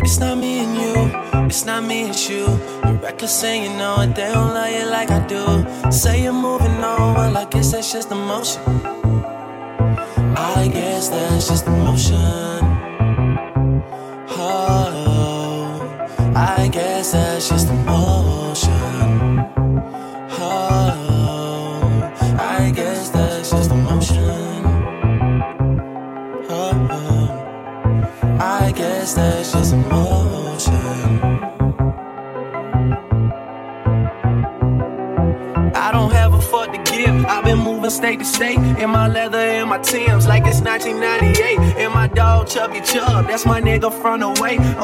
It's 0.00 0.18
not 0.18 0.38
me 0.38 0.60
and 0.60 0.74
you, 0.74 1.46
it's 1.46 1.66
not 1.66 1.84
me 1.84 2.04
and 2.04 2.16
you. 2.26 2.46
You're 2.84 2.94
reckless 3.02 3.44
and 3.44 3.70
you 3.70 3.78
know 3.78 4.00
it, 4.00 4.16
they 4.16 4.32
don't 4.32 4.54
like 4.54 4.63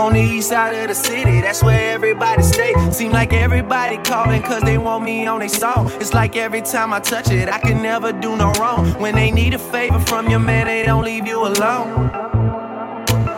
On 0.00 0.14
the 0.14 0.20
east 0.20 0.48
side 0.48 0.74
of 0.74 0.88
the 0.88 0.94
city, 0.94 1.42
that's 1.42 1.62
where 1.62 1.92
everybody 1.92 2.42
stay. 2.42 2.72
Seem 2.90 3.12
like 3.12 3.34
everybody 3.34 3.98
calling 3.98 4.40
cause 4.40 4.62
they 4.62 4.78
want 4.78 5.04
me 5.04 5.26
on 5.26 5.40
their 5.40 5.48
song. 5.50 5.92
It's 6.00 6.14
like 6.14 6.36
every 6.36 6.62
time 6.62 6.94
I 6.94 7.00
touch 7.00 7.30
it, 7.30 7.50
I 7.50 7.58
can 7.58 7.82
never 7.82 8.10
do 8.10 8.34
no 8.34 8.50
wrong. 8.52 8.94
When 8.98 9.14
they 9.14 9.30
need 9.30 9.52
a 9.52 9.58
favor 9.58 10.00
from 10.00 10.30
your 10.30 10.38
man, 10.38 10.68
they 10.68 10.84
don't 10.84 11.04
leave 11.04 11.26
you 11.26 11.46
alone. 11.46 12.08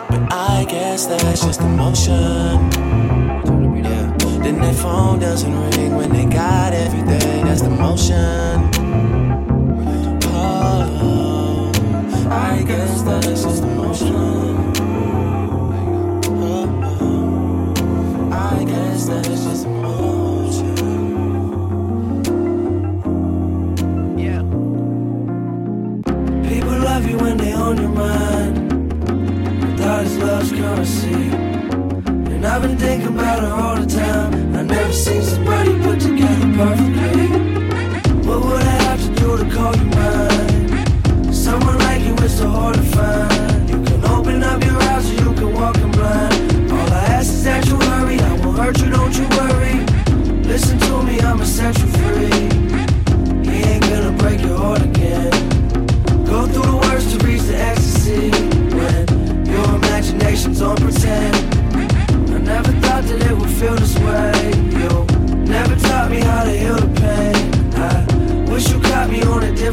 But 0.09 0.31
I 0.31 0.65
guess 0.69 1.05
that's 1.05 1.41
just 1.45 1.59
emotion. 1.59 2.69
Then 4.43 4.61
their 4.61 4.73
phone 4.73 5.19
doesn't 5.19 5.53
ring 5.71 5.95
when 5.97 6.11
they 6.13 6.25
got 6.25 6.73
everything. 6.73 7.45
That's 7.45 7.61
the 7.61 7.71
motion. 7.71 8.71
Oh, 10.31 11.71
I 12.31 12.63
guess 12.65 13.01
that's 13.01 13.43
just 13.43 13.63
emotion. 13.63 14.13
Oh, 14.15 14.52
Thought 30.43 30.79
is 30.79 31.03
love's 31.03 31.05
currency. 31.05 31.13
And 32.33 32.45
I've 32.45 32.61
been 32.61 32.77
thinking 32.77 33.07
about 33.07 33.43
her 33.43 33.53
all 33.53 33.75
the 33.77 33.85
time. 33.85 34.55
I 34.55 34.63
never 34.63 34.91
seen 34.91 35.21
somebody 35.21 35.71
put 35.81 35.99
together 36.01 36.47
perfectly. 36.57 37.27
What 38.27 38.43
would 38.43 38.61
I 38.61 38.77
have 38.83 39.01
to 39.01 39.15
do 39.15 39.37
to 39.37 39.55
call 39.55 39.75
you 39.75 39.85
mine? 39.85 41.33
Someone 41.33 41.77
like 41.79 42.01
you 42.01 42.15
is 42.15 42.37
so 42.37 42.49
hard 42.49 42.75
to 42.75 42.81
find. 42.81 43.69
You 43.69 43.83
can 43.83 44.03
open 44.05 44.43
up 44.43 44.63
your 44.63 44.81
eyes 44.83 45.09
or 45.09 45.13
you 45.13 45.33
can 45.33 45.53
walk 45.53 45.77
in 45.77 45.91
blind. 45.91 46.71
All 46.71 46.93
I 46.93 47.05
ask 47.17 47.31
is 47.31 47.43
that 47.45 47.65
you 47.65 47.75
hurry. 47.75 48.19
I 48.19 48.33
won't 48.39 48.57
hurt 48.57 48.77
you, 48.81 48.89
don't 48.89 49.15
you 49.15 49.27
worry. 49.37 49.85
Listen 50.43 50.77
to 50.79 51.03
me, 51.03 51.19
I'ma 51.21 51.43
set 51.43 51.77
you 51.77 51.87
free. 51.87 52.52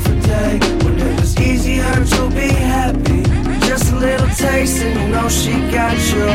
Different 0.01 0.23
day. 0.25 0.59
When 0.85 0.99
it 0.99 1.21
was 1.21 1.37
easier 1.39 2.05
to 2.05 2.31
be 2.31 2.49
happy. 2.49 3.23
Just 3.67 3.93
a 3.93 3.97
little 3.97 4.29
taste 4.29 4.83
and 4.83 4.99
you 5.01 5.09
know 5.09 5.29
she 5.29 5.53
got 5.71 5.97
you. 6.13 6.27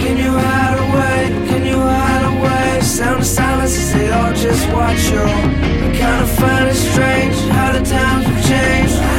Can 0.00 0.16
you 0.16 0.32
hide 0.32 0.78
away? 0.86 1.48
Can 1.48 1.66
you 1.66 1.78
hide 1.78 2.24
away? 2.34 2.80
Sound 2.80 3.20
of 3.20 3.26
silence 3.26 3.76
as 3.78 3.94
they 3.94 4.10
all 4.10 4.32
just 4.34 4.64
watch 4.72 5.10
you. 5.10 5.22
I 5.22 5.90
kinda 6.00 6.26
find 6.26 6.68
it 6.68 6.74
strange 6.74 7.36
how 7.54 7.72
the 7.72 7.84
times 7.84 8.26
have 8.26 8.42
changed. 8.48 9.17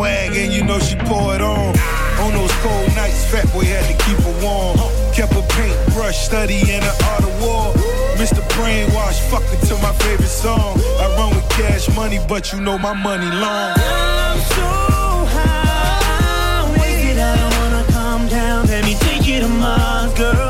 Swag 0.00 0.34
and 0.34 0.52
you 0.52 0.64
know 0.64 0.78
she 0.78 0.96
pour 0.96 1.34
it 1.34 1.42
on. 1.42 1.74
On 2.24 2.32
those 2.32 2.52
cold 2.64 2.88
nights, 2.96 3.24
fat 3.30 3.46
boy 3.52 3.64
had 3.64 3.84
to 3.84 3.96
keep 4.04 4.18
her 4.26 4.36
warm. 4.42 4.78
Kept 5.12 5.32
a 5.32 5.42
paintbrush 5.54 6.16
studying 6.16 6.80
the 6.88 6.94
art 7.12 7.24
of 7.28 7.34
war. 7.42 7.72
Mr. 8.16 8.42
Brainwash, 8.54 9.18
fucking 9.30 9.60
to 9.68 9.74
my 9.82 9.92
favorite 10.04 10.34
song. 10.44 10.78
I 11.02 11.06
run 11.18 11.30
with 11.36 11.48
cash 11.50 11.94
money, 11.94 12.18
but 12.28 12.52
you 12.52 12.60
know 12.60 12.78
my 12.78 12.94
money 12.94 13.30
long. 13.44 13.72
I'm 13.76 14.40
so 14.56 14.70
high, 15.36 16.62
I'm 16.62 16.80
wasted. 16.80 17.18
I 17.18 17.36
don't 17.40 17.54
wanna 17.60 17.84
come 17.92 18.28
down. 18.28 18.66
Let 18.66 18.84
me 18.84 18.94
take 19.06 19.26
you 19.26 19.40
to 19.40 19.48
Mars, 19.48 20.12
girl. 20.14 20.49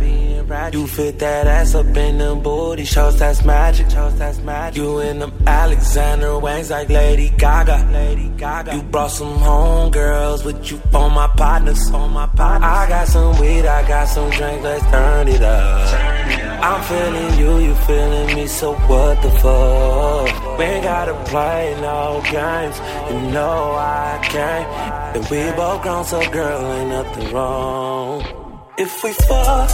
You 0.71 0.87
fit 0.87 1.19
that 1.19 1.47
ass 1.47 1.75
up 1.75 1.85
in 1.97 2.17
them 2.17 2.41
booty 2.41 2.85
shorts, 2.85 3.19
that's 3.19 3.43
magic. 3.43 3.87
That's 3.89 4.39
magic. 4.39 4.81
You 4.81 4.99
in 4.99 5.19
them 5.19 5.33
Alexander 5.45 6.39
Wangs 6.39 6.69
like 6.69 6.87
Lady 6.87 7.29
Gaga. 7.31 7.89
Lady 7.91 8.29
Gaga. 8.37 8.75
You 8.75 8.81
brought 8.83 9.11
some 9.11 9.37
homegirls 9.39 10.45
with 10.45 10.71
you 10.71 10.77
for 10.91 11.09
my 11.09 11.27
partners. 11.35 11.89
For 11.89 12.07
my 12.07 12.25
partners. 12.27 12.69
I 12.69 12.87
got 12.87 13.07
some 13.09 13.37
weed, 13.41 13.65
I 13.65 13.85
got 13.85 14.05
some 14.05 14.29
drink, 14.29 14.63
let's 14.63 14.85
turn 14.89 15.27
it 15.27 15.41
up. 15.41 16.21
I'm 16.63 16.81
feeling 16.83 17.39
you, 17.39 17.67
you 17.67 17.75
feeling 17.75 18.35
me, 18.35 18.47
so 18.47 18.73
what 18.73 19.21
the 19.21 19.31
fuck? 19.41 20.57
We 20.57 20.63
ain't 20.63 20.83
gotta 20.83 21.15
play 21.25 21.75
no 21.81 22.21
games, 22.31 22.77
you 23.11 23.31
know 23.33 23.73
I 23.75 24.19
can't. 24.23 25.17
And 25.17 25.29
we 25.29 25.51
both 25.57 25.81
grown, 25.81 26.05
so 26.05 26.29
girl, 26.31 26.73
ain't 26.73 26.89
nothing 26.89 27.33
wrong. 27.33 28.40
If 28.77 29.03
we 29.03 29.11
fuck 29.11 29.69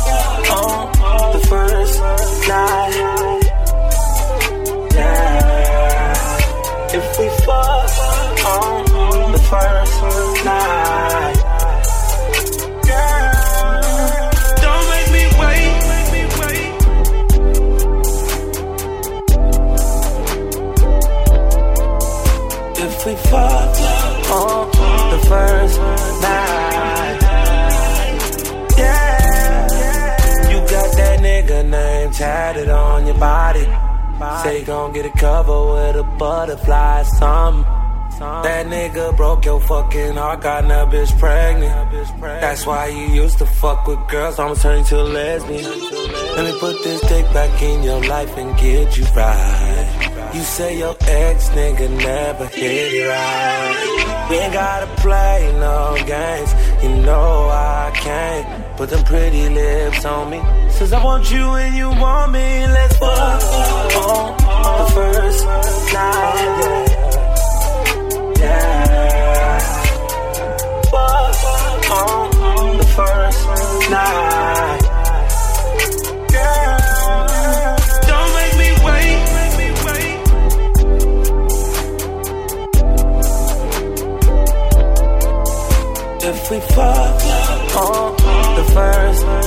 on 0.51 0.91
the 1.33 1.47
first 1.47 1.99
night, 2.47 2.93
yeah. 4.93 6.13
If 6.93 7.19
we 7.19 7.29
fuck 7.45 7.91
on 8.45 9.31
the 9.31 9.39
first 9.39 10.45
night, 10.45 11.36
Say 34.43 34.59
you 34.59 34.65
gon' 34.65 34.93
get 34.93 35.05
a 35.05 35.11
cover 35.11 35.74
with 35.74 35.95
a 35.95 36.03
butterfly, 36.03 37.03
something. 37.03 37.65
That 38.20 38.65
nigga 38.65 39.15
broke 39.15 39.45
your 39.45 39.61
fucking 39.61 40.15
heart, 40.15 40.41
got 40.41 40.68
that 40.68 40.89
bitch 40.89 41.18
pregnant. 41.20 41.91
That's 42.41 42.65
why 42.65 42.88
you 42.88 43.22
used 43.24 43.38
to 43.38 43.45
fuck 43.45 43.86
with 43.86 43.99
girls, 44.07 44.39
I'ma 44.39 44.55
turn 44.55 44.80
you 44.80 44.86
to 44.86 45.01
a 45.01 45.03
lesbian. 45.03 45.63
Let 46.36 46.45
me 46.51 46.59
put 46.59 46.84
this 46.84 47.01
dick 47.01 47.26
back 47.32 47.61
in 47.61 47.84
your 47.84 48.03
life 48.05 48.36
and 48.38 48.57
get 48.57 48.97
you 48.97 49.05
right. 49.15 50.32
You 50.34 50.41
say 50.41 50.80
your 50.80 50.95
ex 51.01 51.49
nigga 51.49 51.89
never 51.95 52.47
hit 52.47 52.93
it 52.93 53.07
right. 53.07 54.28
We 54.32 54.38
ain't 54.38 54.53
gotta 54.53 54.88
play 55.01 55.53
no 55.59 55.95
games, 56.05 56.53
you 56.84 56.89
know 57.05 57.49
I 57.49 57.91
can't. 57.93 58.66
Put 58.78 58.89
them 58.91 59.03
pretty 59.05 59.49
lips 59.49 60.05
on 60.05 60.30
me. 60.30 60.39
Says 60.69 60.93
I 60.93 61.03
want 61.03 61.32
you 61.32 61.55
and 61.55 61.75
you 61.75 61.89
want 61.89 62.32
me, 62.32 62.67
let's 62.67 62.95
fuck 62.97 63.43
on 63.95 64.38
the 64.78 64.86
first 64.93 65.45
night. 65.93 66.36
Yeah. 68.38 68.86
Yeah. 69.34 69.59
Fuck 70.91 71.89
on 71.89 72.78
the 72.78 72.86
first 72.95 73.41
night. 73.89 74.82
Yeah. 76.32 77.78
Don't 78.07 78.32
make 78.38 78.55
me 78.61 78.69
wait. 78.86 79.17
If 86.30 86.39
we 86.51 86.59
fuck 86.75 87.23
on 87.75 88.06
first 88.78 89.46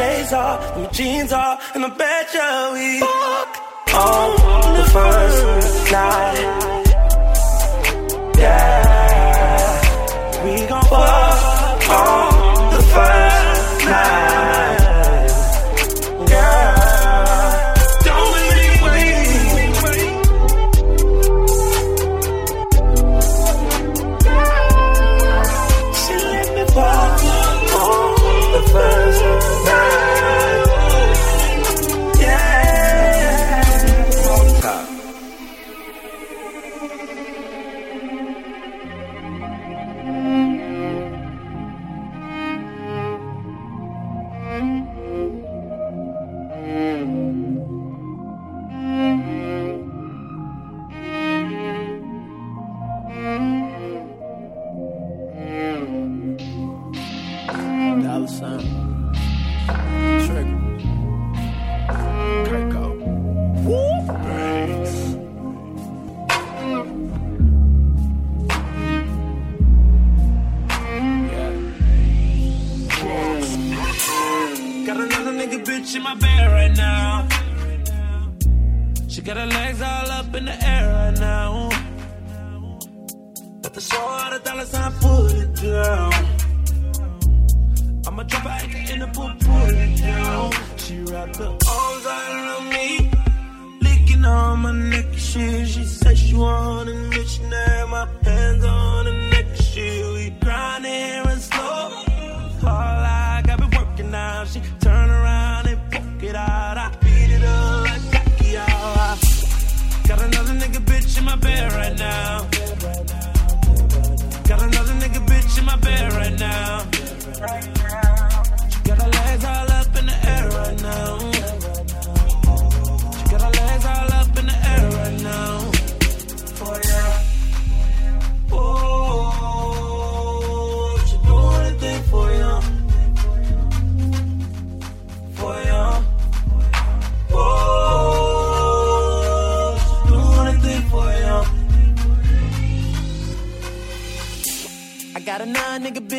my 0.00 0.32
off, 0.32 0.76
my 0.76 0.86
jeans 0.86 1.32
off, 1.32 1.74
and 1.74 1.84
I 1.84 1.88
bet 1.88 2.26
you 2.34 2.50
we 2.74 3.00
fuck. 3.00 3.50
on 3.94 4.68
the 4.78 4.86
first 4.96 5.92
night. 5.92 6.38
Yeah, 8.38 9.64
we 10.44 10.66
gon' 10.66 10.84
fuck 10.84 11.29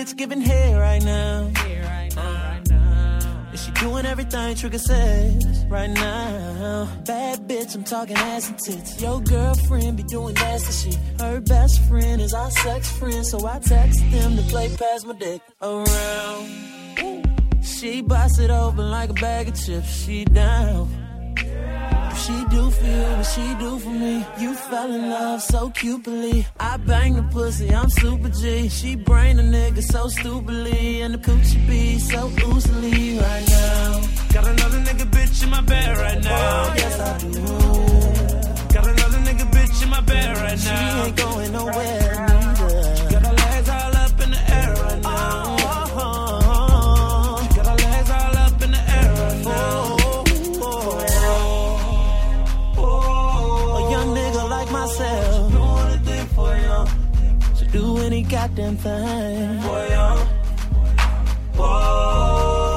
bitch 0.02 0.18
giving 0.18 0.41
head 0.41 0.78
right 0.78 1.04
now. 1.04 1.52
And 3.49 3.60
she 3.60 3.72
doing 3.72 4.06
everything 4.06 4.56
Trigga 4.56 4.80
says 4.80 5.66
right 5.70 5.89
now. 5.89 6.88
Bad 7.06 7.47
bitch, 7.47 7.76
I'm 7.76 7.84
talking 7.84 8.16
ass 8.16 8.49
and 8.49 8.58
tits. 8.60 9.02
Your 9.02 9.22
girlfriend 9.22 9.97
be 9.97 10.04
doing 10.04 10.34
nasty 10.36 10.91
shit. 10.91 10.99
Her 11.20 11.41
best 11.41 11.82
friend 11.88 12.22
is 12.22 12.34
our 12.34 12.49
sex 12.52 12.89
friend, 12.97 13.26
so 13.26 13.45
I 13.45 13.60
text 13.60 13.99
them 14.12 14.38
to 14.38 14.43
play 14.43 14.76
past 14.76 15.06
my 15.06 15.14
dick 15.14 15.41
around. 15.62 16.49
She 17.64 18.02
bust 18.02 18.39
it 18.39 18.49
open 18.49 18.89
like 18.89 19.10
a 19.10 19.14
bag 19.14 19.49
of 19.49 19.56
chips. 19.56 20.06
She 20.06 20.26
down. 20.26 20.89
She 22.16 22.45
do 22.49 22.70
for 22.70 22.86
you 22.86 23.01
what 23.18 23.26
she 23.26 23.55
do 23.55 23.80
for 23.80 23.89
me, 23.89 24.26
you 24.38 24.53
fell 24.53 24.91
in 24.91 25.09
love 25.09 25.41
so 25.41 25.70
cupidly. 25.72 26.45
I 26.59 26.78
bang 26.78 27.16
the 27.16 27.24
pussy, 27.24 27.74
I'm 27.74 27.89
super 27.89 28.30
G. 28.30 28.70
She 28.70 28.95
brain 28.95 29.39
a 29.39 29.43
nigga 29.43 29.82
so 29.82 30.07
stupidly, 30.07 31.01
and 31.01 31.14
the 31.16 31.18
coochie 31.18 31.66
be 31.68 31.97
so 31.99 32.28
loosely 32.28 33.18
right 33.18 33.47
now. 33.49 34.01
Got 34.34 34.47
another 34.47 34.80
nigga 34.80 35.09
bitch 35.09 35.43
in 35.43 35.49
my 35.49 35.62
bed 35.62 35.97
right 35.97 36.24
now. 36.24 36.64
Oh, 36.70 36.74
Yes, 36.78 36.99
I 36.99 37.18
do. 37.18 38.74
Got 38.74 38.88
another 38.88 39.18
nigga 39.20 39.51
bitch 39.51 39.84
in 39.84 39.89
my 39.89 40.01
bed 40.01 40.38
right 40.38 40.64
now. 40.64 41.01
She 41.03 41.07
ain't 41.07 41.18
going 41.18 41.51
nowhere 41.51 42.28
neither. 42.28 42.51
Goddamn 58.32 58.77
thing. 58.77 59.61
For 59.61 59.86
you. 59.93 60.07
Whoa. 61.59 62.71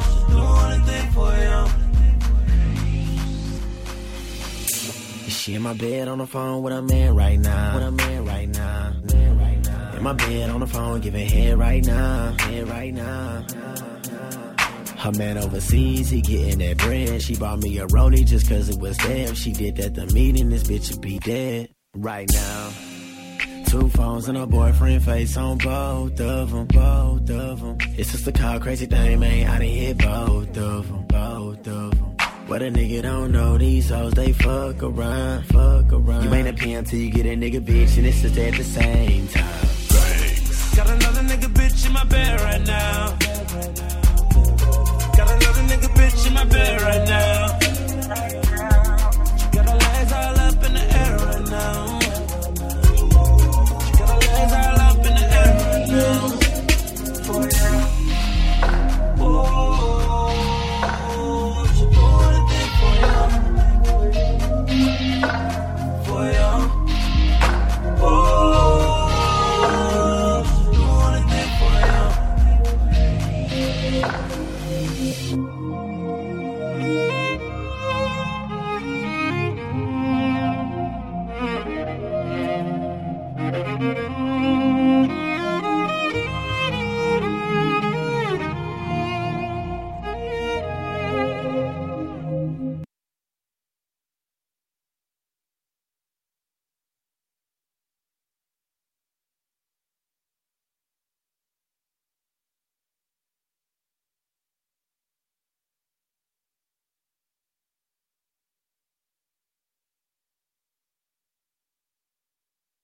Just 0.00 0.28
do 0.30 0.40
anything 0.70 1.06
for 1.10 1.32
you. 1.42 1.58
She 5.30 5.54
in 5.54 5.62
my 5.62 5.72
bed 5.72 6.06
on 6.06 6.18
the 6.18 6.28
phone 6.28 6.62
with 6.62 6.72
a 6.72 6.80
man 6.80 7.16
right 7.16 7.40
now. 7.40 7.74
With 7.74 7.82
a 7.82 7.90
man 7.90 8.24
right 8.24 8.48
now. 8.48 8.92
Man 9.12 9.36
right 9.38 9.64
now. 9.64 9.92
In 9.96 10.02
my 10.04 10.12
bed 10.12 10.50
on 10.50 10.60
the 10.60 10.68
phone 10.68 11.00
giving 11.00 11.28
head 11.28 11.58
right 11.58 11.84
now. 11.84 12.36
Head 12.38 12.68
right 12.68 12.94
now. 12.94 13.44
Her 14.96 15.12
man 15.12 15.38
overseas, 15.38 16.10
he 16.10 16.20
getting 16.20 16.58
that 16.58 16.78
bread. 16.78 17.20
She 17.22 17.34
bought 17.34 17.58
me 17.58 17.78
a 17.78 17.86
rollie 17.88 18.24
just 18.24 18.48
cause 18.48 18.68
it 18.68 18.78
was 18.78 18.96
there. 18.98 19.26
If 19.28 19.38
she 19.38 19.50
did 19.52 19.74
that 19.76 19.94
the 19.94 20.06
meeting, 20.08 20.50
this 20.50 20.62
bitch 20.62 20.92
would 20.92 21.00
be 21.00 21.18
dead. 21.18 21.70
Right 21.96 22.30
now. 22.32 22.70
Two 23.70 23.88
phones 23.90 24.26
and 24.28 24.36
a 24.36 24.46
boyfriend 24.46 25.04
face 25.04 25.36
on 25.36 25.56
both 25.56 26.20
of 26.20 26.50
them, 26.50 26.66
both 26.66 27.30
of 27.30 27.60
them. 27.60 27.78
It's 27.96 28.10
just 28.10 28.26
a 28.26 28.32
call, 28.32 28.58
crazy 28.58 28.86
thing, 28.86 29.20
man. 29.20 29.46
I 29.46 29.58
done 29.58 29.68
hit 29.68 29.98
both 29.98 30.58
of 30.58 30.88
them, 30.88 31.04
both 31.06 31.68
of 31.68 31.90
them. 31.92 32.16
What 32.48 32.62
a 32.62 32.64
nigga 32.64 33.02
don't 33.02 33.30
know, 33.30 33.56
these 33.58 33.90
hoes, 33.90 34.12
they 34.14 34.32
fuck 34.32 34.82
around, 34.82 35.44
fuck 35.44 35.92
around. 35.92 36.24
You 36.24 36.34
ain't 36.34 36.48
a 36.48 36.52
pimp 36.52 36.88
till 36.88 36.98
you 36.98 37.12
get 37.12 37.26
a 37.26 37.36
nigga 37.36 37.64
bitch, 37.64 37.96
and 37.96 38.08
it's 38.08 38.22
just 38.22 38.36
at 38.36 38.54
the 38.54 38.64
same 38.64 39.28
time. 39.28 39.68
Got 40.74 40.90
another 40.90 41.22
nigga 41.22 41.54
bitch 41.54 41.86
in 41.86 41.92
my 41.92 42.02
bed 42.02 42.40
right 42.40 42.66
now. 42.66 43.16
Got 45.16 45.30
another 45.30 45.62
nigga 45.70 45.88
bitch 45.94 46.26
in 46.26 46.34
my 46.34 46.44
bed 46.44 46.82
right 46.82 47.06
now. 47.06 47.49